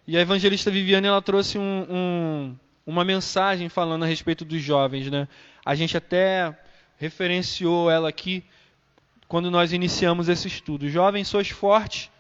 [0.08, 5.10] E a evangelista Viviane ela trouxe um, um, uma mensagem falando a respeito dos jovens,
[5.10, 5.28] né?
[5.66, 6.56] A gente até
[6.98, 8.44] referenciou ela aqui
[9.28, 10.88] quando nós iniciamos esse estudo.
[10.88, 12.12] Jovens, sois fortes,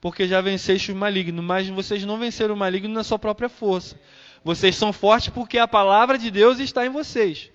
[0.00, 3.98] porque já venceste o maligno, mas vocês não venceram o maligno na sua própria força.
[4.42, 7.50] Vocês são fortes porque a palavra de Deus está em vocês,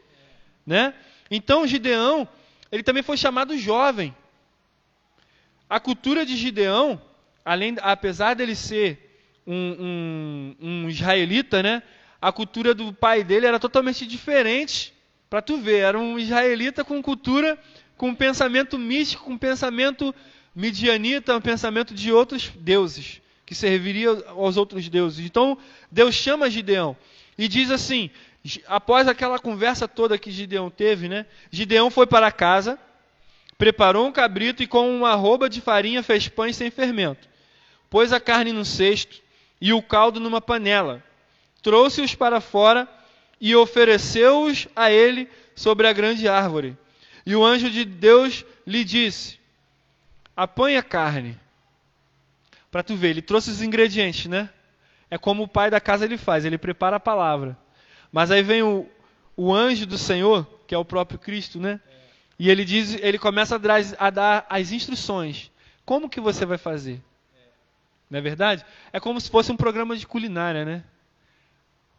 [0.65, 0.93] né?
[1.29, 2.27] Então Gideão,
[2.71, 4.15] ele também foi chamado jovem.
[5.69, 7.01] A cultura de Gideão,
[7.43, 9.12] além, apesar dele ser
[9.45, 11.83] um, um, um israelita, né?
[12.21, 14.93] A cultura do pai dele era totalmente diferente.
[15.29, 17.57] Para tu ver, era um israelita com cultura,
[17.97, 20.13] com pensamento místico, com pensamento
[20.55, 25.25] midianita, um pensamento de outros deuses, que serviria aos outros deuses.
[25.25, 25.57] Então,
[25.91, 26.95] Deus chama Gideão
[27.37, 28.09] e diz assim:
[28.67, 31.25] após aquela conversa toda que Gideão teve, né?
[31.51, 32.77] Gideão foi para casa,
[33.57, 37.27] preparou um cabrito e com uma arroba de farinha fez pães sem fermento.
[37.89, 39.22] Pôs a carne no cesto,
[39.63, 41.01] e o caldo numa panela.
[41.61, 42.85] Trouxe-os para fora
[43.39, 46.77] e ofereceu-os a ele sobre a grande árvore.
[47.25, 49.39] E o anjo de Deus lhe disse:
[50.35, 51.39] Apanha carne.
[52.69, 54.49] Para tu ver, ele trouxe os ingredientes, né?
[55.09, 57.57] É como o pai da casa ele faz, ele prepara a palavra.
[58.11, 58.85] Mas aí vem o,
[59.37, 61.79] o anjo do Senhor, que é o próprio Cristo, né?
[62.37, 65.49] E ele diz, ele começa a dar, a dar as instruções.
[65.85, 67.01] Como que você vai fazer?
[68.13, 68.63] Não é verdade?
[68.93, 70.83] É como se fosse um programa de culinária, né?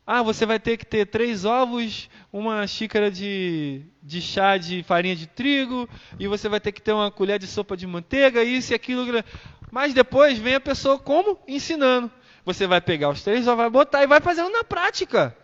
[0.07, 5.17] Ah, você vai ter que ter três ovos, uma xícara de, de chá de farinha
[5.17, 8.73] de trigo, e você vai ter que ter uma colher de sopa de manteiga, isso
[8.73, 9.25] e aquilo.
[9.73, 11.37] Mas depois vem a pessoa como?
[11.49, 12.09] Ensinando.
[12.45, 15.37] Você vai pegar os três ovos, vai botar e vai fazendo na prática.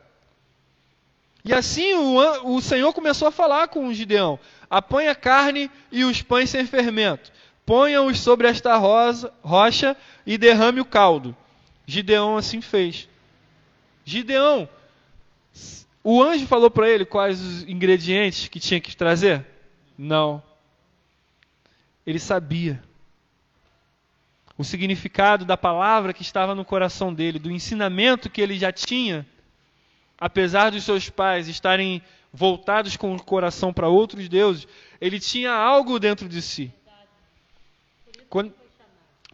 [1.45, 4.39] E assim o, o Senhor começou a falar com o Gideão.
[4.71, 7.33] Apanha carne e os pães sem fermento.
[7.71, 9.97] Ponha-os sobre esta rosa, rocha
[10.27, 11.37] e derrame o caldo.
[11.87, 13.09] Gideão assim fez.
[14.05, 14.69] Gideão,
[16.03, 19.47] o anjo falou para ele quais os ingredientes que tinha que trazer?
[19.97, 20.43] Não.
[22.05, 22.83] Ele sabia
[24.59, 29.25] o significado da palavra que estava no coração dele, do ensinamento que ele já tinha,
[30.19, 32.03] apesar dos seus pais estarem
[32.33, 34.67] voltados com o coração para outros deuses,
[35.01, 36.75] ele tinha algo dentro de si.
[38.31, 38.55] Quando,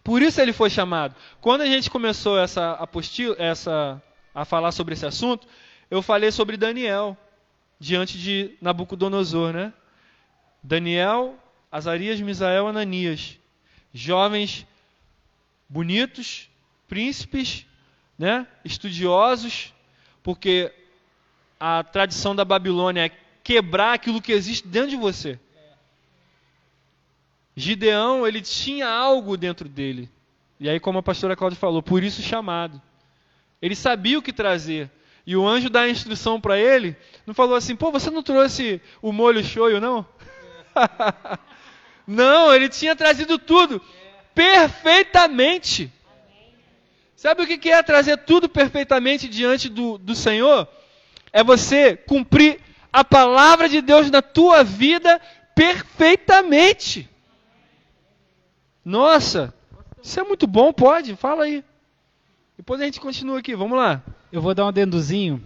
[0.03, 1.15] por isso ele foi chamado.
[1.41, 4.03] Quando a gente começou essa apostila, essa
[4.35, 5.47] a falar sobre esse assunto,
[5.91, 7.17] eu falei sobre Daniel
[7.79, 9.73] diante de Nabucodonosor, né?
[10.63, 11.39] Daniel,
[11.71, 13.39] Azarias, Misael, Ananias,
[13.93, 14.67] jovens
[15.69, 16.49] bonitos,
[16.89, 17.67] príncipes,
[18.19, 19.75] né, estudiosos,
[20.23, 20.73] porque
[21.59, 23.11] a tradição da Babilônia é
[23.43, 25.39] quebrar aquilo que existe dentro de você.
[27.57, 30.11] Gideão, ele tinha algo dentro dele.
[30.61, 32.81] E aí, como a pastora Cláudia falou, por isso chamado.
[33.61, 34.91] Ele sabia o que trazer.
[35.27, 36.95] E o anjo dá a instrução para ele,
[37.27, 40.07] não falou assim, pô, você não trouxe o molho shoyu, não?
[42.07, 43.83] não, ele tinha trazido tudo
[44.33, 45.91] perfeitamente.
[47.17, 50.69] Sabe o que é trazer tudo perfeitamente diante do, do Senhor?
[51.33, 52.61] É você cumprir
[52.93, 55.21] a palavra de Deus na tua vida
[55.55, 57.09] perfeitamente.
[58.87, 59.53] Nossa,
[60.01, 61.65] isso é muito bom, pode, fala aí.
[62.57, 64.01] Depois a gente continua aqui, vamos lá.
[64.31, 65.43] Eu vou dar um adendozinho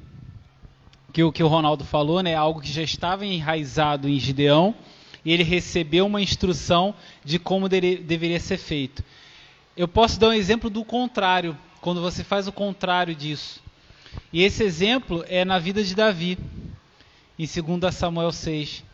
[1.10, 2.34] que o que o Ronaldo falou, né?
[2.34, 4.74] Algo que já estava enraizado em Gideão
[5.24, 9.02] e ele recebeu uma instrução de como dele, deveria ser feito.
[9.74, 13.62] Eu posso dar um exemplo do contrário, quando você faz o contrário disso.
[14.30, 16.36] E esse exemplo é na vida de Davi,
[17.38, 18.84] em 2 Samuel 6.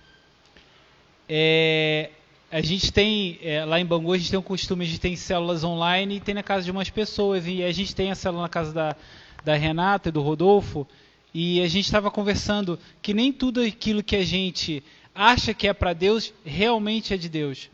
[1.28, 2.10] É,
[2.50, 5.64] a gente tem, é, lá em Bangu, a gente tem o costume de ter células
[5.64, 7.46] online e tem na casa de umas pessoas.
[7.46, 8.96] E a gente tem a célula na casa da,
[9.44, 10.86] da Renata e do Rodolfo.
[11.34, 14.82] E a gente estava conversando que nem tudo aquilo que a gente
[15.14, 17.68] acha que é para Deus, realmente é de Deus.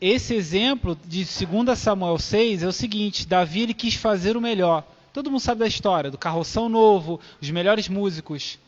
[0.00, 4.84] Esse exemplo de 2 Samuel 6 é o seguinte: Davi ele quis fazer o melhor.
[5.12, 8.58] Todo mundo sabe da história, do carroção novo, os melhores músicos.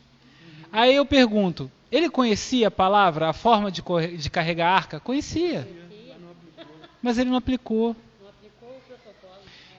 [0.71, 3.81] Aí eu pergunto: ele conhecia a palavra, a forma de,
[4.17, 4.99] de carregar a arca?
[4.99, 5.67] Conhecia.
[7.01, 7.95] Mas ele não aplicou.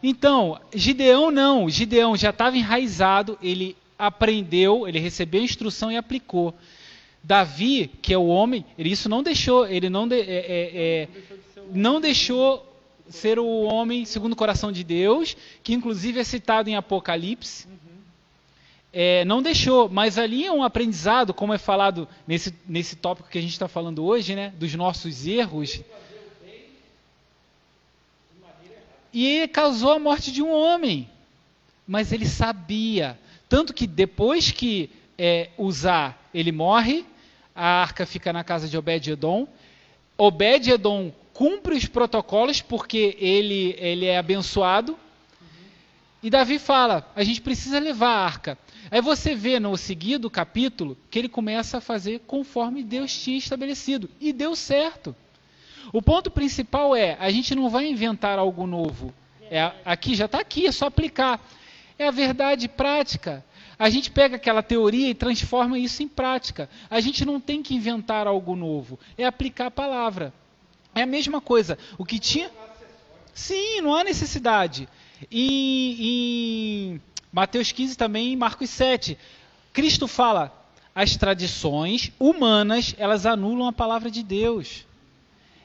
[0.03, 1.69] Então, Gideão não.
[1.69, 6.55] Gideão já estava enraizado, ele aprendeu, ele recebeu a instrução e aplicou.
[7.23, 11.09] Davi, que é o homem, ele isso não deixou, ele não, de, é, é, é,
[11.73, 12.65] não deixou
[13.09, 17.67] ser o homem segundo o coração de Deus, que inclusive é citado em Apocalipse.
[18.99, 23.37] É, não deixou, mas ali é um aprendizado, como é falado nesse, nesse tópico que
[23.37, 25.83] a gente está falando hoje, né, dos nossos erros.
[29.13, 31.11] E causou a morte de um homem,
[31.87, 33.19] mas ele sabia,
[33.51, 34.89] tanto que depois que
[35.19, 37.05] é, usar ele morre,
[37.55, 39.47] a arca fica na casa de Obed-Edom.
[40.17, 44.99] Obed-Edom cumpre os protocolos porque ele, ele é abençoado.
[46.23, 48.59] E Davi fala: a gente precisa levar a arca.
[48.91, 54.09] Aí você vê no seguido capítulo que ele começa a fazer conforme Deus tinha estabelecido.
[54.21, 55.15] E deu certo.
[55.93, 59.13] O ponto principal é: a gente não vai inventar algo novo.
[59.51, 61.41] É, aqui já está aqui, é só aplicar.
[61.99, 63.45] É a verdade prática.
[63.79, 66.69] A gente pega aquela teoria e transforma isso em prática.
[66.89, 70.33] A gente não tem que inventar algo novo, é aplicar a palavra.
[70.95, 71.79] É a mesma coisa.
[71.99, 72.51] O que tinha.
[73.35, 74.89] Sim, não há necessidade.
[75.31, 77.01] Em,
[77.37, 79.19] Mateus 15 também, em Marcos 7,
[79.71, 80.51] Cristo fala:
[80.95, 84.87] as tradições humanas elas anulam a palavra de Deus.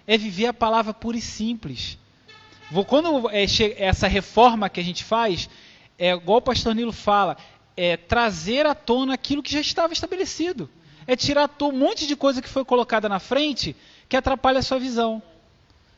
[0.05, 1.97] É viver a palavra pura e simples.
[2.89, 3.45] Quando é,
[3.77, 5.49] essa reforma que a gente faz,
[5.97, 7.37] é igual o pastor Nilo fala,
[7.77, 10.69] é trazer à tona aquilo que já estava estabelecido.
[11.07, 13.77] É tirar um monte de coisa que foi colocada na frente
[14.09, 15.23] que atrapalha a sua visão.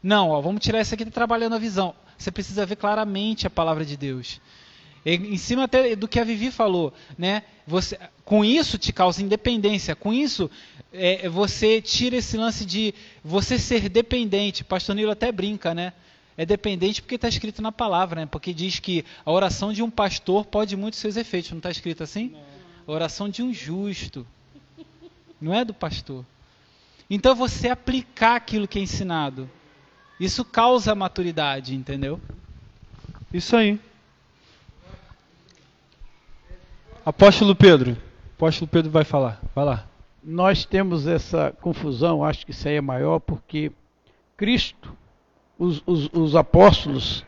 [0.03, 1.95] Não, ó, vamos tirar isso aqui trabalhando a visão.
[2.15, 4.39] Você precisa ver claramente a palavra de Deus.
[5.05, 7.43] Em cima até do que a Vivi falou, né?
[7.67, 9.95] Você, com isso te causa independência.
[9.95, 10.49] Com isso
[10.93, 12.93] é, você tira esse lance de
[13.23, 14.63] você ser dependente.
[14.63, 15.93] Pastor Nilo até brinca, né?
[16.37, 18.25] é dependente porque está escrito na palavra, né?
[18.25, 21.51] Porque diz que a oração de um pastor pode muito seus efeitos.
[21.51, 22.35] Não está escrito assim?
[22.87, 24.25] A oração de um justo.
[25.39, 26.25] Não é do pastor.
[27.09, 29.49] Então você aplicar aquilo que é ensinado.
[30.19, 32.19] Isso causa maturidade, entendeu?
[33.31, 33.79] Isso aí.
[37.05, 37.97] Apóstolo Pedro.
[38.37, 39.41] Apóstolo Pedro vai falar.
[39.53, 39.85] Vai lá.
[40.23, 43.73] nós temos essa confusão, acho que isso aí é maior, porque
[44.37, 44.95] Cristo,
[45.59, 47.25] os, os, os apóstolos,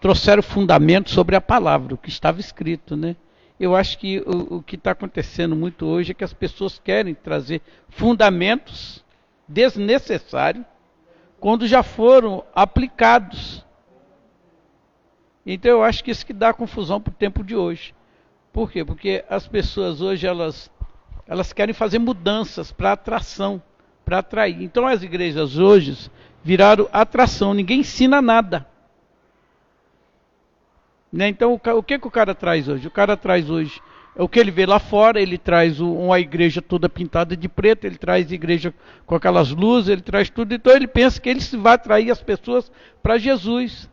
[0.00, 3.16] trouxeram fundamento sobre a palavra, o que estava escrito, né?
[3.58, 7.12] Eu acho que o, o que está acontecendo muito hoje é que as pessoas querem
[7.12, 9.04] trazer fundamentos
[9.48, 10.64] desnecessários
[11.40, 13.64] quando já foram aplicados.
[15.44, 17.97] Então eu acho que isso que dá confusão para o tempo de hoje.
[18.52, 18.84] Por quê?
[18.84, 20.70] Porque as pessoas hoje elas,
[21.26, 23.62] elas querem fazer mudanças para atração,
[24.04, 24.62] para atrair.
[24.62, 26.10] Então as igrejas hoje
[26.42, 28.66] viraram atração, ninguém ensina nada.
[31.12, 31.28] Né?
[31.28, 32.86] Então, o, o, que, que o cara traz hoje?
[32.86, 33.80] O cara traz hoje
[34.14, 37.84] é o que ele vê lá fora, ele traz uma igreja toda pintada de preto,
[37.84, 38.74] ele traz igreja
[39.06, 40.52] com aquelas luzes, ele traz tudo.
[40.52, 42.70] Então ele pensa que ele vai atrair as pessoas
[43.02, 43.88] para Jesus.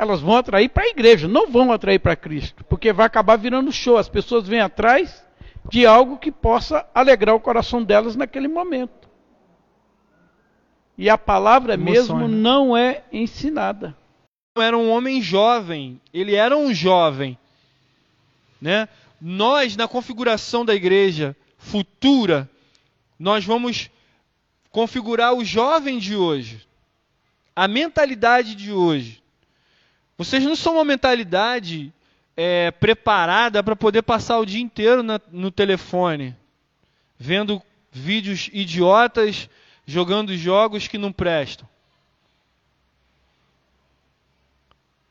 [0.00, 3.70] Elas vão atrair para a igreja, não vão atrair para Cristo, porque vai acabar virando
[3.70, 3.98] show.
[3.98, 5.24] As pessoas vêm atrás
[5.68, 9.08] de algo que possa alegrar o coração delas naquele momento.
[10.96, 12.28] E a palavra mesmo né?
[12.28, 13.94] não é ensinada
[14.58, 17.38] era um homem jovem, ele era um jovem,
[18.60, 18.88] né?
[19.20, 22.48] Nós na configuração da igreja futura,
[23.18, 23.90] nós vamos
[24.70, 26.66] configurar o jovem de hoje,
[27.54, 29.19] a mentalidade de hoje.
[30.20, 31.90] Vocês não são uma mentalidade
[32.36, 36.36] é, preparada para poder passar o dia inteiro na, no telefone,
[37.18, 39.48] vendo vídeos idiotas,
[39.86, 41.66] jogando jogos que não prestam.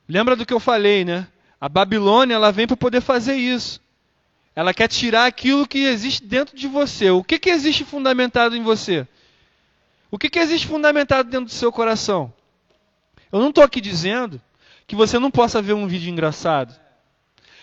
[0.07, 1.27] Lembra do que eu falei, né?
[1.59, 3.81] A Babilônia ela vem para poder fazer isso.
[4.55, 7.09] Ela quer tirar aquilo que existe dentro de você.
[7.09, 9.07] O que, que existe fundamentado em você?
[10.11, 12.31] O que, que existe fundamentado dentro do seu coração?
[13.31, 14.39] Eu não estou aqui dizendo
[14.89, 16.73] que você não possa ver um vídeo engraçado.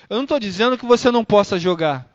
[0.09, 2.09] Eu não estou dizendo que você não possa jogar.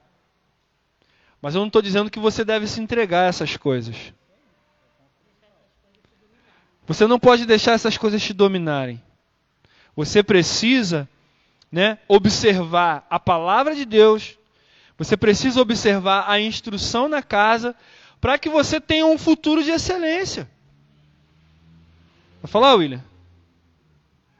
[1.42, 4.14] Mas eu não estou dizendo que você deve se entregar a essas coisas.
[6.88, 9.04] Você não pode deixar essas coisas te dominarem.
[9.98, 11.10] Você precisa
[11.70, 14.38] né, observar a palavra de Deus,
[14.98, 17.76] você precisa observar a instrução na casa,
[18.22, 20.50] para que você tenha um futuro de excelência.
[22.42, 23.11] Vai falar, William?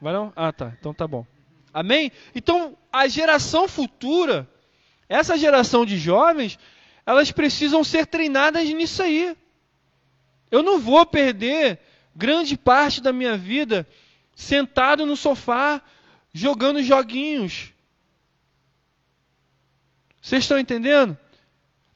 [0.02, 0.32] Vai não?
[0.34, 0.72] Ah, tá.
[0.80, 1.24] Então tá bom.
[1.72, 2.10] Amém?
[2.34, 4.50] Então, a geração futura,
[5.08, 6.58] essa geração de jovens,
[7.06, 9.36] elas precisam ser treinadas nisso aí.
[10.50, 11.78] Eu não vou perder
[12.16, 13.86] grande parte da minha vida
[14.34, 15.80] sentado no sofá,
[16.32, 17.72] jogando joguinhos.
[20.20, 21.16] Vocês estão entendendo?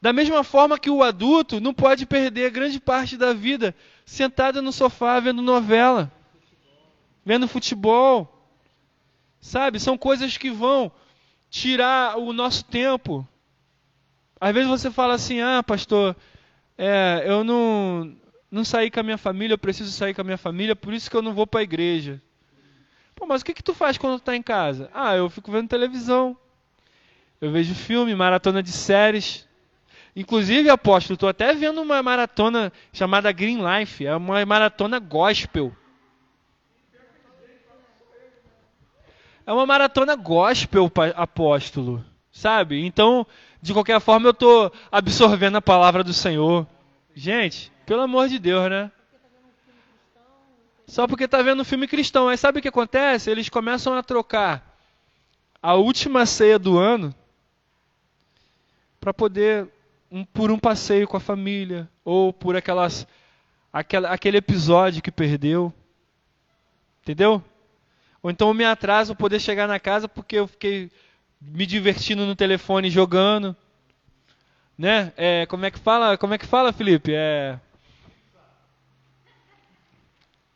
[0.01, 4.71] Da mesma forma que o adulto não pode perder grande parte da vida sentado no
[4.71, 6.09] sofá vendo novela,
[7.27, 8.33] vendo futebol.
[9.41, 9.81] Sabe?
[9.81, 10.89] São coisas que vão
[11.49, 13.27] tirar o nosso tempo.
[14.39, 16.15] Às vezes você fala assim: ah, pastor,
[16.77, 18.15] é, eu não,
[18.49, 21.11] não saí com a minha família, eu preciso sair com a minha família, por isso
[21.11, 22.21] que eu não vou para a igreja.
[23.13, 24.89] Pô, mas o que, que tu faz quando tu tá em casa?
[24.93, 26.37] Ah, eu fico vendo televisão.
[27.41, 29.45] Eu vejo filme, maratona de séries.
[30.15, 34.05] Inclusive, apóstolo, estou até vendo uma maratona chamada Green Life.
[34.05, 35.75] É uma maratona gospel.
[39.47, 42.03] É uma maratona gospel, apóstolo.
[42.33, 42.85] Sabe?
[42.85, 43.25] Então,
[43.61, 46.67] de qualquer forma, eu estou absorvendo a palavra do Senhor.
[47.15, 48.91] Gente, pelo amor de Deus, né?
[50.85, 52.27] Só porque está vendo um filme cristão.
[52.27, 53.31] Aí sabe o que acontece?
[53.31, 54.77] Eles começam a trocar
[55.63, 57.15] a última ceia do ano
[58.99, 59.69] para poder
[60.11, 63.07] um, por um passeio com a família ou por aquelas
[63.71, 65.73] aquela, aquele episódio que perdeu.
[67.01, 67.41] Entendeu?
[68.27, 70.91] Ou então eu me atraso para poder chegar na casa porque eu fiquei
[71.39, 73.55] me divertindo no telefone jogando.
[74.77, 75.13] Né?
[75.15, 76.17] É, como é que fala?
[76.17, 77.13] Como é que fala, Felipe?
[77.15, 77.57] É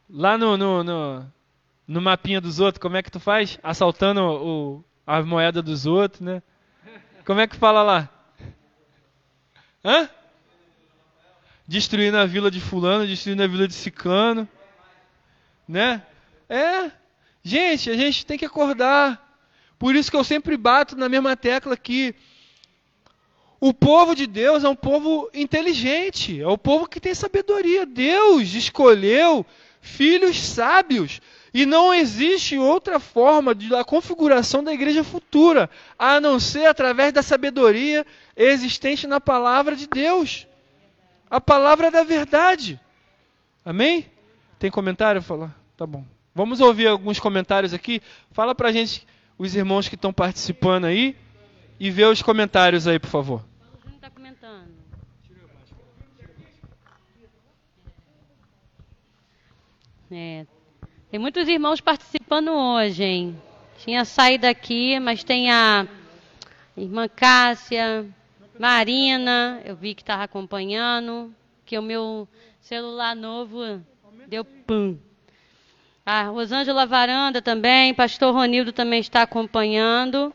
[0.10, 1.26] Lá no, no, no,
[1.88, 3.58] no, mapinha dos outros, como é que tu faz?
[3.64, 6.44] Assaltando o, a moeda dos outros, né?
[7.24, 8.10] Como é que fala lá?
[9.82, 10.10] Hã?
[11.66, 14.46] Destruindo a vila de fulano, destruindo a vila de cicano.
[15.66, 16.04] Né?
[16.50, 17.00] É.
[17.44, 19.30] Gente, a gente tem que acordar.
[19.80, 22.14] Por isso que eu sempre bato na mesma tecla aqui.
[23.60, 27.86] O povo de Deus é um povo inteligente, é o povo que tem sabedoria.
[27.86, 29.46] Deus escolheu
[29.80, 31.20] filhos sábios.
[31.54, 35.70] E não existe outra forma de a configuração da igreja futura,
[36.00, 38.06] a não ser através da sabedoria
[38.38, 40.48] existente na palavra de Deus.
[41.30, 42.80] A palavra da verdade.
[43.66, 44.10] Amém?
[44.58, 45.22] Tem comentário?
[45.22, 45.54] Fala.
[45.76, 46.06] Tá bom.
[46.34, 48.02] Vamos ouvir alguns comentários aqui.
[48.32, 49.06] Fala pra gente
[49.38, 51.16] os irmãos que estão participando aí
[51.80, 53.46] e ver os comentários aí, por favor.
[53.96, 54.72] Está comentando.
[60.12, 60.46] É.
[61.10, 63.42] Tem muitos irmãos participando hoje, hein?
[63.80, 65.88] Tinha saído aqui, mas tem a
[66.78, 68.06] irmã Cássia,
[68.58, 71.34] Marina, eu vi que estava acompanhando,
[71.66, 72.28] que o meu
[72.60, 73.82] celular novo
[74.28, 74.98] deu pum.
[76.06, 80.34] A Rosângela Varanda também, pastor Ronildo também está acompanhando.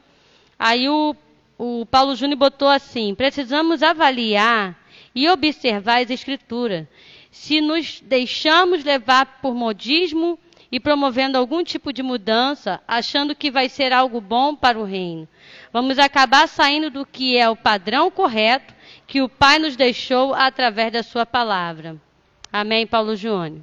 [0.56, 1.14] Aí o,
[1.58, 4.78] o Paulo Júnior botou assim: precisamos avaliar
[5.12, 6.86] e observar as escrituras.
[7.32, 10.38] Se nos deixamos levar por modismo
[10.70, 15.28] e promovendo algum tipo de mudança, achando que vai ser algo bom para o reino,
[15.72, 18.72] vamos acabar saindo do que é o padrão correto
[19.06, 21.96] que o Pai nos deixou através da Sua palavra.
[22.52, 23.62] Amém, Paulo Júnior.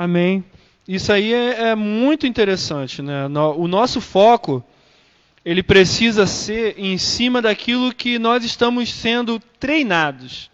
[0.00, 0.42] Amém.
[0.88, 3.26] Isso aí é, é muito interessante, né?
[3.54, 4.64] O nosso foco
[5.44, 10.50] ele precisa ser em cima daquilo que nós estamos sendo treinados.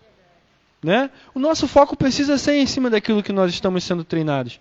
[0.82, 1.10] Né?
[1.32, 4.58] O nosso foco precisa ser em cima daquilo que nós estamos sendo treinados.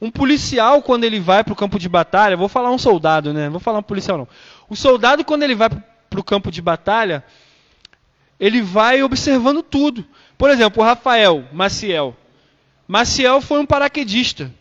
[0.00, 3.48] Um policial, quando ele vai para o campo de batalha, vou falar um soldado, né?
[3.48, 4.28] Vou falar um policial não.
[4.68, 5.70] O soldado, quando ele vai
[6.10, 7.22] para o campo de batalha,
[8.40, 10.04] ele vai observando tudo.
[10.36, 12.16] Por exemplo, o Rafael Maciel.
[12.86, 14.52] Maciel foi um paraquedista.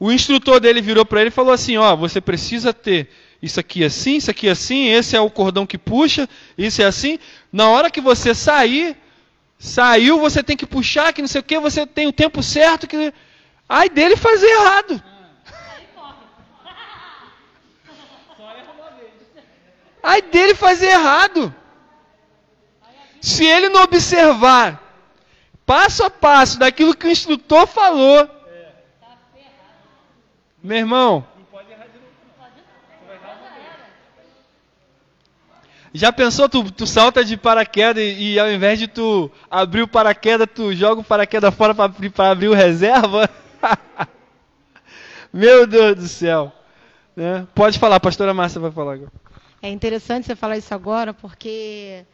[0.00, 3.10] O instrutor dele virou para ele e falou assim: Ó, você precisa ter
[3.42, 7.18] isso aqui assim, isso aqui assim, esse é o cordão que puxa, isso é assim.
[7.52, 8.96] Na hora que você sair,
[9.58, 12.86] saiu, você tem que puxar, que não sei o que, você tem o tempo certo.
[12.86, 13.12] que
[13.68, 15.02] Ai dele fazer errado.
[20.02, 21.54] Ai dele fazer errado.
[23.20, 24.87] Se ele não observar
[25.68, 28.26] passo a passo daquilo que o instrutor falou,
[30.62, 31.26] meu irmão,
[35.92, 39.88] Já pensou, tu, tu salta de paraquedas e, e, ao invés de tu abrir o
[39.88, 43.28] paraquedas, tu joga o paraquedas fora para abrir o reserva?
[45.32, 46.52] Meu Deus do céu.
[47.16, 47.46] Né?
[47.54, 49.12] Pode falar, pastora Márcia vai falar agora.
[49.62, 52.04] É interessante você falar isso agora, porque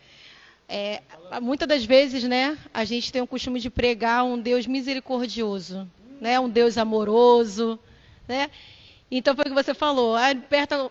[0.68, 1.02] é,
[1.42, 5.88] muitas das vezes, né, a gente tem o costume de pregar um Deus misericordioso,
[6.20, 7.78] né, um Deus amoroso,
[8.26, 8.50] né?
[9.10, 10.90] Então foi o que você falou, aperta,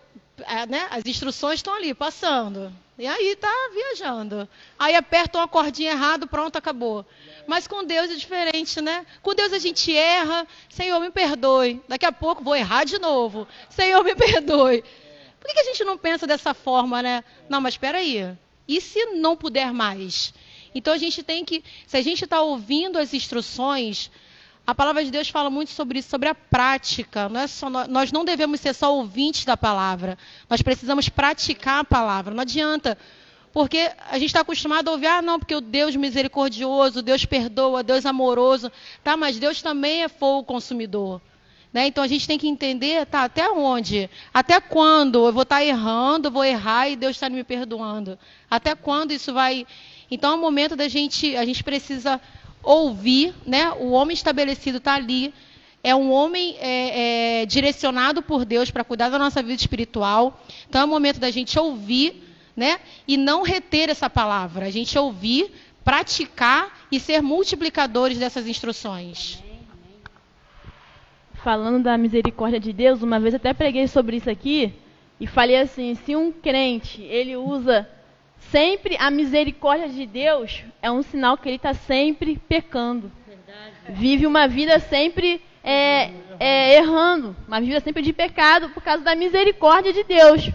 [0.69, 2.71] né, as instruções estão ali, passando.
[2.97, 4.47] E aí tá viajando.
[4.77, 7.03] Aí aperta uma cordinha errado, pronto, acabou.
[7.47, 9.03] Mas com Deus é diferente, né?
[9.23, 11.81] Com Deus a gente erra, Senhor, me perdoe.
[11.87, 13.47] Daqui a pouco vou errar de novo.
[13.67, 14.83] Senhor, me perdoe.
[15.39, 17.23] Por que a gente não pensa dessa forma, né?
[17.49, 18.37] Não, mas espera aí.
[18.67, 20.33] E se não puder mais?
[20.73, 24.09] Então a gente tem que, se a gente está ouvindo as instruções,
[24.65, 27.27] a palavra de Deus fala muito sobre isso, sobre a prática.
[27.27, 30.17] Não é só, nós não devemos ser só ouvintes da palavra.
[30.49, 32.33] Nós precisamos praticar a palavra.
[32.33, 32.97] Não adianta.
[33.51, 37.83] Porque a gente está acostumado a ouvir, ah, não, porque o Deus misericordioso, Deus perdoa,
[37.83, 38.71] Deus amoroso.
[39.03, 41.21] Tá, mas Deus também é fogo consumidor.
[41.73, 41.87] Né?
[41.87, 44.07] Então a gente tem que entender, tá, até onde?
[44.31, 48.17] Até quando eu vou estar tá errando, vou errar e Deus está me perdoando?
[48.49, 49.65] Até quando isso vai.
[50.11, 52.21] Então é o momento da gente, a gente precisa
[52.61, 53.71] ouvir, né?
[53.71, 55.33] O homem estabelecido está ali,
[55.83, 60.41] é um homem é, é, direcionado por Deus para cuidar da nossa vida espiritual.
[60.69, 62.23] Então é o momento da gente ouvir,
[62.55, 62.79] né?
[63.07, 64.67] E não reter essa palavra.
[64.67, 65.51] A gente ouvir,
[65.83, 69.42] praticar e ser multiplicadores dessas instruções.
[71.43, 74.73] Falando da misericórdia de Deus, uma vez até preguei sobre isso aqui
[75.19, 77.85] e falei assim: se um crente ele usa
[78.39, 83.11] sempre a misericórdia de Deus é um sinal que ele está sempre pecando.
[83.89, 89.13] Vive uma vida sempre é, é, errando, uma vida sempre de pecado por causa da
[89.13, 90.49] misericórdia de Deus.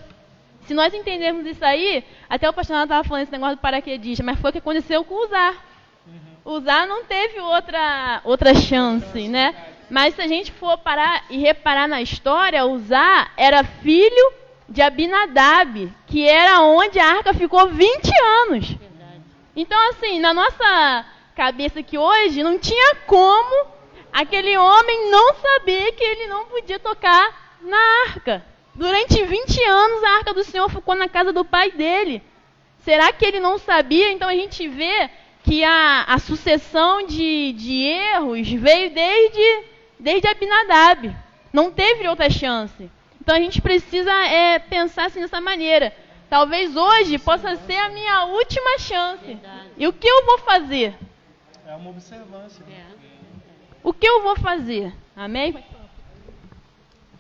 [0.62, 4.40] Se nós entendermos isso aí, até o pastor estava falando esse negócio do paraquedista, mas
[4.40, 5.55] foi o que aconteceu com o Uzar.
[6.47, 9.55] O Uzar não teve outra, outra chance, né?
[9.90, 14.32] Mas se a gente for parar e reparar na história, o Uzar era filho
[14.69, 18.10] de Abinadab, que era onde a arca ficou 20
[18.43, 18.77] anos.
[19.56, 23.66] Então, assim, na nossa cabeça que hoje, não tinha como
[24.12, 27.78] aquele homem não saber que ele não podia tocar na
[28.09, 28.44] arca.
[28.74, 32.23] Durante 20 anos, a arca do Senhor ficou na casa do pai dele.
[32.81, 34.12] Será que ele não sabia?
[34.12, 35.10] Então, a gente vê
[35.43, 39.65] que a, a sucessão de, de erros veio desde,
[39.99, 41.15] desde Abinadab.
[41.53, 42.91] Não teve outra chance.
[43.20, 45.95] Então a gente precisa é, pensar assim dessa maneira.
[46.31, 49.25] Talvez hoje possa ser a minha última chance.
[49.25, 49.70] Verdade.
[49.77, 50.95] E o que eu vou fazer?
[51.66, 52.62] É uma observância.
[52.70, 52.85] É.
[53.83, 54.93] O que eu vou fazer?
[55.16, 55.62] Amém?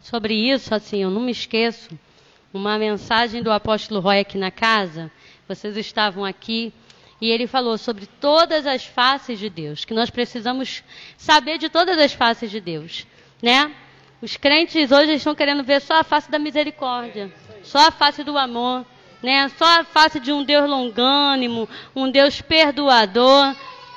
[0.02, 1.98] Sobre isso, assim, eu não me esqueço
[2.52, 5.10] uma mensagem do apóstolo Roy aqui na casa.
[5.46, 6.72] Vocês estavam aqui
[7.20, 10.84] E ele falou sobre todas as faces de Deus, que nós precisamos
[11.16, 13.06] saber de todas as faces de Deus,
[13.42, 13.72] né?
[14.22, 17.32] Os crentes hoje estão querendo ver só a face da misericórdia,
[17.62, 18.84] só a face do amor,
[19.22, 19.48] né?
[19.56, 23.54] Só a face de um Deus longânimo, um Deus perdoador,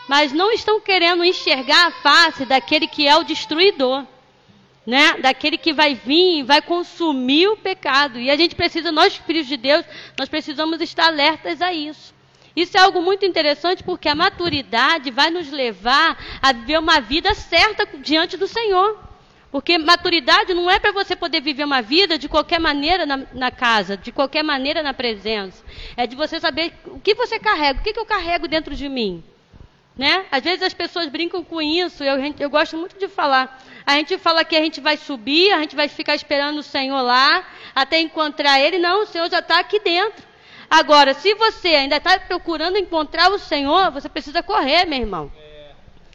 [0.07, 4.05] mas não estão querendo enxergar a face daquele que é o destruidor
[4.85, 5.13] né?
[5.19, 8.19] Daquele que vai vir e vai consumir o pecado.
[8.19, 9.85] E a gente precisa, nós filhos de Deus,
[10.17, 12.13] nós precisamos estar alertas a isso.
[12.55, 17.33] Isso é algo muito interessante porque a maturidade vai nos levar a viver uma vida
[17.33, 18.99] certa diante do Senhor.
[19.51, 23.51] Porque maturidade não é para você poder viver uma vida de qualquer maneira na, na,
[23.51, 25.63] casa, de qualquer maneira na presença.
[25.97, 28.87] É de você saber o que você carrega, o que, que eu carrego dentro de
[28.87, 29.21] mim.
[29.97, 30.25] Né?
[30.31, 33.61] Às vezes as pessoas brincam com isso, eu, eu gosto muito de falar.
[33.85, 37.01] A gente fala que a gente vai subir, a gente vai ficar esperando o Senhor
[37.01, 37.45] lá,
[37.75, 38.77] até encontrar Ele.
[38.77, 40.30] Não, o Senhor já está aqui dentro.
[40.71, 45.29] Agora, se você ainda está procurando encontrar o Senhor, você precisa correr, meu irmão.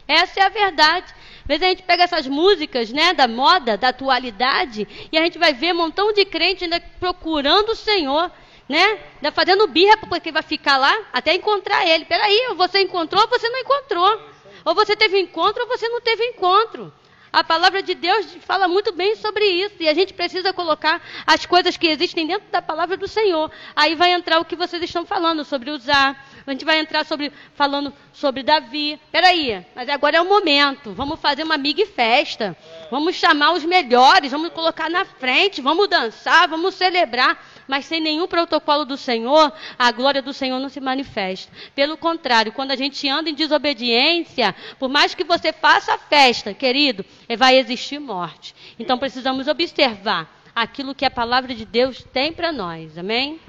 [0.07, 1.13] Essa é a verdade.
[1.41, 5.37] Às vezes a gente pega essas músicas, né, da moda, da atualidade, e a gente
[5.37, 8.31] vai ver um montão de crente ainda procurando o Senhor,
[8.67, 8.99] né?
[9.17, 12.05] Ainda fazendo birra porque vai ficar lá até encontrar ele.
[12.05, 14.21] Peraí, você encontrou ou você não encontrou?
[14.65, 16.91] Ou você teve encontro ou você não teve encontro.
[17.31, 19.75] A palavra de Deus fala muito bem sobre isso.
[19.79, 23.51] E a gente precisa colocar as coisas que existem dentro da palavra do Senhor.
[23.75, 26.25] Aí vai entrar o que vocês estão falando sobre usar.
[26.45, 28.99] A gente vai entrar sobre falando sobre Davi.
[29.11, 30.93] Peraí, mas agora é o momento.
[30.93, 32.55] Vamos fazer uma big festa.
[32.89, 37.37] Vamos chamar os melhores, vamos colocar na frente, vamos dançar, vamos celebrar
[37.67, 41.51] mas sem nenhum protocolo do Senhor, a glória do Senhor não se manifesta.
[41.75, 46.53] Pelo contrário, quando a gente anda em desobediência, por mais que você faça a festa,
[46.53, 47.05] querido,
[47.37, 48.55] vai existir morte.
[48.79, 52.97] Então precisamos observar aquilo que a palavra de Deus tem para nós.
[52.97, 53.39] Amém?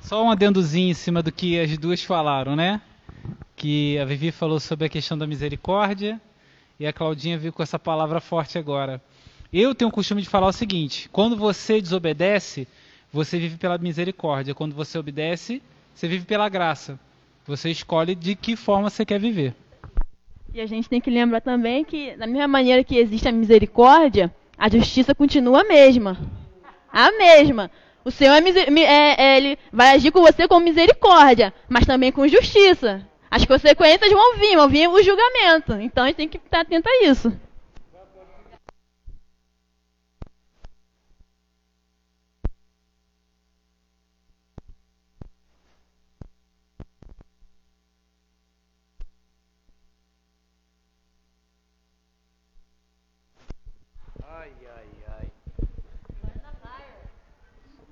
[0.00, 2.80] Só um adendozinho em cima do que as duas falaram, né?
[3.54, 6.20] Que a Vivi falou sobre a questão da misericórdia
[6.78, 9.02] e a Claudinha veio com essa palavra forte agora.
[9.52, 12.68] Eu tenho o costume de falar o seguinte: quando você desobedece,
[13.12, 14.54] você vive pela misericórdia.
[14.54, 15.60] Quando você obedece,
[15.94, 16.98] você vive pela graça.
[17.46, 19.54] Você escolhe de que forma você quer viver.
[20.54, 24.32] E a gente tem que lembrar também que, da mesma maneira que existe a misericórdia,
[24.56, 26.18] a justiça continua a mesma.
[26.92, 27.70] A mesma.
[28.04, 32.26] O Senhor é, é, é, ele vai agir com você com misericórdia, mas também com
[32.26, 33.06] justiça.
[33.30, 35.74] As consequências vão vir, vão vir o julgamento.
[35.74, 37.32] Então a gente tem que estar atento a isso.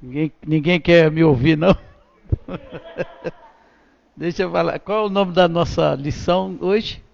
[0.09, 1.77] Ninguém, ninguém quer me ouvir, não?
[4.17, 4.79] Deixa eu falar.
[4.79, 7.05] Qual é o nome da nossa lição hoje?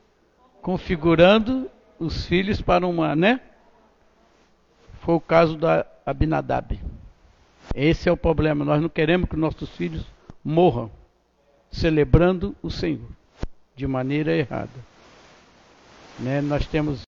[0.62, 1.68] Configurando
[1.98, 3.40] os filhos para uma, né?
[5.00, 6.80] Foi o caso da Abinadab.
[7.74, 8.64] Esse é o problema.
[8.64, 10.06] Nós não queremos que nossos filhos
[10.44, 10.88] morram
[11.72, 13.10] celebrando o Senhor
[13.74, 14.70] de maneira errada.
[16.20, 16.40] Né?
[16.40, 17.02] Nós temos,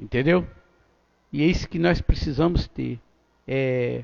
[0.00, 0.44] entendeu?
[1.32, 2.98] E é isso que nós precisamos ter.
[3.46, 4.02] É,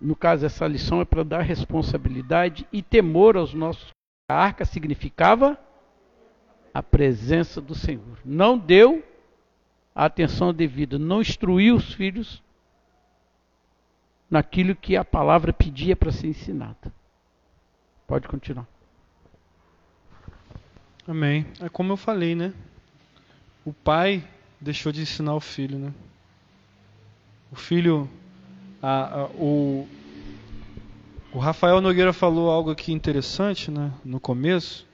[0.00, 3.90] no caso, essa lição é para dar responsabilidade e temor aos nossos.
[4.28, 5.58] A arca significava
[6.72, 8.18] a presença do Senhor.
[8.24, 9.04] Não deu
[9.94, 12.42] a atenção devida, não instruiu os filhos
[14.30, 16.92] naquilo que a palavra pedia para ser ensinada.
[18.06, 18.66] Pode continuar.
[21.06, 21.46] Amém.
[21.60, 22.54] É como eu falei, né?
[23.64, 24.24] O pai
[24.60, 25.92] deixou de ensinar o filho, né?
[27.50, 28.08] O filho
[28.82, 29.86] a, a, o,
[31.32, 34.86] o Rafael Nogueira falou algo aqui interessante né, no começo,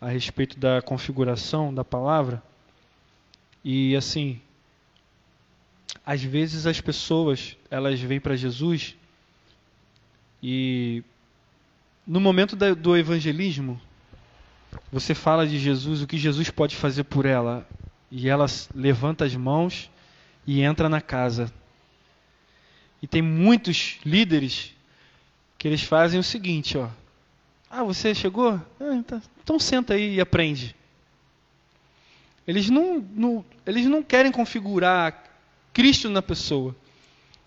[0.00, 2.42] a respeito da configuração da palavra.
[3.64, 4.40] E assim,
[6.04, 8.96] às vezes as pessoas elas vêm para Jesus
[10.42, 11.02] e
[12.06, 13.80] no momento da, do evangelismo
[14.92, 17.66] você fala de Jesus, o que Jesus pode fazer por ela,
[18.10, 19.90] e ela levanta as mãos
[20.46, 21.52] e entra na casa
[23.06, 24.74] e tem muitos líderes
[25.56, 26.88] que eles fazem o seguinte, ó.
[27.70, 28.60] Ah, você chegou?
[28.80, 29.22] Ah, tá.
[29.44, 30.74] Então senta aí e aprende.
[32.48, 35.22] Eles não, não, eles não querem configurar
[35.72, 36.74] Cristo na pessoa.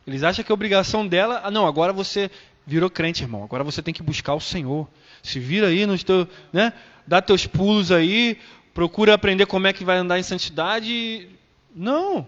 [0.07, 2.31] Eles acham que a obrigação dela, ah, não, agora você
[2.65, 3.43] virou crente, irmão.
[3.43, 4.87] Agora você tem que buscar o Senhor.
[5.21, 6.71] Se vira aí nos teu, né?
[7.05, 8.39] Dá teus pulos aí,
[8.73, 11.27] procura aprender como é que vai andar em santidade.
[11.75, 12.25] Não.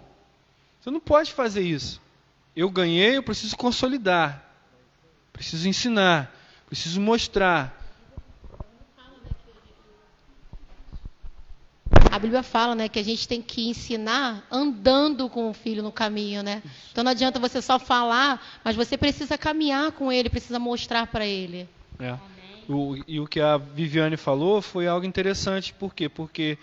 [0.82, 2.02] Você não pode fazer isso
[2.56, 4.44] eu ganhei, eu preciso consolidar,
[5.32, 6.34] preciso ensinar,
[6.68, 7.80] preciso mostrar.
[12.12, 15.94] A Bíblia fala, né, que a gente tem que ensinar andando com o filho no
[15.94, 16.62] caminho, né?
[16.92, 21.26] Então não adianta você só falar, mas você precisa caminhar com ele, precisa mostrar para
[21.26, 21.70] ele.
[21.98, 22.18] É.
[22.68, 26.10] O, e o que a Viviane falou foi algo interessante, por quê?
[26.10, 26.58] Porque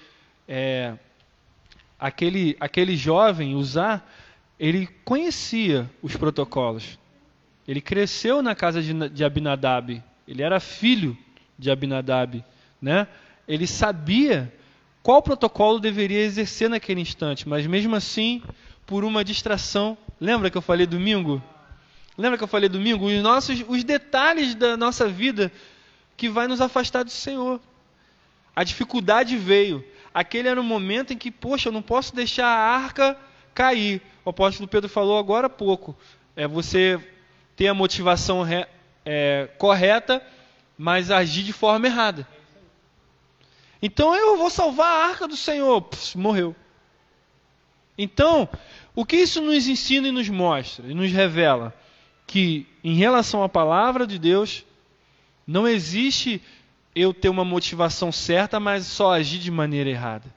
[0.47, 0.94] é,
[1.98, 4.06] aquele, aquele jovem usar
[4.59, 6.98] ele conhecia os protocolos.
[7.66, 10.02] Ele cresceu na casa de, de Abinadab.
[10.26, 11.16] Ele era filho
[11.59, 12.44] de Abinadab.
[12.80, 13.06] Né?
[13.47, 14.52] Ele sabia
[15.02, 18.43] qual protocolo deveria exercer naquele instante, mas mesmo assim,
[18.85, 19.97] por uma distração.
[20.20, 21.43] Lembra que eu falei domingo?
[22.16, 23.06] Lembra que eu falei domingo?
[23.06, 25.52] Os, nossos, os detalhes da nossa vida
[26.16, 27.60] que vai nos afastar do Senhor.
[28.56, 29.85] A dificuldade veio.
[30.12, 33.16] Aquele era um momento em que, poxa, eu não posso deixar a arca
[33.59, 34.01] cair.
[34.24, 35.97] O apóstolo Pedro falou agora há pouco.
[36.36, 37.01] É você
[37.56, 38.64] ter a motivação re,
[39.05, 40.24] é, correta,
[40.78, 42.24] mas agir de forma errada.
[43.82, 45.89] Então eu vou salvar a arca do Senhor.
[46.14, 46.55] Morreu.
[47.97, 48.48] Então,
[48.94, 51.74] o que isso nos ensina e nos mostra e nos revela?
[52.28, 54.64] Que em relação à palavra de Deus,
[55.44, 56.40] não existe
[56.94, 60.32] eu ter uma motivação certa, mas só agir de maneira errada.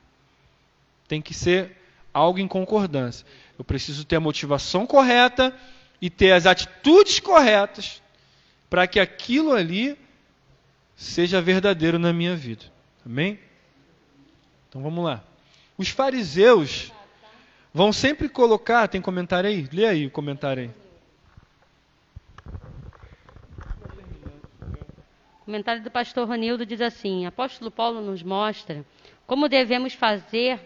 [1.08, 1.81] Tem que ser
[2.14, 3.26] algo em concordância.
[3.58, 5.56] Eu preciso ter a motivação correta
[6.02, 8.02] e ter as atitudes corretas
[8.70, 9.98] para que aquilo ali
[10.96, 12.66] seja verdadeiro na minha vida.
[13.06, 13.40] Amém?
[14.70, 15.24] Então vamos lá.
[15.78, 16.92] Os fariseus
[17.74, 18.88] vão sempre colocar.
[18.88, 19.68] Tem comentário aí?
[19.72, 20.82] Lê aí o comentário aí.
[25.52, 28.86] comentário do pastor Ronildo diz assim: Apóstolo Paulo nos mostra
[29.28, 30.60] como devemos fazer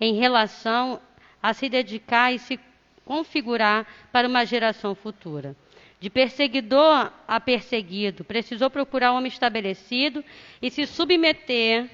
[0.00, 1.00] em relação
[1.42, 2.58] a se dedicar e se
[3.04, 5.56] configurar para uma geração futura.
[6.00, 10.24] De perseguidor a perseguido, precisou procurar um homem estabelecido
[10.62, 11.90] e se submeter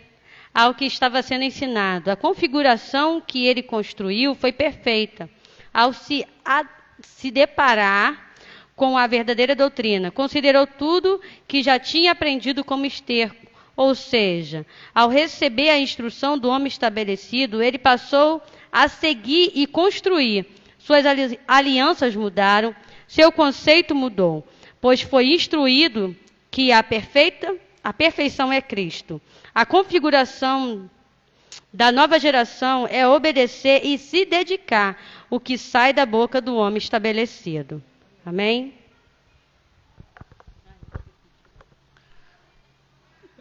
[0.55, 2.11] ao que estava sendo ensinado.
[2.11, 5.28] A configuração que ele construiu foi perfeita.
[5.74, 6.65] Ao se, a,
[7.01, 8.33] se deparar
[8.77, 10.11] com a verdadeira doutrina.
[10.11, 13.45] Considerou tudo que já tinha aprendido como esterco.
[13.77, 18.43] Ou seja, ao receber a instrução do homem estabelecido, ele passou
[18.73, 20.47] a seguir e construir.
[20.78, 21.05] Suas
[21.47, 22.74] alianças mudaram,
[23.07, 24.47] seu conceito mudou,
[24.81, 26.16] pois foi instruído
[26.51, 27.55] que a perfeita,
[27.85, 29.20] a perfeição é Cristo.
[29.55, 30.89] A configuração
[31.73, 34.98] da nova geração é obedecer e se dedicar
[35.28, 37.82] o que sai da boca do homem estabelecido.
[38.24, 38.73] Amém?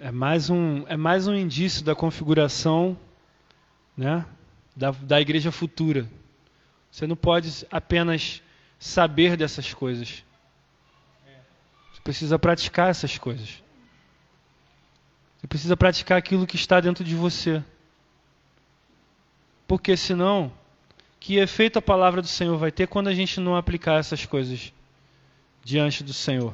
[0.05, 2.95] É mais um, é mais um indício da configuração
[3.97, 4.23] né,
[4.75, 6.07] da, da igreja futura.
[6.91, 8.39] Você não pode apenas
[8.77, 10.23] saber dessas coisas.
[11.91, 13.63] Você precisa praticar essas coisas.
[15.39, 17.63] Você precisa praticar aquilo que está dentro de você.
[19.67, 20.53] Porque senão,
[21.19, 24.71] que efeito a palavra do Senhor vai ter quando a gente não aplicar essas coisas
[25.63, 26.53] diante do Senhor?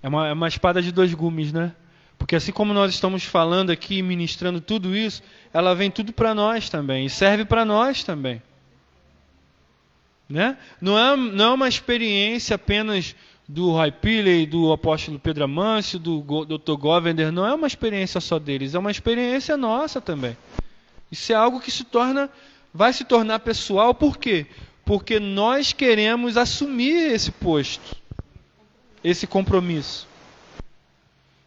[0.00, 1.74] É uma, é uma espada de dois gumes, né?
[2.18, 5.22] Porque assim como nós estamos falando aqui, ministrando tudo isso,
[5.52, 8.42] ela vem tudo para nós também e serve para nós também.
[10.28, 10.56] Né?
[10.80, 13.14] Não, é, não é uma experiência apenas
[13.46, 16.76] do Roy Pilley, do apóstolo Pedro Amâncio, do Dr.
[16.78, 20.34] Govender, não é uma experiência só deles, é uma experiência nossa também.
[21.12, 22.30] Isso é algo que se torna
[22.74, 24.46] vai se tornar pessoal, por quê?
[24.84, 27.96] Porque nós queremos assumir esse posto,
[29.02, 30.08] esse compromisso.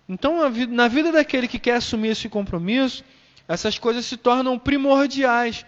[0.07, 0.37] Então,
[0.69, 3.03] na vida daquele que quer assumir esse compromisso,
[3.47, 5.65] essas coisas se tornam primordiais.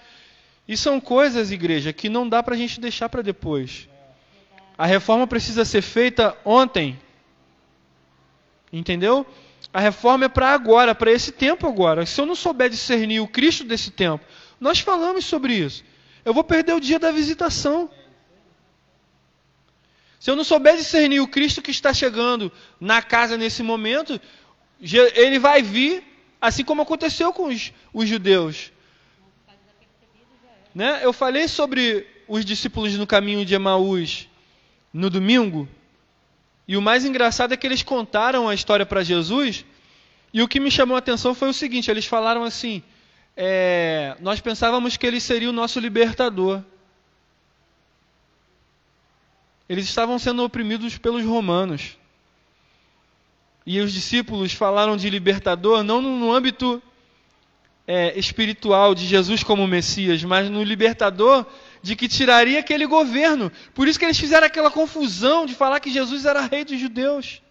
[0.67, 3.89] E são coisas, igreja, que não dá para a gente deixar para depois.
[4.77, 6.97] A reforma precisa ser feita ontem.
[8.71, 9.25] Entendeu?
[9.73, 12.05] A reforma é para agora, para esse tempo agora.
[12.05, 14.23] Se eu não souber discernir o Cristo desse tempo,
[14.59, 15.83] nós falamos sobre isso.
[16.23, 17.89] Eu vou perder o dia da visitação.
[20.19, 24.19] Se eu não souber discernir o Cristo que está chegando na casa nesse momento,
[25.15, 26.03] ele vai vir,
[26.41, 28.71] assim como aconteceu com os, os judeus.
[30.75, 30.99] Né?
[31.01, 34.27] Eu falei sobre os discípulos no caminho de Emaús
[34.93, 35.67] no domingo,
[36.67, 39.65] e o mais engraçado é que eles contaram a história para Jesus,
[40.33, 42.83] e o que me chamou a atenção foi o seguinte: eles falaram assim
[43.41, 46.61] é, nós pensávamos que ele seria o nosso libertador.
[49.69, 51.95] Eles estavam sendo oprimidos pelos romanos.
[53.65, 56.81] E os discípulos falaram de libertador não no âmbito
[57.85, 61.45] é, espiritual de Jesus como Messias, mas no libertador
[61.81, 63.51] de que tiraria aquele governo.
[63.73, 67.41] Por isso que eles fizeram aquela confusão de falar que Jesus era rei dos judeus.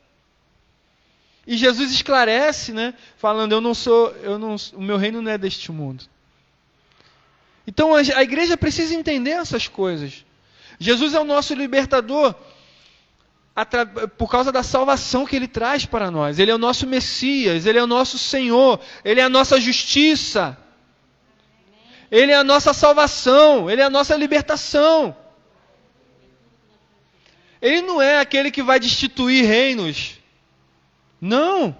[1.47, 5.39] E Jesus esclarece, né, falando: eu não sou, eu não, o meu reino não é
[5.39, 6.05] deste mundo.
[7.66, 10.24] Então a, a igreja precisa entender essas coisas.
[10.78, 12.34] Jesus é o nosso libertador
[14.16, 16.38] por causa da salvação que ele traz para nós.
[16.38, 20.56] Ele é o nosso Messias, ele é o nosso Senhor, ele é a nossa justiça.
[22.10, 25.14] Ele é a nossa salvação, ele é a nossa libertação.
[27.60, 30.18] Ele não é aquele que vai destituir reinos.
[31.20, 31.76] Não.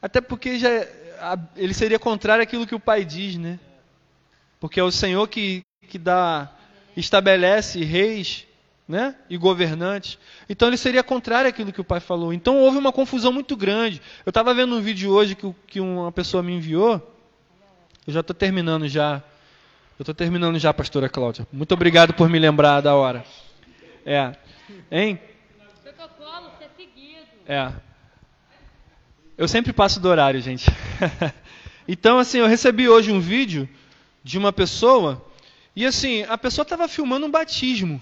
[0.00, 0.68] Até porque já,
[1.56, 3.58] ele seria contrário àquilo que o pai diz, né?
[4.60, 6.50] Porque é o Senhor que, que dá,
[6.96, 8.46] estabelece reis
[8.86, 9.14] né?
[9.30, 10.18] e governantes.
[10.48, 12.32] Então ele seria contrário àquilo que o pai falou.
[12.32, 14.02] Então houve uma confusão muito grande.
[14.24, 16.94] Eu estava vendo um vídeo hoje que, que uma pessoa me enviou.
[18.06, 19.22] Eu já estou terminando já.
[19.98, 21.46] Eu estou terminando já, pastora Cláudia.
[21.52, 23.24] Muito obrigado por me lembrar da hora.
[24.04, 24.32] É.
[24.90, 25.18] Hein?
[25.82, 27.26] Protocolo ser seguido.
[27.46, 27.72] É.
[29.38, 30.66] Eu sempre passo do horário, gente.
[31.86, 33.68] então, assim, eu recebi hoje um vídeo
[34.24, 35.24] de uma pessoa
[35.74, 38.00] e, assim, a pessoa estava filmando um batismo.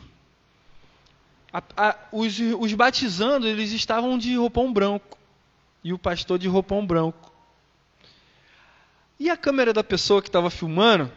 [1.53, 5.19] A, a, os, os batizando, eles estavam de roupão branco.
[5.83, 7.33] E o pastor de roupão branco.
[9.19, 11.11] E a câmera da pessoa que estava filmando,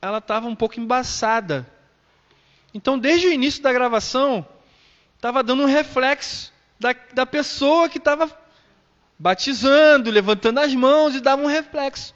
[0.00, 1.66] ela estava um pouco embaçada.
[2.74, 4.46] Então, desde o início da gravação,
[5.16, 8.30] estava dando um reflexo da, da pessoa que estava
[9.18, 12.14] batizando, levantando as mãos e dava um reflexo.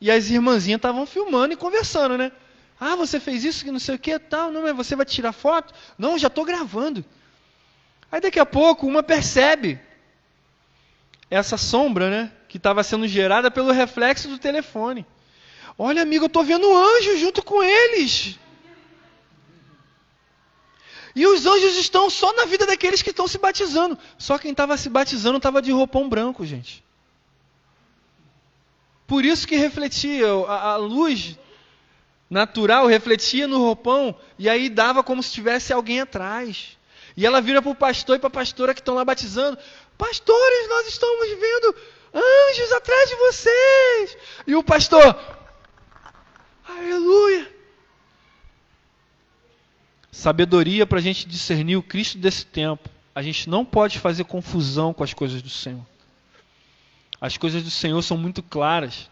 [0.00, 2.30] E as irmãzinhas estavam filmando e conversando, né?
[2.80, 4.50] Ah, você fez isso que não sei o que tal.
[4.50, 5.74] Não, mas você vai tirar foto?
[5.98, 7.04] Não, já estou gravando.
[8.10, 9.78] Aí daqui a pouco uma percebe
[11.30, 12.32] essa sombra, né?
[12.48, 15.04] Que estava sendo gerada pelo reflexo do telefone.
[15.78, 18.38] Olha, amigo, eu estou vendo um anjo junto com eles.
[21.14, 23.98] E os anjos estão só na vida daqueles que estão se batizando.
[24.16, 26.82] Só quem estava se batizando estava de roupão branco, gente.
[29.06, 31.36] Por isso que refletia, a, a luz
[32.30, 36.78] natural refletia no roupão e aí dava como se tivesse alguém atrás.
[37.16, 39.58] E ela vira para o pastor e para a pastora que estão lá batizando:
[39.98, 41.74] Pastores, nós estamos vendo
[42.14, 44.18] anjos atrás de vocês.
[44.46, 45.18] E o pastor,
[46.64, 47.52] aleluia.
[50.12, 52.88] Sabedoria para a gente discernir o Cristo desse tempo.
[53.12, 55.84] A gente não pode fazer confusão com as coisas do Senhor.
[57.20, 59.10] As coisas do Senhor são muito claras.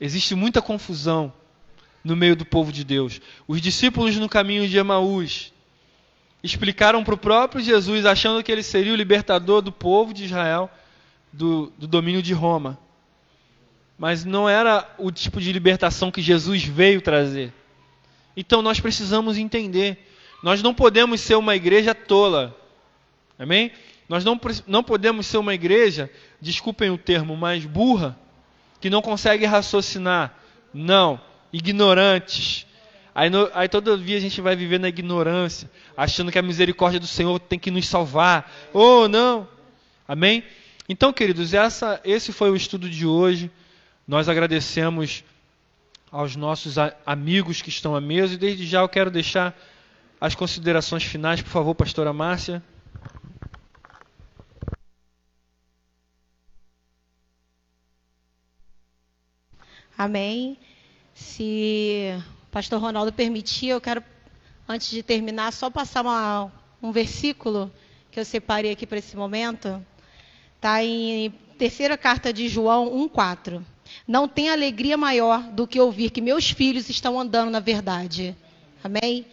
[0.00, 1.32] Existe muita confusão
[2.02, 3.20] no meio do povo de Deus.
[3.46, 5.52] Os discípulos no caminho de Emaús
[6.42, 10.70] explicaram para o próprio Jesus, achando que ele seria o libertador do povo de Israel
[11.32, 12.78] do, do domínio de Roma.
[13.98, 17.52] Mas não era o tipo de libertação que Jesus veio trazer.
[18.34, 20.06] Então nós precisamos entender.
[20.42, 22.56] Nós não podemos ser uma igreja tola.
[23.38, 23.70] Amém?
[24.08, 26.10] Nós não, não podemos ser uma igreja,
[26.40, 28.18] desculpem o termo, mais burra,
[28.80, 30.34] que não consegue raciocinar.
[30.72, 31.20] Não
[31.52, 32.66] ignorantes.
[33.14, 37.00] Aí, no, aí todo dia a gente vai viver na ignorância, achando que a misericórdia
[37.00, 38.50] do Senhor tem que nos salvar.
[38.72, 39.48] Oh, não.
[40.06, 40.44] Amém?
[40.88, 43.50] Então, queridos, essa, esse foi o estudo de hoje.
[44.06, 45.24] Nós agradecemos
[46.10, 49.56] aos nossos amigos que estão à mesa e desde já eu quero deixar
[50.20, 52.62] as considerações finais, por favor, pastora Márcia.
[59.96, 60.56] Amém.
[61.20, 62.14] Se
[62.48, 64.02] o pastor Ronaldo permitir, eu quero,
[64.66, 66.50] antes de terminar, só passar uma,
[66.82, 67.70] um versículo
[68.10, 69.84] que eu separei aqui para esse momento.
[70.56, 73.62] Está em terceira carta de João 1,4.
[74.08, 78.34] Não tem alegria maior do que ouvir que meus filhos estão andando na verdade.
[78.82, 79.26] Amém?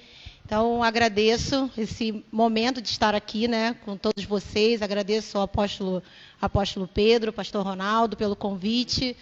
[0.46, 4.82] Então, agradeço esse momento de estar aqui né, com todos vocês.
[4.82, 6.04] Agradeço ao apóstolo,
[6.40, 9.16] apóstolo Pedro, pastor Ronaldo, pelo convite.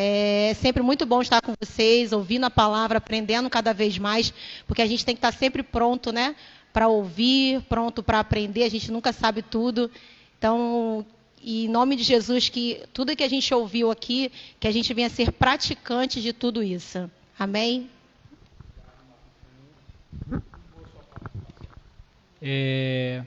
[0.00, 4.32] É sempre muito bom estar com vocês, ouvindo a palavra, aprendendo cada vez mais,
[4.64, 6.36] porque a gente tem que estar sempre pronto, né?
[6.72, 9.90] Para ouvir, pronto para aprender, a gente nunca sabe tudo.
[10.38, 11.04] Então,
[11.42, 14.30] em nome de Jesus, que tudo que a gente ouviu aqui,
[14.60, 17.10] que a gente venha ser praticante de tudo isso.
[17.36, 17.90] Amém?
[22.40, 23.24] É,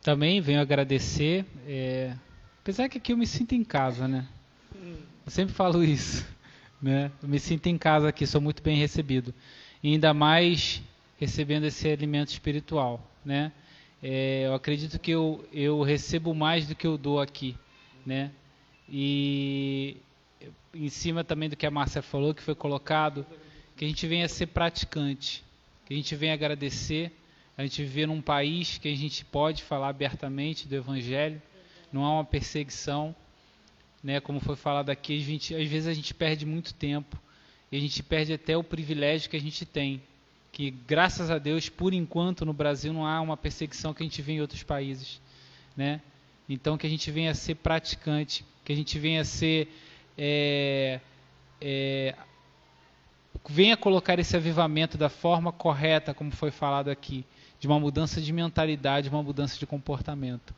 [0.00, 2.14] também venho agradecer, é,
[2.60, 4.24] apesar que aqui eu me sinto em casa, né?
[5.32, 6.26] Sempre falo isso.
[6.80, 7.10] Né?
[7.22, 9.32] Eu me sinto em casa aqui, sou muito bem recebido.
[9.82, 10.82] E ainda mais
[11.18, 13.02] recebendo esse alimento espiritual.
[13.24, 13.50] Né?
[14.02, 17.56] É, eu acredito que eu, eu recebo mais do que eu dou aqui.
[18.04, 18.30] Né?
[18.86, 19.96] E
[20.74, 23.24] em cima também do que a Márcia falou, que foi colocado,
[23.74, 25.42] que a gente venha ser praticante,
[25.86, 27.10] que a gente venha agradecer,
[27.56, 31.40] a gente viver num país que a gente pode falar abertamente do Evangelho,
[31.90, 33.16] não há uma perseguição,
[34.02, 34.20] né?
[34.20, 37.16] Como foi falado aqui, a gente, às vezes a gente perde muito tempo
[37.70, 40.02] e a gente perde até o privilégio que a gente tem,
[40.50, 44.20] que graças a Deus, por enquanto no Brasil não há uma perseguição que a gente
[44.20, 45.20] vê em outros países,
[45.76, 46.00] né?
[46.48, 49.68] Então que a gente venha a ser praticante, que a gente venha a ser
[50.18, 51.00] é,
[51.60, 52.14] é,
[53.48, 57.24] venha colocar esse avivamento da forma correta, como foi falado aqui,
[57.58, 60.54] de uma mudança de mentalidade, uma mudança de comportamento.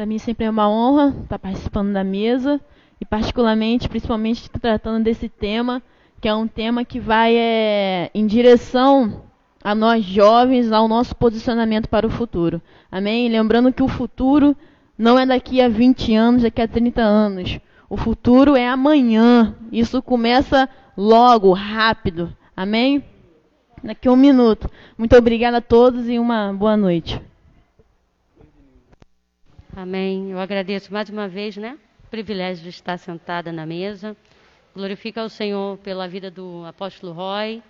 [0.00, 2.58] Para mim sempre é uma honra estar participando da mesa
[2.98, 5.82] e particularmente, principalmente tratando desse tema,
[6.18, 9.24] que é um tema que vai é, em direção
[9.62, 12.62] a nós jovens, ao nosso posicionamento para o futuro.
[12.90, 13.28] Amém?
[13.28, 14.56] Lembrando que o futuro
[14.96, 17.60] não é daqui a 20 anos, daqui a 30 anos.
[17.86, 19.54] O futuro é amanhã.
[19.70, 20.66] Isso começa
[20.96, 22.34] logo, rápido.
[22.56, 23.04] Amém?
[23.84, 24.66] Daqui a um minuto.
[24.96, 27.20] Muito obrigada a todos e uma boa noite.
[29.76, 30.32] Amém.
[30.32, 31.78] Eu agradeço mais uma vez, né?
[32.04, 34.16] O privilégio de estar sentada na mesa.
[34.74, 37.62] Glorifico ao Senhor pela vida do apóstolo Roy,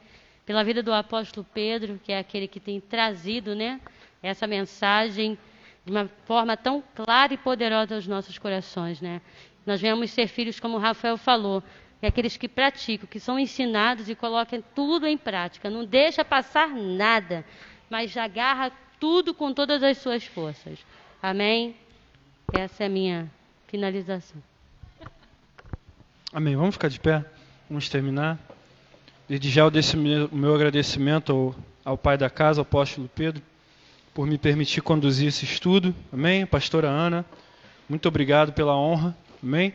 [0.47, 3.81] pela vida do apóstolo Pedro, que é aquele que tem trazido, né?
[4.23, 5.37] Essa mensagem
[5.85, 9.21] de uma forma tão clara e poderosa aos nossos corações, né?
[9.67, 11.63] Nós venhamos ser filhos, como o Rafael falou,
[12.01, 15.69] é aqueles que praticam, que são ensinados e colocam tudo em prática.
[15.69, 17.45] Não deixa passar nada,
[17.91, 20.79] mas agarra tudo com todas as suas forças.
[21.23, 21.77] Amém?
[22.53, 23.31] Essa é a minha
[23.69, 24.43] finalização.
[26.33, 26.57] Amém.
[26.57, 27.25] Vamos ficar de pé?
[27.69, 28.39] Vamos terminar.
[29.29, 33.43] Desde já eu desse o meu agradecimento ao, ao pai da casa, ao apóstolo Pedro,
[34.13, 35.95] por me permitir conduzir esse estudo.
[36.13, 36.45] Amém?
[36.45, 37.25] Pastora Ana,
[37.89, 39.17] muito obrigado pela honra.
[39.41, 39.73] Amém?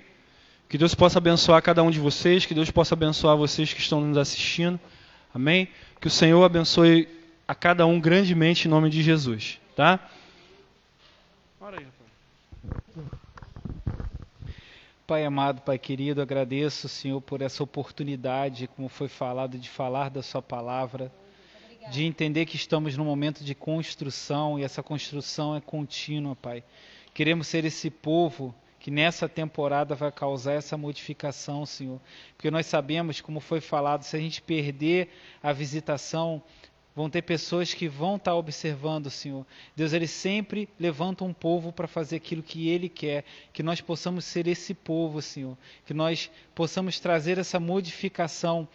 [0.68, 4.02] Que Deus possa abençoar cada um de vocês, que Deus possa abençoar vocês que estão
[4.02, 4.80] nos assistindo.
[5.34, 5.69] Amém?
[6.02, 7.07] Que o Senhor abençoe
[7.47, 9.99] a cada um grandemente em nome de Jesus, tá?
[11.61, 11.85] Ora aí,
[15.08, 20.24] Pai amado, Pai querido, agradeço, Senhor, por essa oportunidade, como foi falado, de falar da
[20.24, 21.12] Sua palavra,
[21.92, 26.64] de entender que estamos num momento de construção e essa construção é contínua, Pai.
[27.14, 32.00] Queremos ser esse povo que nessa temporada vai causar essa modificação, Senhor.
[32.36, 35.10] Porque nós sabemos, como foi falado, se a gente perder
[35.42, 36.42] a visitação,
[36.95, 39.45] vão ter pessoas que vão estar observando, Senhor.
[39.76, 43.26] Deus, Ele sempre levanta um povo para fazer aquilo que Ele quer.
[43.51, 45.57] Que nós possamos ser esse povo, Senhor.
[45.85, 48.67] Que nós possamos trazer essa modificação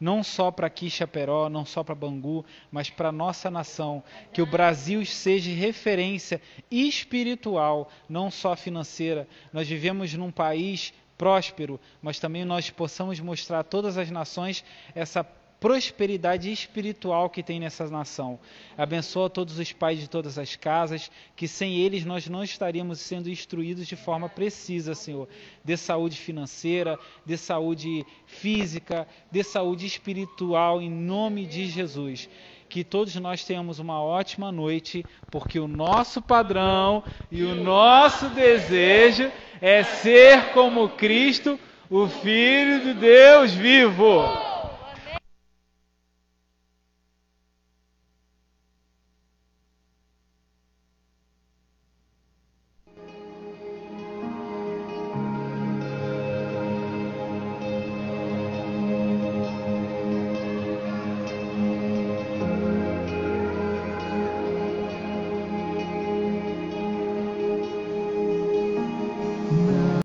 [0.00, 4.02] não só para Quixaperó, não só para Bangu, mas para nossa nação.
[4.32, 6.40] Que o Brasil seja referência
[6.70, 9.26] espiritual, não só financeira.
[9.52, 14.64] Nós vivemos num país próspero, mas também nós possamos mostrar a todas as nações
[14.94, 15.24] essa
[15.64, 18.38] prosperidade espiritual que tem nessa nação.
[18.76, 23.30] Abençoa todos os pais de todas as casas, que sem eles nós não estaríamos sendo
[23.30, 25.26] instruídos de forma precisa, Senhor.
[25.64, 32.28] De saúde financeira, de saúde física, de saúde espiritual, em nome de Jesus.
[32.68, 39.32] Que todos nós tenhamos uma ótima noite, porque o nosso padrão e o nosso desejo
[39.62, 41.58] é ser como Cristo,
[41.88, 44.53] o Filho de Deus vivo.